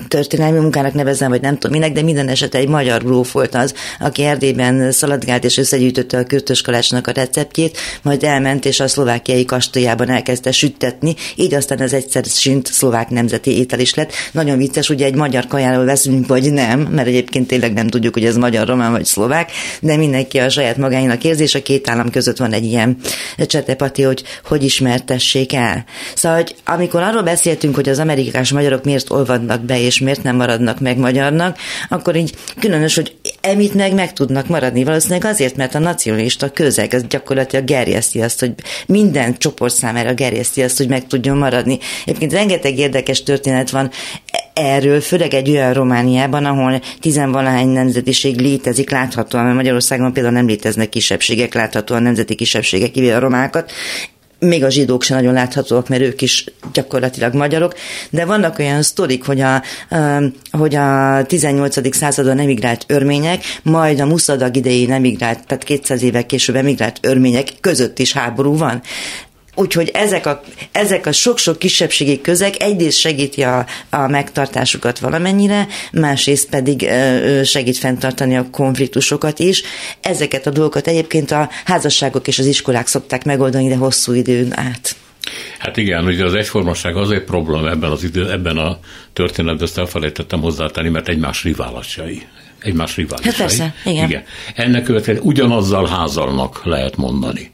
történelmi 0.09 0.59
munkának 0.59 0.93
nevezem, 0.93 1.31
vagy 1.31 1.41
nem 1.41 1.59
tudom 1.59 1.79
minek, 1.79 1.93
de 1.93 2.03
minden 2.03 2.29
esetre 2.29 2.59
egy 2.59 2.69
magyar 2.69 3.05
gróf 3.05 3.33
volt 3.33 3.55
az, 3.55 3.75
aki 4.01 4.23
Erdélyben 4.23 4.93
szaladgált 4.93 5.45
és 5.45 5.57
összegyűjtötte 5.57 6.19
a 6.19 6.25
kürtöskalácsnak 6.25 7.07
a 7.07 7.11
receptjét, 7.11 7.79
majd 8.03 8.25
elment 8.25 8.65
és 8.65 8.81
a 8.81 8.89
szlovákiai 8.89 9.45
kastélyában 9.45 10.11
elkezdte 10.11 10.53
süttetni, 10.53 11.15
így 11.37 11.55
aztán 11.55 11.81
ez 11.81 11.93
egyszer 11.93 12.25
sint 12.25 12.67
szlovák 12.67 13.09
nemzeti 13.09 13.59
étel 13.59 13.81
is 13.81 13.95
lett. 13.95 14.13
Nagyon 14.33 14.59
vicces, 14.59 14.89
ugye 14.89 15.05
egy 15.05 15.15
magyar 15.15 15.47
kajáról 15.47 15.85
veszünk, 15.85 16.27
vagy 16.27 16.53
nem, 16.53 16.81
mert 16.81 17.09
egyébként 17.09 17.47
tényleg 17.47 17.73
nem 17.73 17.89
tudjuk, 17.89 18.15
hogy 18.15 18.25
ez 18.25 18.37
magyar, 18.37 18.67
román 18.67 18.93
vagy 18.93 19.05
szlovák, 19.05 19.51
de 19.81 19.97
mindenki 19.97 20.39
a 20.39 20.49
saját 20.49 20.77
magáinak 20.77 21.25
érzi, 21.25 21.43
és 21.43 21.55
a 21.55 21.63
két 21.63 21.89
állam 21.91 22.11
között 22.11 22.37
van 22.37 22.53
egy 22.53 22.65
ilyen 22.65 22.97
csetepati, 23.47 24.03
hogy 24.03 24.23
hogy 24.45 24.63
ismertessék 24.63 25.53
el. 25.53 25.85
Szóval, 26.15 26.37
hogy 26.39 26.55
amikor 26.65 27.03
arról 27.03 27.23
beszéltünk, 27.23 27.75
hogy 27.75 27.89
az 27.89 27.99
amerikás 27.99 28.53
magyarok 28.53 28.85
miért 28.85 29.11
olvad 29.11 29.38
maradnak 29.39 29.65
be, 29.67 29.81
és 29.81 29.99
miért 29.99 30.23
nem 30.23 30.37
maradnak 30.37 30.81
meg 30.81 30.99
magyarnak, 30.99 31.59
akkor 31.89 32.17
így 32.17 32.35
különös, 32.61 32.95
hogy 32.95 33.17
emit 33.41 33.75
meg 33.75 33.95
meg 33.95 34.13
tudnak 34.13 34.49
maradni. 34.49 34.85
Valószínűleg 34.85 35.25
azért, 35.25 35.57
mert 35.57 35.75
a 35.75 35.79
nacionalista 35.79 36.51
közeg 36.51 36.95
az 36.95 37.05
gyakorlatilag 37.09 37.65
gerjeszti 37.65 38.21
azt, 38.21 38.41
hogy 38.41 38.53
minden 38.87 39.39
csoport 39.39 39.75
számára 39.75 40.15
gerjeszti 40.15 40.63
azt, 40.63 40.77
hogy 40.77 40.89
meg 40.89 41.07
tudjon 41.07 41.37
maradni. 41.37 41.79
Egyébként 42.05 42.33
rengeteg 42.33 42.79
érdekes 42.79 43.23
történet 43.23 43.71
van 43.71 43.91
erről, 44.53 45.01
főleg 45.01 45.35
egy 45.35 45.51
olyan 45.51 45.73
Romániában, 45.73 46.45
ahol 46.45 46.81
tizenvalahány 47.01 47.69
nemzetiség 47.69 48.41
létezik 48.41 48.91
láthatóan, 48.91 49.45
mert 49.45 49.57
Magyarországon 49.57 50.13
például 50.13 50.35
nem 50.35 50.47
léteznek 50.47 50.89
kisebbségek, 50.89 51.55
láthatóan 51.55 52.03
nemzeti 52.03 52.35
kisebbségek, 52.35 52.91
kivéve 52.91 53.17
a 53.17 53.21
romákat 53.21 53.73
még 54.39 54.65
a 54.65 54.71
zsidók 54.71 55.03
sem 55.03 55.17
nagyon 55.17 55.33
láthatóak, 55.33 55.89
mert 55.89 56.03
ők 56.03 56.23
is 56.23 56.45
gyakorlatilag 56.73 57.35
magyarok, 57.35 57.75
de 58.11 58.25
vannak 58.25 58.59
olyan 58.59 58.83
sztorik, 58.83 59.25
hogy 59.25 59.41
a, 59.41 59.63
hogy 60.51 60.75
a 60.75 61.23
18. 61.27 61.97
századon 61.97 62.39
emigrált 62.39 62.85
örmények, 62.89 63.45
majd 63.63 64.01
a 64.01 64.07
muszadag 64.07 64.57
idején 64.57 64.93
emigrált, 64.93 65.47
tehát 65.47 65.65
200 65.65 66.03
évek 66.03 66.27
később 66.27 66.57
emigrált 66.57 66.99
örmények 67.03 67.49
között 67.61 67.99
is 67.99 68.13
háború 68.13 68.57
van. 68.57 68.83
Úgyhogy 69.59 69.91
ezek 69.95 70.27
a, 70.27 70.41
ezek 70.73 71.07
a 71.07 71.13
sok-sok 71.13 71.59
kisebbségi 71.59 72.21
közeg 72.21 72.55
egyrészt 72.57 72.99
segíti 72.99 73.43
a, 73.43 73.67
a 73.91 74.09
megtartásukat 74.09 74.99
valamennyire, 74.99 75.67
másrészt 75.93 76.49
pedig 76.49 76.91
segít 77.45 77.79
fenntartani 77.79 78.37
a 78.37 78.51
konfliktusokat 78.51 79.39
is. 79.39 79.63
Ezeket 80.01 80.47
a 80.47 80.51
dolgokat 80.51 80.87
egyébként 80.87 81.31
a 81.31 81.49
házasságok 81.65 82.29
és 82.29 82.39
az 82.39 82.47
iskolák 82.47 82.87
szokták 82.87 83.25
megoldani, 83.25 83.69
de 83.69 83.77
hosszú 83.77 84.13
időn 84.13 84.53
át. 84.59 84.97
Hát 85.59 85.77
igen, 85.77 86.05
ugye 86.05 86.25
az 86.25 86.35
egyformaság 86.35 86.97
azért 86.97 87.25
probléma 87.25 87.71
ebben, 87.71 87.91
az 87.91 88.05
idő, 88.05 88.31
ebben 88.31 88.57
a 88.57 88.79
történetben, 89.13 89.67
ezt 89.67 89.79
elfelejtettem 89.79 90.41
hozzátenni, 90.41 90.89
mert 90.89 91.09
egymás 91.09 91.43
riválasai 91.43 92.23
egymás 92.63 92.97
riválisai. 92.97 93.31
Hát 93.31 93.41
persze, 93.41 93.75
igen. 93.85 94.09
igen. 94.09 94.23
Ennek 94.55 94.83
következően 94.83 95.25
ugyanazzal 95.25 95.87
házalnak 95.87 96.65
lehet 96.65 96.97
mondani. 96.97 97.53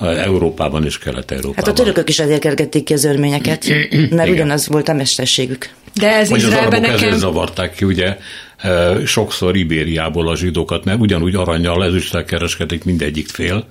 Európában 0.00 0.84
és 0.84 0.98
Kelet-Európában. 0.98 1.64
Hát 1.64 1.68
a 1.68 1.82
törökök 1.82 2.08
is 2.08 2.18
ezért 2.18 2.40
kergették 2.40 2.84
ki 2.84 2.92
az 2.92 3.04
örményeket, 3.04 3.64
mert 4.10 4.30
ugyanaz 4.30 4.68
volt 4.68 4.88
a 4.88 4.92
mesterségük. 4.92 5.70
De 5.94 6.16
ez 6.16 6.28
Vagy 6.28 6.44
az 6.44 6.52
arabok 6.52 6.70
nekem... 6.72 6.94
ezért 6.94 7.16
zavarták 7.16 7.74
ki, 7.74 7.84
ugye, 7.84 8.16
e, 8.56 8.96
sokszor 9.06 9.56
Ibériából 9.56 10.28
a 10.28 10.36
zsidókat, 10.36 10.84
mert 10.84 11.00
ugyanúgy 11.00 11.34
aranyjal 11.34 11.84
ezüsttel 11.84 12.24
kereskedik 12.24 12.84
mindegyik 12.84 13.28
fél, 13.28 13.66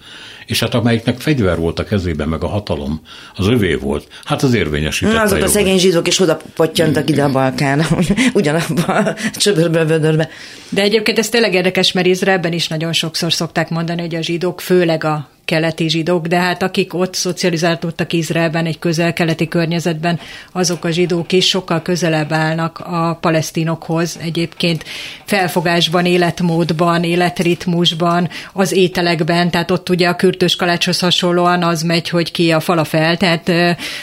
és 0.45 0.59
hát 0.59 0.73
amelyiknek 0.73 1.19
fegyver 1.19 1.57
volt 1.57 1.79
a 1.79 1.83
kezében, 1.83 2.27
meg 2.29 2.43
a 2.43 2.47
hatalom, 2.47 3.01
az 3.35 3.47
övé 3.47 3.73
volt. 3.73 4.07
Hát 4.25 4.43
az 4.43 4.53
érvényesítette. 4.53 5.21
Azok 5.21 5.41
a 5.41 5.47
szegény 5.47 5.79
zsidók 5.79 6.07
is 6.07 6.19
oda 6.19 6.37
pottyantak 6.55 7.09
ide 7.09 7.23
a 7.23 7.31
Balkán, 7.31 7.85
ugyanabba 8.33 8.83
a 8.83 9.15
csöbörbe, 9.33 9.85
vödörbe. 9.85 10.29
De 10.69 10.81
egyébként 10.81 11.17
ez 11.19 11.29
tényleg 11.29 11.53
érdekes, 11.53 11.91
mert 11.91 12.07
Izraelben 12.07 12.53
is 12.53 12.67
nagyon 12.67 12.93
sokszor 12.93 13.33
szokták 13.33 13.69
mondani, 13.69 14.01
hogy 14.01 14.15
a 14.15 14.21
zsidók, 14.21 14.61
főleg 14.61 15.03
a 15.03 15.29
keleti 15.47 15.89
zsidók, 15.89 16.27
de 16.27 16.39
hát 16.39 16.63
akik 16.63 16.93
ott 16.93 17.13
szocializálódtak 17.13 18.13
Izraelben, 18.13 18.65
egy 18.65 18.79
közel-keleti 18.79 19.47
környezetben, 19.47 20.19
azok 20.51 20.85
a 20.85 20.91
zsidók 20.91 21.31
is 21.31 21.47
sokkal 21.47 21.81
közelebb 21.81 22.31
állnak 22.31 22.79
a 22.79 23.17
palesztinokhoz. 23.21 24.17
Egyébként 24.21 24.83
felfogásban, 25.25 26.05
életmódban, 26.05 27.03
életritmusban, 27.03 28.29
az 28.53 28.71
ételekben, 28.71 29.51
tehát 29.51 29.71
ott 29.71 29.89
ugye 29.89 30.07
a 30.07 30.15
kürtős 30.15 30.55
kalácshoz 30.55 30.99
hasonlóan 30.99 31.63
az 31.63 31.81
megy, 31.81 32.09
hogy 32.09 32.31
ki 32.31 32.51
a 32.51 32.59
falafel, 32.59 33.17
tehát 33.17 33.51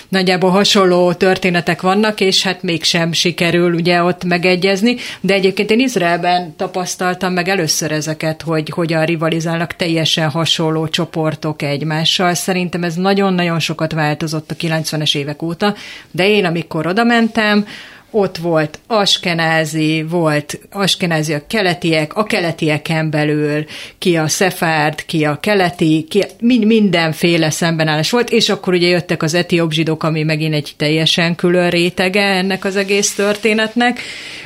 nagyjából 0.08 0.50
hasonló 0.50 1.12
történetek 1.12 1.82
vannak, 1.82 2.20
és 2.20 2.42
hát 2.42 2.62
mégsem 2.62 3.12
sikerül 3.12 3.74
ugye 3.74 4.02
ott 4.02 4.24
megegyezni, 4.24 4.96
de 5.20 5.34
egyébként 5.34 5.70
én 5.70 5.80
Izraelben 5.80 6.56
tapasztaltam 6.56 7.32
meg 7.32 7.48
először 7.48 7.92
ezeket, 7.92 8.42
hogy 8.42 8.70
hogyan 8.70 9.04
rivalizálnak 9.04 9.76
teljesen 9.76 10.30
hasonló 10.30 10.88
csoport 10.88 11.32
csoportok 11.34 11.62
egymással. 11.62 12.34
Szerintem 12.34 12.82
ez 12.82 12.94
nagyon-nagyon 12.94 13.58
sokat 13.58 13.92
változott 13.92 14.50
a 14.50 14.54
90-es 14.54 15.16
évek 15.16 15.42
óta, 15.42 15.74
de 16.10 16.28
én 16.28 16.44
amikor 16.44 16.86
oda 16.86 17.04
mentem, 17.04 17.66
ott 18.14 18.36
volt 18.36 18.78
askenázi, 18.86 20.02
volt 20.02 20.58
askenázi 20.70 21.32
a 21.32 21.46
keletiek, 21.46 22.16
a 22.16 22.24
keletieken 22.24 23.10
belül, 23.10 23.64
ki 23.98 24.16
a 24.16 24.28
szefárd, 24.28 25.04
ki 25.04 25.24
a 25.24 25.40
keleti, 25.40 26.06
ki, 26.08 26.24
mind, 26.40 26.64
mindenféle 26.64 27.50
szembenállás 27.50 28.10
volt, 28.10 28.30
és 28.30 28.48
akkor 28.48 28.72
ugye 28.72 28.88
jöttek 28.88 29.22
az 29.22 29.34
etióp 29.34 29.72
zsidók, 29.72 30.02
ami 30.02 30.22
megint 30.22 30.54
egy 30.54 30.74
teljesen 30.76 31.34
külön 31.34 31.70
rétege 31.70 32.22
ennek 32.22 32.64
az 32.64 32.76
egész 32.76 33.14
történetnek, 33.14 34.00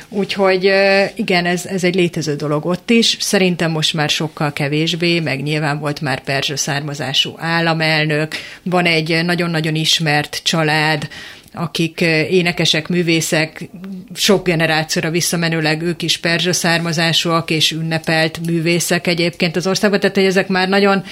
úgyhogy 0.09 0.71
igen, 1.15 1.45
ez, 1.45 1.65
ez 1.65 1.83
egy 1.83 1.95
létező 1.95 2.35
dolog 2.35 2.65
ott 2.65 2.89
is, 2.89 3.17
szerintem 3.19 3.71
most 3.71 3.93
már 3.93 4.09
sokkal 4.09 4.53
kevésbé, 4.53 5.19
meg 5.19 5.43
nyilván 5.43 5.79
volt 5.79 6.01
már 6.01 6.23
perzsa 6.23 6.57
származású 6.57 7.33
államelnök, 7.37 8.35
van 8.63 8.85
egy 8.85 9.19
nagyon-nagyon 9.23 9.75
ismert 9.75 10.39
család, 10.43 11.07
akik 11.53 12.01
eh, 12.01 12.33
énekesek, 12.33 12.87
művészek, 12.87 13.69
sok 14.13 14.45
generációra 14.45 15.09
visszamenőleg 15.09 15.81
ők 15.81 16.01
is 16.01 16.17
perzsa 16.17 16.53
származásúak 16.53 17.49
és 17.49 17.71
ünnepelt 17.71 18.39
művészek 18.45 19.07
egyébként 19.07 19.55
az 19.55 19.67
országban, 19.67 19.99
tehát 19.99 20.15
hogy 20.15 20.25
ezek 20.25 20.47
már 20.47 20.69
nagyon 20.69 21.03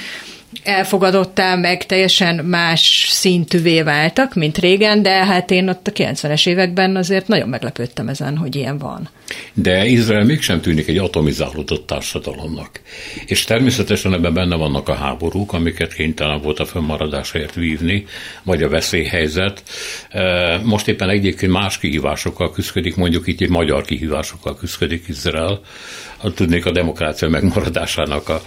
elfogadottá, 0.63 1.55
meg 1.55 1.85
teljesen 1.85 2.45
más 2.45 3.07
szintűvé 3.09 3.81
váltak, 3.81 4.33
mint 4.33 4.57
régen, 4.57 5.01
de 5.01 5.25
hát 5.25 5.51
én 5.51 5.69
ott 5.69 5.87
a 5.87 5.91
90-es 5.91 6.47
években 6.47 6.95
azért 6.95 7.27
nagyon 7.27 7.49
meglepődtem 7.49 8.07
ezen, 8.07 8.37
hogy 8.37 8.55
ilyen 8.55 8.77
van. 8.77 9.09
De 9.53 9.85
Izrael 9.85 10.23
mégsem 10.23 10.61
tűnik 10.61 10.87
egy 10.87 10.97
atomizálódott 10.97 11.87
társadalomnak. 11.87 12.79
És 13.25 13.43
természetesen 13.43 14.13
ebben 14.13 14.33
benne 14.33 14.55
vannak 14.55 14.89
a 14.89 14.93
háborúk, 14.93 15.53
amiket 15.53 15.93
kénytelen 15.93 16.41
volt 16.41 16.59
a 16.59 16.65
fönnmaradásért 16.65 17.53
vívni, 17.53 18.05
vagy 18.43 18.63
a 18.63 18.69
veszélyhelyzet. 18.69 19.63
E, 20.09 20.59
most 20.63 20.87
éppen 20.87 21.09
egyébként 21.09 21.51
más 21.51 21.77
kihívásokkal 21.77 22.51
küzdik, 22.51 22.95
mondjuk 22.95 23.27
itt 23.27 23.41
egy 23.41 23.49
magyar 23.49 23.85
kihívásokkal 23.85 24.57
küzdik 24.57 25.07
Izrael. 25.07 25.59
Tudnék 26.35 26.65
a 26.65 26.71
demokrácia 26.71 27.29
megmaradásának 27.29 28.29
a 28.29 28.41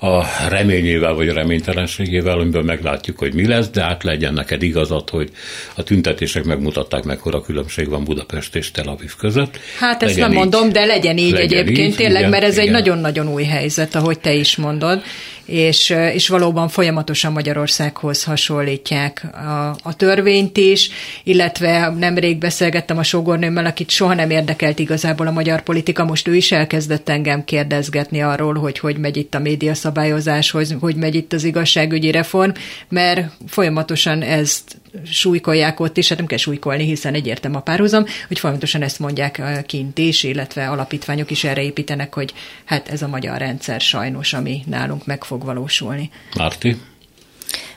a 0.00 0.24
reményével 0.48 1.14
vagy 1.14 1.28
a 1.28 1.32
reménytelenségével, 1.32 2.38
amiből 2.38 2.62
meglátjuk, 2.62 3.18
hogy 3.18 3.34
mi 3.34 3.46
lesz, 3.46 3.68
de 3.68 3.82
hát 3.82 4.02
legyen 4.02 4.34
neked 4.34 4.62
igazat, 4.62 5.10
hogy 5.10 5.30
a 5.74 5.82
tüntetések 5.82 6.44
megmutatták, 6.44 7.04
mekkora 7.04 7.40
különbség 7.40 7.88
van 7.88 8.04
Budapest 8.04 8.54
és 8.54 8.70
Tel 8.70 8.88
Aviv 8.88 9.14
között. 9.18 9.58
Hát 9.78 10.02
ezt 10.02 10.16
nem 10.16 10.30
így. 10.30 10.36
mondom, 10.36 10.72
de 10.72 10.84
legyen 10.84 11.18
így 11.18 11.32
legyen 11.32 11.58
egyébként, 11.58 11.90
így, 11.90 11.96
tényleg, 11.96 12.18
igen, 12.18 12.30
mert 12.30 12.44
ez 12.44 12.52
igen. 12.52 12.64
egy 12.64 12.70
nagyon-nagyon 12.70 13.28
új 13.32 13.44
helyzet, 13.44 13.94
ahogy 13.94 14.18
te 14.18 14.32
is 14.32 14.56
mondod 14.56 15.02
és, 15.50 15.90
és 15.90 16.28
valóban 16.28 16.68
folyamatosan 16.68 17.32
Magyarországhoz 17.32 18.24
hasonlítják 18.24 19.26
a, 19.34 19.76
a 19.82 19.96
törvényt 19.96 20.56
is, 20.56 20.90
illetve 21.24 21.94
nemrég 21.98 22.38
beszélgettem 22.38 22.98
a 22.98 23.02
sógornőmmel, 23.02 23.66
akit 23.66 23.90
soha 23.90 24.14
nem 24.14 24.30
érdekelt 24.30 24.78
igazából 24.78 25.26
a 25.26 25.30
magyar 25.30 25.62
politika, 25.62 26.04
most 26.04 26.28
ő 26.28 26.34
is 26.34 26.52
elkezdett 26.52 27.08
engem 27.08 27.44
kérdezgetni 27.44 28.22
arról, 28.22 28.54
hogy 28.54 28.78
hogy 28.78 28.98
megy 28.98 29.16
itt 29.16 29.34
a 29.34 29.38
médiaszabályozás, 29.38 30.50
hogy, 30.50 30.76
hogy 30.80 30.96
megy 30.96 31.14
itt 31.14 31.32
az 31.32 31.44
igazságügyi 31.44 32.10
reform, 32.10 32.50
mert 32.88 33.26
folyamatosan 33.46 34.22
ezt 34.22 34.80
súlykolják 35.04 35.80
ott 35.80 35.96
is, 35.96 36.08
hát 36.08 36.18
nem 36.18 36.26
kell 36.26 36.38
súlykolni, 36.38 36.84
hiszen 36.84 37.14
egyértelmű 37.14 37.56
a 37.56 37.60
párhuzam, 37.60 38.04
hogy 38.28 38.38
folyamatosan 38.38 38.82
ezt 38.82 38.98
mondják 38.98 39.42
kint 39.66 39.98
is, 39.98 40.22
illetve 40.22 40.68
alapítványok 40.68 41.30
is 41.30 41.44
erre 41.44 41.62
építenek, 41.62 42.14
hogy 42.14 42.34
hát 42.64 42.88
ez 42.88 43.02
a 43.02 43.08
magyar 43.08 43.38
rendszer 43.38 43.80
sajnos, 43.80 44.32
ami 44.32 44.62
nálunk 44.66 45.06
meg 45.06 45.24
fog 45.24 45.44
valósulni. 45.44 46.10
Márti? 46.36 46.76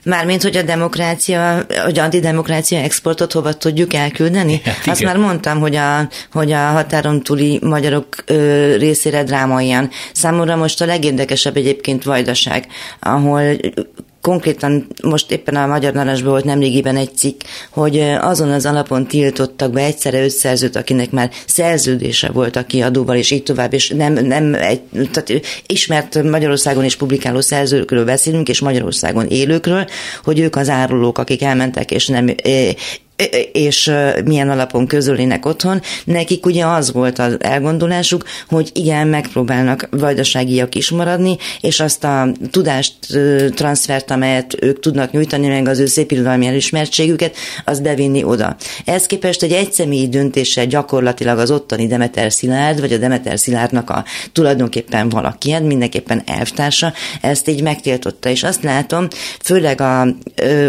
Mármint, 0.03 0.41
hogy 0.41 0.57
a 0.57 0.61
demokrácia, 0.61 1.65
hogy 1.83 1.99
antidemokrácia 1.99 2.79
exportot 2.79 3.31
hova 3.31 3.53
tudjuk 3.53 3.93
elküldeni? 3.93 4.61
Hát 4.63 4.87
Azt 4.87 5.03
már 5.03 5.17
mondtam, 5.17 5.59
hogy 5.59 5.75
a, 5.75 6.09
hogy 6.31 6.51
a 6.51 6.57
határon 6.57 7.23
túli 7.23 7.59
magyarok 7.61 8.07
ö, 8.25 8.75
részére 8.77 9.23
dráma 9.23 9.61
ilyen. 9.61 9.89
Számomra 10.13 10.55
most 10.55 10.81
a 10.81 10.85
legérdekesebb 10.85 11.57
egyébként 11.57 12.03
Vajdaság, 12.03 12.67
ahol 12.99 13.55
konkrétan 14.23 14.87
most 15.01 15.31
éppen 15.31 15.55
a 15.55 15.67
Magyar 15.67 15.93
Narancsban 15.93 16.31
volt 16.31 16.43
nemrégiben 16.43 16.95
egy 16.95 17.15
cikk, 17.15 17.41
hogy 17.69 17.99
azon 17.99 18.51
az 18.51 18.65
alapon 18.65 19.07
tiltottak 19.07 19.71
be 19.71 19.81
egyszerre 19.81 20.23
öt 20.23 20.29
szerzőt, 20.29 20.75
akinek 20.75 21.11
már 21.11 21.31
szerződése 21.45 22.29
volt 22.29 22.55
a 22.55 22.65
kiadóval, 22.65 23.15
és 23.15 23.31
így 23.31 23.43
tovább, 23.43 23.73
és 23.73 23.89
nem, 23.89 24.13
nem 24.13 24.53
egy, 24.53 24.81
tehát 24.91 25.31
ismert 25.67 26.23
Magyarországon 26.23 26.83
is 26.83 26.95
publikáló 26.95 27.41
szerzőkről 27.41 28.05
beszélünk, 28.05 28.49
és 28.49 28.59
Magyarországon 28.59 29.27
élőkről, 29.27 29.87
hogy 30.23 30.39
ők 30.39 30.55
az 30.55 30.69
árulók, 30.69 31.17
akik 31.17 31.41
elmentek, 31.41 31.91
és 31.91 32.07
nem 32.07 32.27
és 33.51 33.91
milyen 34.25 34.49
alapon 34.49 34.87
közölének 34.87 35.45
otthon. 35.45 35.81
Nekik 36.03 36.45
ugye 36.45 36.65
az 36.65 36.91
volt 36.91 37.19
az 37.19 37.35
elgondolásuk, 37.39 38.23
hogy 38.47 38.69
igen, 38.73 39.07
megpróbálnak 39.07 39.87
vajdaságiak 39.91 40.75
is 40.75 40.89
maradni, 40.89 41.37
és 41.61 41.79
azt 41.79 42.03
a 42.03 42.31
tudást, 42.51 42.93
transfert, 43.55 44.11
amelyet 44.11 44.55
ők 44.61 44.79
tudnak 44.79 45.11
nyújtani, 45.11 45.47
meg 45.47 45.67
az 45.67 45.79
ő 45.79 45.85
szép 45.85 46.11
irodalmi 46.11 46.45
elismertségüket, 46.45 47.35
az 47.65 47.79
bevinni 47.79 48.23
oda. 48.23 48.55
Ez 48.85 49.05
képest 49.05 49.43
egy 49.43 49.51
egyszemélyi 49.51 50.07
döntéssel 50.09 50.65
gyakorlatilag 50.65 51.37
az 51.37 51.51
ottani 51.51 51.87
Demeter 51.87 52.31
Szilárd, 52.31 52.79
vagy 52.79 52.93
a 52.93 52.97
Demeter 52.97 53.39
Szilárdnak 53.39 53.89
a 53.89 54.05
tulajdonképpen 54.31 55.09
valaki, 55.09 55.51
hát 55.51 55.63
mindenképpen 55.63 56.21
elvtársa, 56.25 56.93
ezt 57.21 57.47
így 57.47 57.61
megtiltotta, 57.61 58.29
és 58.29 58.43
azt 58.43 58.63
látom, 58.63 59.07
főleg 59.43 59.81
a, 59.81 60.07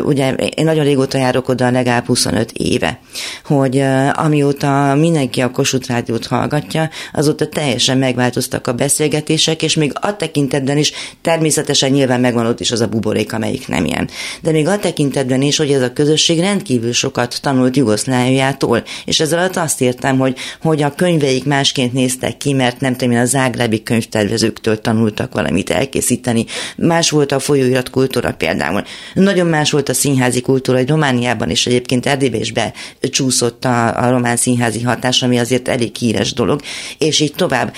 ugye 0.02 0.32
én 0.32 0.64
nagyon 0.64 0.84
régóta 0.84 1.18
járok 1.18 1.48
oda, 1.48 1.70
legalább 1.70 2.06
25 2.06 2.33
25 2.34 2.52
éve, 2.52 2.98
hogy 3.44 3.82
amióta 4.12 4.94
mindenki 4.94 5.40
a 5.40 5.50
Kossuth 5.50 5.88
Rádiót 5.88 6.26
hallgatja, 6.26 6.90
azóta 7.12 7.48
teljesen 7.48 7.98
megváltoztak 7.98 8.66
a 8.66 8.72
beszélgetések, 8.72 9.62
és 9.62 9.74
még 9.74 9.92
a 10.00 10.16
tekintetben 10.16 10.78
is 10.78 10.92
természetesen 11.22 11.90
nyilván 11.90 12.20
megvan 12.20 12.46
ott 12.46 12.60
is 12.60 12.70
az 12.70 12.80
a 12.80 12.86
buborék, 12.86 13.32
amelyik 13.32 13.68
nem 13.68 13.84
ilyen. 13.84 14.08
De 14.42 14.50
még 14.50 14.68
a 14.68 14.78
tekintetben 14.78 15.42
is, 15.42 15.56
hogy 15.56 15.70
ez 15.70 15.82
a 15.82 15.92
közösség 15.92 16.38
rendkívül 16.38 16.92
sokat 16.92 17.40
tanult 17.40 17.76
Jugoszláviától, 17.76 18.82
és 19.04 19.20
ezzel 19.20 19.38
alatt 19.38 19.56
azt 19.56 19.80
értem, 19.80 20.18
hogy, 20.18 20.36
hogy 20.62 20.82
a 20.82 20.94
könyveik 20.94 21.44
másként 21.44 21.92
néztek 21.92 22.36
ki, 22.36 22.52
mert 22.52 22.80
nem 22.80 22.96
tudom 22.96 23.16
a 23.16 23.24
zágrábi 23.24 23.82
könyvtervezőktől 23.82 24.80
tanultak 24.80 25.32
valamit 25.32 25.70
elkészíteni. 25.70 26.44
Más 26.76 27.10
volt 27.10 27.32
a 27.32 27.38
folyóirat 27.38 27.90
kultúra 27.90 28.32
például. 28.32 28.82
Nagyon 29.14 29.46
más 29.46 29.70
volt 29.70 29.88
a 29.88 29.94
színházi 29.94 30.40
kultúra, 30.40 30.78
hogy 30.78 30.88
Romániában 30.88 31.50
is 31.50 31.66
egyébként 31.66 32.06
Erdély 32.06 32.23
tévésbe 32.24 32.72
csúszott 33.00 33.64
a, 33.64 34.04
a 34.04 34.10
román 34.10 34.36
színházi 34.36 34.82
hatás, 34.82 35.22
ami 35.22 35.38
azért 35.38 35.68
elég 35.68 35.96
híres 35.96 36.32
dolog, 36.32 36.60
és 36.98 37.20
így 37.20 37.34
tovább. 37.34 37.74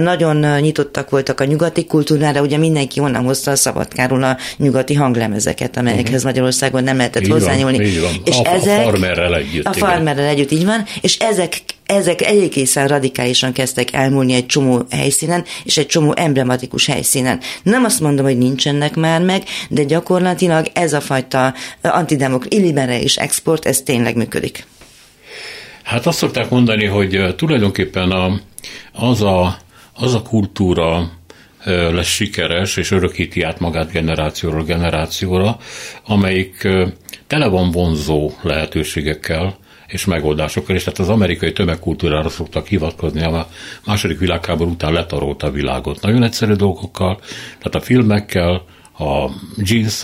Nagyon 0.00 0.60
nyitottak 0.60 1.10
voltak 1.10 1.40
a 1.40 1.44
nyugati 1.44 1.84
kultúrára, 1.84 2.40
ugye 2.40 2.56
mindenki 2.56 3.00
onnan 3.00 3.24
hozta 3.24 3.50
a 3.50 3.56
Szabadkáról 3.56 4.22
a 4.22 4.36
nyugati 4.56 4.94
hanglemezeket, 4.94 5.76
amelyekhez 5.76 6.06
uh-huh. 6.06 6.24
Magyarországon 6.24 6.84
nem 6.84 6.96
lehetett 6.96 7.22
így 7.22 7.30
hozzányúlni. 7.30 7.76
Van, 7.76 7.86
így 7.86 8.00
van. 8.00 8.12
És 8.24 8.36
a, 8.36 8.48
ezek, 8.48 8.78
a 8.78 8.82
farmerrel 8.82 9.34
együtt. 9.34 9.66
A 9.66 9.72
farmerrel 9.72 10.26
együtt, 10.26 10.50
így 10.50 10.64
van, 10.64 10.84
és 11.00 11.16
ezek 11.18 11.62
ezek 11.90 12.22
egészen 12.22 12.88
radikálisan 12.88 13.52
kezdtek 13.52 13.92
elmúlni 13.92 14.32
egy 14.32 14.46
csomó 14.46 14.82
helyszínen, 14.90 15.44
és 15.64 15.76
egy 15.76 15.86
csomó 15.86 16.12
emblematikus 16.16 16.86
helyszínen. 16.86 17.40
Nem 17.62 17.84
azt 17.84 18.00
mondom, 18.00 18.24
hogy 18.24 18.38
nincsenek 18.38 18.94
már 18.94 19.22
meg, 19.22 19.42
de 19.68 19.84
gyakorlatilag 19.84 20.66
ez 20.72 20.92
a 20.92 21.00
fajta 21.00 21.54
antidemok, 21.82 22.54
illiberális 22.54 23.16
export, 23.16 23.66
ez 23.66 23.82
tényleg 23.82 24.16
működik. 24.16 24.66
Hát 25.82 26.06
azt 26.06 26.18
szokták 26.18 26.50
mondani, 26.50 26.86
hogy 26.86 27.34
tulajdonképpen 27.36 28.10
a, 28.10 28.40
az, 28.92 29.22
a, 29.22 29.56
az 29.94 30.14
a 30.14 30.22
kultúra, 30.22 31.10
lesz 31.64 32.06
sikeres, 32.06 32.76
és 32.76 32.90
örökíti 32.90 33.42
át 33.42 33.60
magát 33.60 33.90
generációról 33.90 34.64
generációra, 34.64 35.56
amelyik 36.06 36.68
tele 37.26 37.46
van 37.46 37.70
vonzó 37.70 38.30
lehetőségekkel, 38.42 39.58
és 39.90 40.04
megoldásokkal, 40.04 40.76
és 40.76 40.84
tehát 40.84 40.98
az 40.98 41.08
amerikai 41.08 41.52
tömegkultúrára 41.52 42.28
szoktak 42.28 42.66
hivatkozni, 42.66 43.22
a 43.22 43.48
második 43.86 44.18
világháború 44.18 44.70
után 44.70 44.92
letarolt 44.92 45.42
a 45.42 45.50
világot. 45.50 46.02
Nagyon 46.02 46.22
egyszerű 46.22 46.52
dolgokkal, 46.52 47.20
tehát 47.58 47.74
a 47.74 47.80
filmekkel, 47.80 48.64
a 48.98 49.30
jeans 49.56 50.02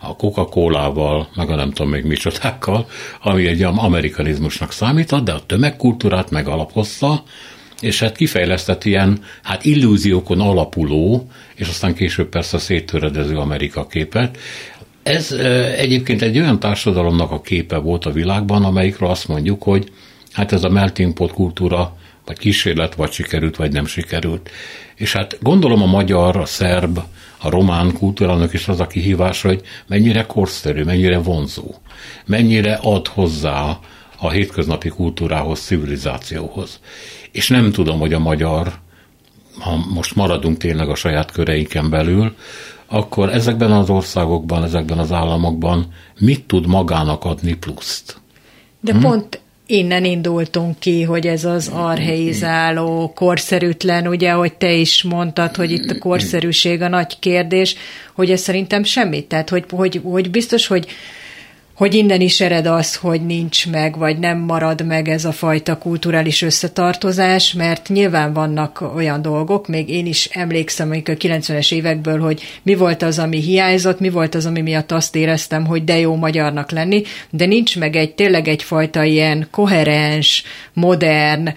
a 0.00 0.16
Coca-Colával, 0.16 1.28
meg 1.34 1.50
a 1.50 1.54
nem 1.54 1.70
tudom 1.70 1.92
még 1.92 2.04
micsodákkal, 2.04 2.86
ami 3.22 3.46
egy 3.46 3.62
amerikanizmusnak 3.62 4.72
számított, 4.72 5.24
de 5.24 5.32
a 5.32 5.46
tömegkultúrát 5.46 6.30
megalapozta, 6.30 7.22
és 7.80 8.00
hát 8.00 8.16
kifejlesztett 8.16 8.84
ilyen 8.84 9.24
hát 9.42 9.64
illúziókon 9.64 10.40
alapuló, 10.40 11.30
és 11.54 11.68
aztán 11.68 11.94
később 11.94 12.28
persze 12.28 12.58
széttöredező 12.58 13.36
Amerika 13.36 13.86
képet, 13.86 14.38
ez 15.08 15.32
egyébként 15.76 16.22
egy 16.22 16.38
olyan 16.38 16.60
társadalomnak 16.60 17.30
a 17.30 17.40
képe 17.40 17.76
volt 17.76 18.06
a 18.06 18.12
világban, 18.12 18.64
amelyikről 18.64 19.08
azt 19.08 19.28
mondjuk, 19.28 19.62
hogy 19.62 19.92
hát 20.32 20.52
ez 20.52 20.64
a 20.64 20.68
melting 20.68 21.12
pot 21.12 21.32
kultúra, 21.32 21.96
vagy 22.26 22.38
kísérlet, 22.38 22.94
vagy 22.94 23.12
sikerült, 23.12 23.56
vagy 23.56 23.72
nem 23.72 23.86
sikerült. 23.86 24.50
És 24.94 25.12
hát 25.12 25.38
gondolom 25.40 25.82
a 25.82 25.86
magyar, 25.86 26.36
a 26.36 26.44
szerb, 26.44 26.98
a 27.38 27.50
román 27.50 27.92
kultúrának 27.92 28.52
is 28.52 28.68
az 28.68 28.80
a 28.80 28.86
kihívás, 28.86 29.42
hogy 29.42 29.60
mennyire 29.86 30.22
korszerű, 30.22 30.84
mennyire 30.84 31.18
vonzó, 31.18 31.74
mennyire 32.26 32.78
ad 32.82 33.06
hozzá 33.06 33.78
a 34.18 34.30
hétköznapi 34.30 34.88
kultúrához, 34.88 35.60
civilizációhoz. 35.60 36.80
És 37.32 37.48
nem 37.48 37.72
tudom, 37.72 37.98
hogy 37.98 38.12
a 38.12 38.18
magyar, 38.18 38.72
ha 39.58 39.76
most 39.94 40.14
maradunk 40.14 40.56
tényleg 40.56 40.88
a 40.88 40.94
saját 40.94 41.30
köreiken 41.30 41.90
belül, 41.90 42.34
akkor 42.88 43.28
ezekben 43.32 43.72
az 43.72 43.90
országokban, 43.90 44.64
ezekben 44.64 44.98
az 44.98 45.12
államokban 45.12 45.86
mit 46.18 46.44
tud 46.44 46.66
magának 46.66 47.24
adni 47.24 47.54
pluszt? 47.54 48.16
De 48.80 48.92
hm? 48.92 49.00
pont 49.00 49.40
innen 49.66 50.04
indultunk 50.04 50.78
ki, 50.78 51.02
hogy 51.02 51.26
ez 51.26 51.44
az 51.44 51.70
arheizáló, 51.74 53.12
korszerűtlen, 53.14 54.06
ugye, 54.06 54.32
hogy 54.32 54.52
te 54.52 54.72
is 54.72 55.02
mondtad, 55.02 55.56
hogy 55.56 55.70
itt 55.70 55.90
a 55.90 55.98
korszerűség 55.98 56.82
a 56.82 56.88
nagy 56.88 57.18
kérdés, 57.18 57.76
hogy 58.14 58.30
ez 58.30 58.40
szerintem 58.40 58.82
semmit. 58.82 59.26
Tehát, 59.26 59.48
hogy, 59.48 59.64
hogy, 59.70 60.00
hogy 60.04 60.30
biztos, 60.30 60.66
hogy 60.66 60.86
hogy 61.78 61.94
innen 61.94 62.20
is 62.20 62.40
ered 62.40 62.66
az, 62.66 62.96
hogy 62.96 63.26
nincs 63.26 63.70
meg, 63.70 63.98
vagy 63.98 64.18
nem 64.18 64.38
marad 64.38 64.86
meg 64.86 65.08
ez 65.08 65.24
a 65.24 65.32
fajta 65.32 65.78
kulturális 65.78 66.42
összetartozás, 66.42 67.52
mert 67.52 67.88
nyilván 67.88 68.32
vannak 68.32 68.94
olyan 68.94 69.22
dolgok, 69.22 69.66
még 69.66 69.88
én 69.88 70.06
is 70.06 70.28
emlékszem 70.32 70.90
a 70.90 70.94
90-es 70.94 71.72
évekből, 71.72 72.20
hogy 72.20 72.42
mi 72.62 72.74
volt 72.74 73.02
az, 73.02 73.18
ami 73.18 73.40
hiányzott, 73.40 74.00
mi 74.00 74.10
volt 74.10 74.34
az, 74.34 74.46
ami 74.46 74.60
miatt 74.60 74.92
azt 74.92 75.16
éreztem, 75.16 75.66
hogy 75.66 75.84
de 75.84 75.98
jó 75.98 76.16
magyarnak 76.16 76.70
lenni, 76.70 77.02
de 77.30 77.46
nincs 77.46 77.78
meg 77.78 77.96
egy 77.96 78.14
tényleg 78.14 78.48
egyfajta 78.48 79.02
ilyen 79.02 79.48
koherens, 79.50 80.42
modern, 80.72 81.48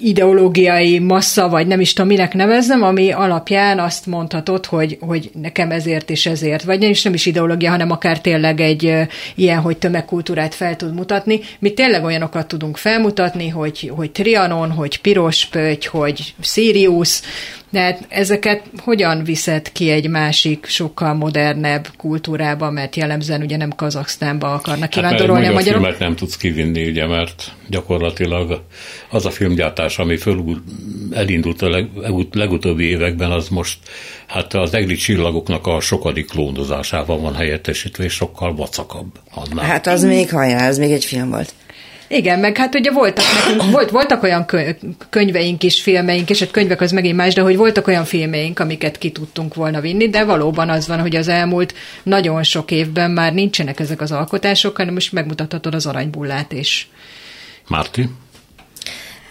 ideológiai 0.00 0.98
massza, 0.98 1.48
vagy 1.48 1.66
nem 1.66 1.80
is 1.80 1.92
tudom, 1.92 2.10
minek 2.10 2.34
nevezzem, 2.34 2.82
ami 2.82 3.12
alapján 3.12 3.78
azt 3.78 4.06
mondhatod, 4.06 4.66
hogy, 4.66 4.98
hogy 5.00 5.30
nekem 5.42 5.70
ezért 5.70 6.10
és 6.10 6.26
ezért, 6.26 6.62
vagy 6.62 6.78
nem 6.78 6.90
is, 6.90 7.02
nem 7.02 7.14
is 7.14 7.26
ideológia, 7.26 7.70
hanem 7.70 7.90
akár 7.90 8.20
tényleg 8.20 8.60
egy 8.60 8.94
ilyen, 9.34 9.60
hogy 9.60 9.76
tömegkultúrát 9.76 10.54
fel 10.54 10.76
tud 10.76 10.94
mutatni. 10.94 11.40
Mi 11.58 11.72
tényleg 11.72 12.04
olyanokat 12.04 12.46
tudunk 12.46 12.76
felmutatni, 12.76 13.48
hogy, 13.48 13.92
hogy 13.96 14.10
Trianon, 14.10 14.70
hogy 14.70 15.00
Piros 15.00 15.46
Pöty, 15.46 15.86
hogy 15.90 16.34
Sirius, 16.40 17.20
De 17.74 17.80
hát 17.80 18.06
ezeket 18.08 18.62
hogyan 18.78 19.24
viszed 19.24 19.72
ki 19.72 19.90
egy 19.90 20.08
másik, 20.08 20.66
sokkal 20.66 21.14
modernebb 21.14 21.88
kultúrába, 21.96 22.70
mert 22.70 22.96
jellemzően 22.96 23.42
ugye 23.42 23.56
nem 23.56 23.70
Kazaksztánba 23.70 24.52
akarnak 24.52 24.90
kivándorolni 24.90 25.44
hát, 25.44 25.52
a 25.52 25.54
magyarok? 25.54 25.80
filmet 25.80 25.98
nem 25.98 26.16
tudsz 26.16 26.36
kivinni, 26.36 26.88
ugye, 26.88 27.06
mert 27.06 27.52
gyakorlatilag 27.68 28.62
az 29.10 29.26
a 29.26 29.30
filmgyártás, 29.30 29.98
ami 29.98 30.16
föl 30.16 30.62
elindult 31.12 31.62
a 31.62 31.68
leg, 31.68 31.88
legutóbbi 32.32 32.84
években, 32.84 33.30
az 33.30 33.48
most 33.48 33.78
hát 34.26 34.54
az 34.54 34.74
egri 34.74 34.94
csillagoknak 34.94 35.66
a 35.66 35.80
sokadik 35.80 36.26
klónozásával 36.26 37.18
van 37.18 37.34
helyettesítve, 37.34 38.04
és 38.04 38.12
sokkal 38.12 38.54
vacakabb 38.54 39.18
annál. 39.34 39.64
Hát 39.64 39.86
az 39.86 40.02
még 40.02 40.30
hajrá, 40.30 40.68
az 40.68 40.78
még 40.78 40.90
egy 40.90 41.04
film 41.04 41.30
volt. 41.30 41.54
Igen, 42.14 42.38
meg 42.38 42.56
hát 42.56 42.74
ugye 42.74 42.90
voltak 42.90 43.24
nekünk, 43.34 43.70
volt, 43.74 43.90
voltak 43.90 44.22
olyan 44.22 44.46
könyveink 45.10 45.62
is, 45.62 45.82
filmeink, 45.82 46.30
és 46.30 46.40
hát 46.40 46.50
könyvek 46.50 46.80
az 46.80 46.92
megint 46.92 47.16
más, 47.16 47.34
de 47.34 47.42
hogy 47.42 47.56
voltak 47.56 47.86
olyan 47.86 48.04
filmeink, 48.04 48.58
amiket 48.58 48.98
ki 48.98 49.10
tudtunk 49.10 49.54
volna 49.54 49.80
vinni, 49.80 50.08
de 50.08 50.24
valóban 50.24 50.70
az 50.70 50.88
van, 50.88 51.00
hogy 51.00 51.16
az 51.16 51.28
elmúlt 51.28 51.74
nagyon 52.02 52.42
sok 52.42 52.70
évben 52.70 53.10
már 53.10 53.32
nincsenek 53.32 53.80
ezek 53.80 54.00
az 54.00 54.12
alkotások, 54.12 54.76
hanem 54.76 54.94
most 54.94 55.12
megmutathatod 55.12 55.74
az 55.74 55.86
aranybullát 55.86 56.52
is. 56.52 56.88
Márti? 57.68 58.08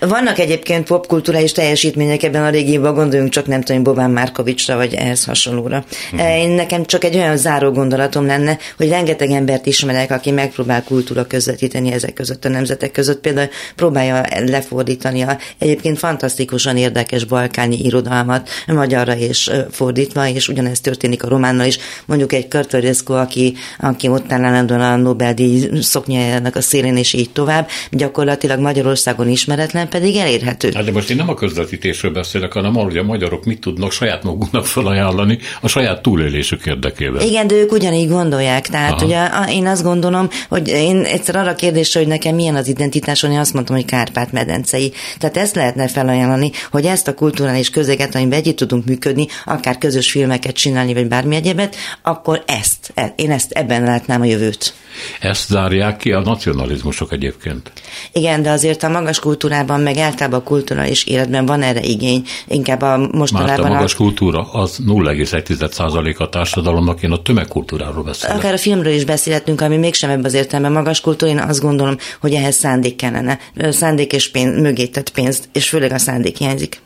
Vannak 0.08 0.40
egyébként 0.40 0.88
popkulturális 0.88 1.52
teljesítmények 1.52 2.24
ebben 2.24 2.44
a 2.44 2.50
régióban, 2.50 2.94
gondoljunk 2.94 3.32
csak 3.32 3.48
nem 3.48 3.62
tudom, 3.62 3.84
Bobán 3.84 4.12
Márkovicsra, 4.12 4.76
vagy 4.76 4.94
ehhez 4.94 5.26
hasonlóra. 5.26 5.86
Uh-huh. 6.14 6.38
Én 6.38 6.50
nekem 6.50 6.86
csak 6.86 7.04
egy 7.04 7.16
olyan 7.16 7.38
záró 7.38 7.72
gondolatom 7.72 8.26
lenne, 8.26 8.58
hogy 8.78 8.90
rengeteg 8.90 9.32
embert 9.32 9.66
ismerek, 9.66 10.12
aki 10.12 10.32
megpróbál 10.32 10.84
kultúra 10.84 11.28
közvetíteni 11.28 11.92
ezek 11.92 12.14
között 12.14 12.46
a 12.46 12.50
nemzetek 12.50 12.92
között. 12.92 13.22
Például 13.22 13.48
próbálja 13.76 14.26
lefordítani 14.46 15.22
a 15.22 15.38
egyébként 15.58 16.00
fantasztikusan 16.00 16.78
érdekes 16.78 17.24
balkáni 17.24 17.80
irodalmat 17.80 18.50
magyarra 18.68 19.16
és 19.16 19.52
fordítva, 19.72 20.28
és 20.28 20.48
ugyanezt 20.48 20.84
történik 20.84 21.24
a 21.24 21.28
románnal 21.28 21.66
is. 21.66 21.78
Mondjuk 22.06 22.34
egy 22.34 22.48
Körtverészko, 22.48 23.14
aki, 23.14 23.54
aki 23.80 24.08
ott 24.08 24.32
áll 24.32 24.70
a 24.70 24.96
Nobel-díj 24.96 25.70
szoknyájának 25.82 26.56
a 26.56 26.62
szélén, 26.62 26.98
és 26.98 27.14
így 27.14 27.30
tovább, 27.30 27.68
gyakorlatilag 27.92 28.60
Magyarországon 28.60 29.30
ismeretlen, 29.30 29.90
pedig 29.94 30.16
elérhető. 30.16 30.72
Hát 30.74 30.86
de 30.86 30.92
most 30.92 31.10
én 31.10 31.16
nem 31.16 31.30
a 31.30 31.34
közvetítésről 31.34 32.12
beszélek, 32.12 32.54
hanem 32.54 32.76
arról, 32.76 32.90
hogy 32.90 32.98
a 32.98 33.04
magyarok 33.04 33.46
mit 33.46 33.60
tudnak 33.60 33.92
saját 33.92 34.24
maguknak 34.24 34.66
felajánlani 34.66 35.40
a 35.62 35.68
saját 35.68 36.02
túlélésük 36.02 36.66
érdekében. 36.66 37.22
Igen, 37.22 37.48
de 37.48 37.56
ők 37.56 37.72
ugyanígy 37.72 38.10
gondolják. 38.10 38.68
Tehát 38.68 38.92
Aha. 38.92 39.06
ugye 39.06 39.30
én 39.52 39.68
azt 39.68 39.84
gondolom, 39.84 40.30
hogy 40.50 40.68
én 40.68 41.04
egyszer 41.04 41.36
arra 41.36 41.56
kérdésre, 41.56 42.00
hogy 42.00 42.10
nekem 42.10 42.36
milyen 42.36 42.56
az 42.56 42.68
identitásom, 42.68 43.32
én 43.32 43.40
azt 43.40 43.54
mondtam, 43.54 43.76
hogy 43.76 43.86
Kárpát-medencei. 43.86 44.94
Tehát 45.18 45.38
ezt 45.38 45.56
lehetne 45.56 45.88
felajánlani, 45.88 46.52
hogy 46.72 46.86
ezt 46.86 47.08
a 47.08 47.14
kulturális 47.14 47.70
közéget, 47.70 48.16
amiben 48.16 48.40
együtt 48.40 48.58
tudunk 48.58 48.86
működni, 48.86 49.28
akár 49.46 49.78
közös 49.78 50.12
filmeket 50.12 50.56
csinálni, 50.56 50.94
vagy 50.94 51.08
bármi 51.08 51.36
egyebet, 51.36 51.76
akkor 52.02 52.44
ezt, 52.46 52.92
e, 52.94 53.14
én 53.16 53.32
ezt 53.32 53.52
ebben 53.52 53.84
látnám 53.84 54.22
a 54.22 54.26
jövőt. 54.26 54.74
Ezt 55.20 55.48
zárják 55.48 55.98
ki 55.98 56.12
a 56.12 56.20
nacionalizmusok 56.20 57.12
egyébként. 57.12 57.72
Igen, 58.12 58.42
de 58.42 58.50
azért 58.50 58.84
a 58.84 58.90
magas 58.90 59.20
kultúrában, 59.20 59.82
meg 59.84 59.98
általában 59.98 60.40
a 60.40 60.44
kulturális 60.44 61.04
életben 61.04 61.46
van 61.46 61.62
erre 61.62 61.82
igény. 61.82 62.24
Inkább 62.48 62.82
a 62.82 62.98
mostanában... 63.12 63.60
Már 63.60 63.72
a 63.72 63.74
magas 63.74 63.94
a... 63.94 63.98
kultúra 63.98 64.52
az 64.52 64.80
0,1% 64.88 66.18
a 66.18 66.30
társadalomnak, 66.30 67.04
én 67.04 67.12
a 67.12 67.22
tömegkultúráról 67.22 68.04
beszélek. 68.04 68.38
Akár 68.38 68.54
a 68.54 68.58
filmről 68.58 68.94
is 68.94 69.06
beszélhetünk, 69.06 69.62
ami 69.62 69.78
mégsem 69.78 70.10
ebben 70.10 70.26
az 70.26 70.34
értelemben 70.34 70.72
magas 70.72 71.02
kultúra, 71.02 71.32
én 71.32 71.40
azt 71.40 71.62
gondolom, 71.62 71.98
hogy 72.22 72.34
ehhez 72.34 72.56
szándék 72.56 72.96
kellene. 72.96 73.40
Szándék 73.70 74.14
és 74.14 74.32
pénz, 74.32 74.62
mögé 74.62 74.88
tett 74.88 75.10
pénzt, 75.10 75.50
és 75.52 75.70
főleg 75.70 75.92
a 75.92 75.98
szándék 75.98 76.38
hiányzik 76.38 76.82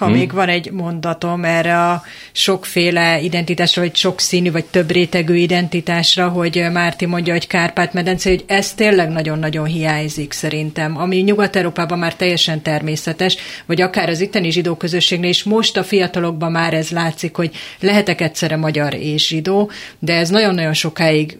ha 0.00 0.06
hmm. 0.06 0.14
még 0.14 0.32
van 0.32 0.48
egy 0.48 0.70
mondatom 0.70 1.44
erre 1.44 1.88
a 1.88 2.02
sokféle 2.32 3.20
identitásra, 3.20 3.82
vagy 3.82 3.96
sokszínű, 3.96 4.50
vagy 4.50 4.64
több 4.64 4.90
rétegű 4.90 5.34
identitásra, 5.34 6.28
hogy 6.28 6.66
Márti 6.72 7.06
mondja, 7.06 7.32
hogy 7.32 7.46
Kárpát-medence, 7.46 8.28
hogy 8.28 8.44
ez 8.46 8.72
tényleg 8.72 9.08
nagyon-nagyon 9.08 9.64
hiányzik 9.64 10.32
szerintem, 10.32 10.96
ami 10.96 11.16
Nyugat-Európában 11.16 11.98
már 11.98 12.14
teljesen 12.14 12.62
természetes, 12.62 13.36
vagy 13.66 13.80
akár 13.80 14.08
az 14.08 14.20
itteni 14.20 14.50
zsidó 14.50 14.74
közösségnél 14.74 15.30
is 15.30 15.42
most 15.42 15.76
a 15.76 15.84
fiatalokban 15.84 16.50
már 16.50 16.74
ez 16.74 16.90
látszik, 16.90 17.36
hogy 17.36 17.50
lehetek 17.80 18.20
egyszerre 18.20 18.56
magyar 18.56 18.94
és 18.94 19.26
zsidó, 19.26 19.70
de 19.98 20.14
ez 20.14 20.28
nagyon-nagyon 20.28 20.74
sokáig 20.74 21.38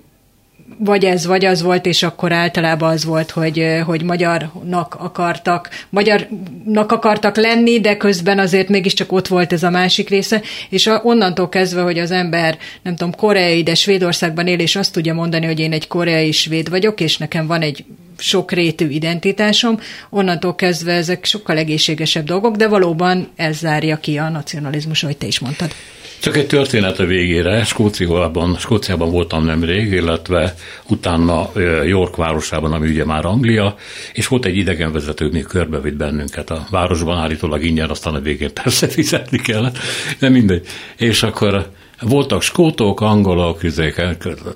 vagy 0.82 1.04
ez, 1.04 1.26
vagy 1.26 1.44
az 1.44 1.62
volt, 1.62 1.86
és 1.86 2.02
akkor 2.02 2.32
általában 2.32 2.90
az 2.90 3.04
volt, 3.04 3.30
hogy, 3.30 3.66
hogy 3.84 4.02
magyarnak 4.02 4.96
akartak, 4.98 5.68
magyarnak 5.88 6.92
akartak 6.92 7.36
lenni, 7.36 7.80
de 7.80 7.96
közben 7.96 8.38
azért 8.38 8.68
mégiscsak 8.68 9.12
ott 9.12 9.26
volt 9.26 9.52
ez 9.52 9.62
a 9.62 9.70
másik 9.70 10.08
része, 10.08 10.42
és 10.68 10.90
onnantól 11.02 11.48
kezdve, 11.48 11.82
hogy 11.82 11.98
az 11.98 12.10
ember, 12.10 12.58
nem 12.82 12.96
tudom, 12.96 13.14
koreai, 13.14 13.62
de 13.62 13.74
Svédországban 13.74 14.46
él, 14.46 14.58
és 14.58 14.76
azt 14.76 14.92
tudja 14.92 15.14
mondani, 15.14 15.46
hogy 15.46 15.58
én 15.58 15.72
egy 15.72 15.86
koreai 15.86 16.32
svéd 16.32 16.70
vagyok, 16.70 17.00
és 17.00 17.16
nekem 17.16 17.46
van 17.46 17.60
egy 17.60 17.84
sokrétű 18.18 18.88
identitásom, 18.88 19.80
onnantól 20.10 20.54
kezdve 20.54 20.92
ezek 20.92 21.24
sokkal 21.24 21.56
egészségesebb 21.56 22.24
dolgok, 22.24 22.56
de 22.56 22.68
valóban 22.68 23.28
ez 23.36 23.56
zárja 23.56 23.96
ki 23.96 24.18
a 24.18 24.28
nacionalizmus, 24.28 25.02
ahogy 25.02 25.16
te 25.16 25.26
is 25.26 25.38
mondtad. 25.38 25.74
Csak 26.20 26.36
egy 26.36 26.46
történet 26.46 26.98
a 26.98 27.04
végére. 27.04 27.64
Skóciában, 27.64 28.56
Skóciában 28.58 29.10
voltam 29.10 29.44
nemrég, 29.44 29.92
illetve 29.92 30.54
utána 30.88 31.50
York 31.84 32.16
városában, 32.16 32.72
ami 32.72 32.88
ugye 32.88 33.04
már 33.04 33.24
Anglia, 33.24 33.74
és 34.12 34.26
volt 34.26 34.44
egy 34.44 34.56
idegenvezető, 34.56 35.28
mi 35.28 35.40
körbevitt 35.40 35.96
bennünket 35.96 36.50
a 36.50 36.66
városban, 36.70 37.18
állítólag 37.18 37.64
ingyen, 37.64 37.90
aztán 37.90 38.14
a 38.14 38.20
végén 38.20 38.54
persze 38.54 38.88
fizetni 38.98 39.38
kellett, 39.38 39.78
de 40.18 40.28
mindegy. 40.28 40.66
És 40.96 41.22
akkor 41.22 41.70
voltak 42.00 42.42
skótok, 42.42 43.00
angolok, 43.00 43.62
üzék, 43.62 44.02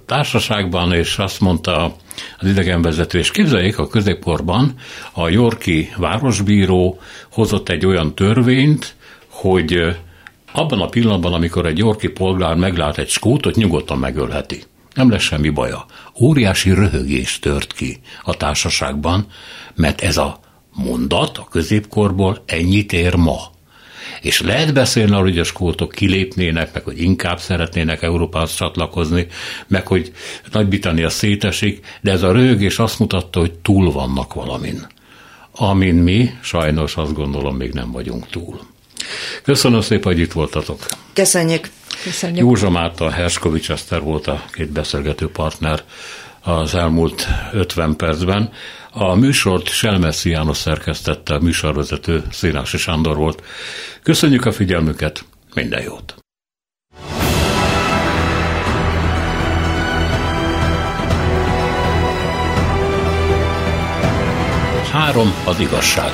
társaságban, 0.06 0.92
és 0.92 1.18
azt 1.18 1.40
mondta 1.40 1.96
az 2.38 2.48
idegenvezető, 2.48 3.18
és 3.18 3.30
képzeljék, 3.30 3.78
a 3.78 3.88
középkorban 3.88 4.74
a 5.12 5.28
Yorki 5.28 5.92
városbíró 5.96 6.98
hozott 7.30 7.68
egy 7.68 7.86
olyan 7.86 8.14
törvényt, 8.14 8.94
hogy 9.28 9.96
abban 10.56 10.80
a 10.80 10.88
pillanatban, 10.88 11.32
amikor 11.32 11.66
egy 11.66 11.78
yorki 11.78 12.08
polgár 12.08 12.54
meglát 12.54 12.98
egy 12.98 13.08
skótot, 13.08 13.54
nyugodtan 13.54 13.98
megölheti. 13.98 14.62
Nem 14.94 15.10
lesz 15.10 15.22
semmi 15.22 15.48
baja. 15.48 15.86
Óriási 16.20 16.70
röhögés 16.74 17.38
tört 17.38 17.72
ki 17.72 18.00
a 18.22 18.36
társaságban, 18.36 19.26
mert 19.74 20.00
ez 20.00 20.16
a 20.16 20.40
mondat 20.74 21.38
a 21.38 21.48
középkorból 21.50 22.42
ennyit 22.46 22.92
ér 22.92 23.14
ma. 23.14 23.38
És 24.20 24.40
lehet 24.40 24.74
beszélni 24.74 25.10
arról, 25.10 25.22
hogy 25.22 25.38
a 25.38 25.44
skótok 25.44 25.92
kilépnének, 25.92 26.72
meg 26.72 26.84
hogy 26.84 27.02
inkább 27.02 27.38
szeretnének 27.38 28.02
Európához 28.02 28.54
csatlakozni, 28.54 29.26
meg 29.66 29.86
hogy 29.86 30.12
Nagy-Britannia 30.52 31.08
szétesik, 31.08 31.86
de 32.00 32.10
ez 32.10 32.22
a 32.22 32.32
röhögés 32.32 32.78
azt 32.78 32.98
mutatta, 32.98 33.40
hogy 33.40 33.52
túl 33.52 33.92
vannak 33.92 34.34
valamin. 34.34 34.86
Amin 35.52 35.94
mi 35.94 36.30
sajnos 36.42 36.96
azt 36.96 37.14
gondolom 37.14 37.56
még 37.56 37.72
nem 37.72 37.92
vagyunk 37.92 38.26
túl. 38.26 38.60
Köszönöm 39.42 39.80
szépen, 39.80 40.12
hogy 40.12 40.18
itt 40.20 40.32
voltatok. 40.32 40.86
Köszönjük. 41.12 41.68
Köszönjük. 42.04 42.38
Józsa 42.38 42.70
Márta, 42.70 43.10
Herskovics 43.10 43.70
Eszter 43.70 44.00
volt 44.00 44.26
a 44.26 44.44
két 44.52 44.72
beszélgető 44.72 45.28
partner 45.28 45.82
az 46.40 46.74
elmúlt 46.74 47.28
50 47.52 47.96
percben. 47.96 48.52
A 48.90 49.14
műsort 49.14 49.68
Selmeszi 49.68 50.30
János 50.30 50.56
szerkesztette, 50.56 51.34
a 51.34 51.40
műsorvezető 51.40 52.22
Szénási 52.30 52.76
Sándor 52.78 53.16
volt. 53.16 53.42
Köszönjük 54.02 54.44
a 54.44 54.52
figyelmüket, 54.52 55.24
minden 55.54 55.82
jót! 55.82 56.14
Három 64.92 65.34
az 65.44 65.60
igazság. 65.60 66.12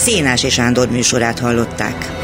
Szénás 0.00 0.42
és 0.42 0.52
Sándor 0.52 0.90
műsorát 0.90 1.38
hallották. 1.38 2.19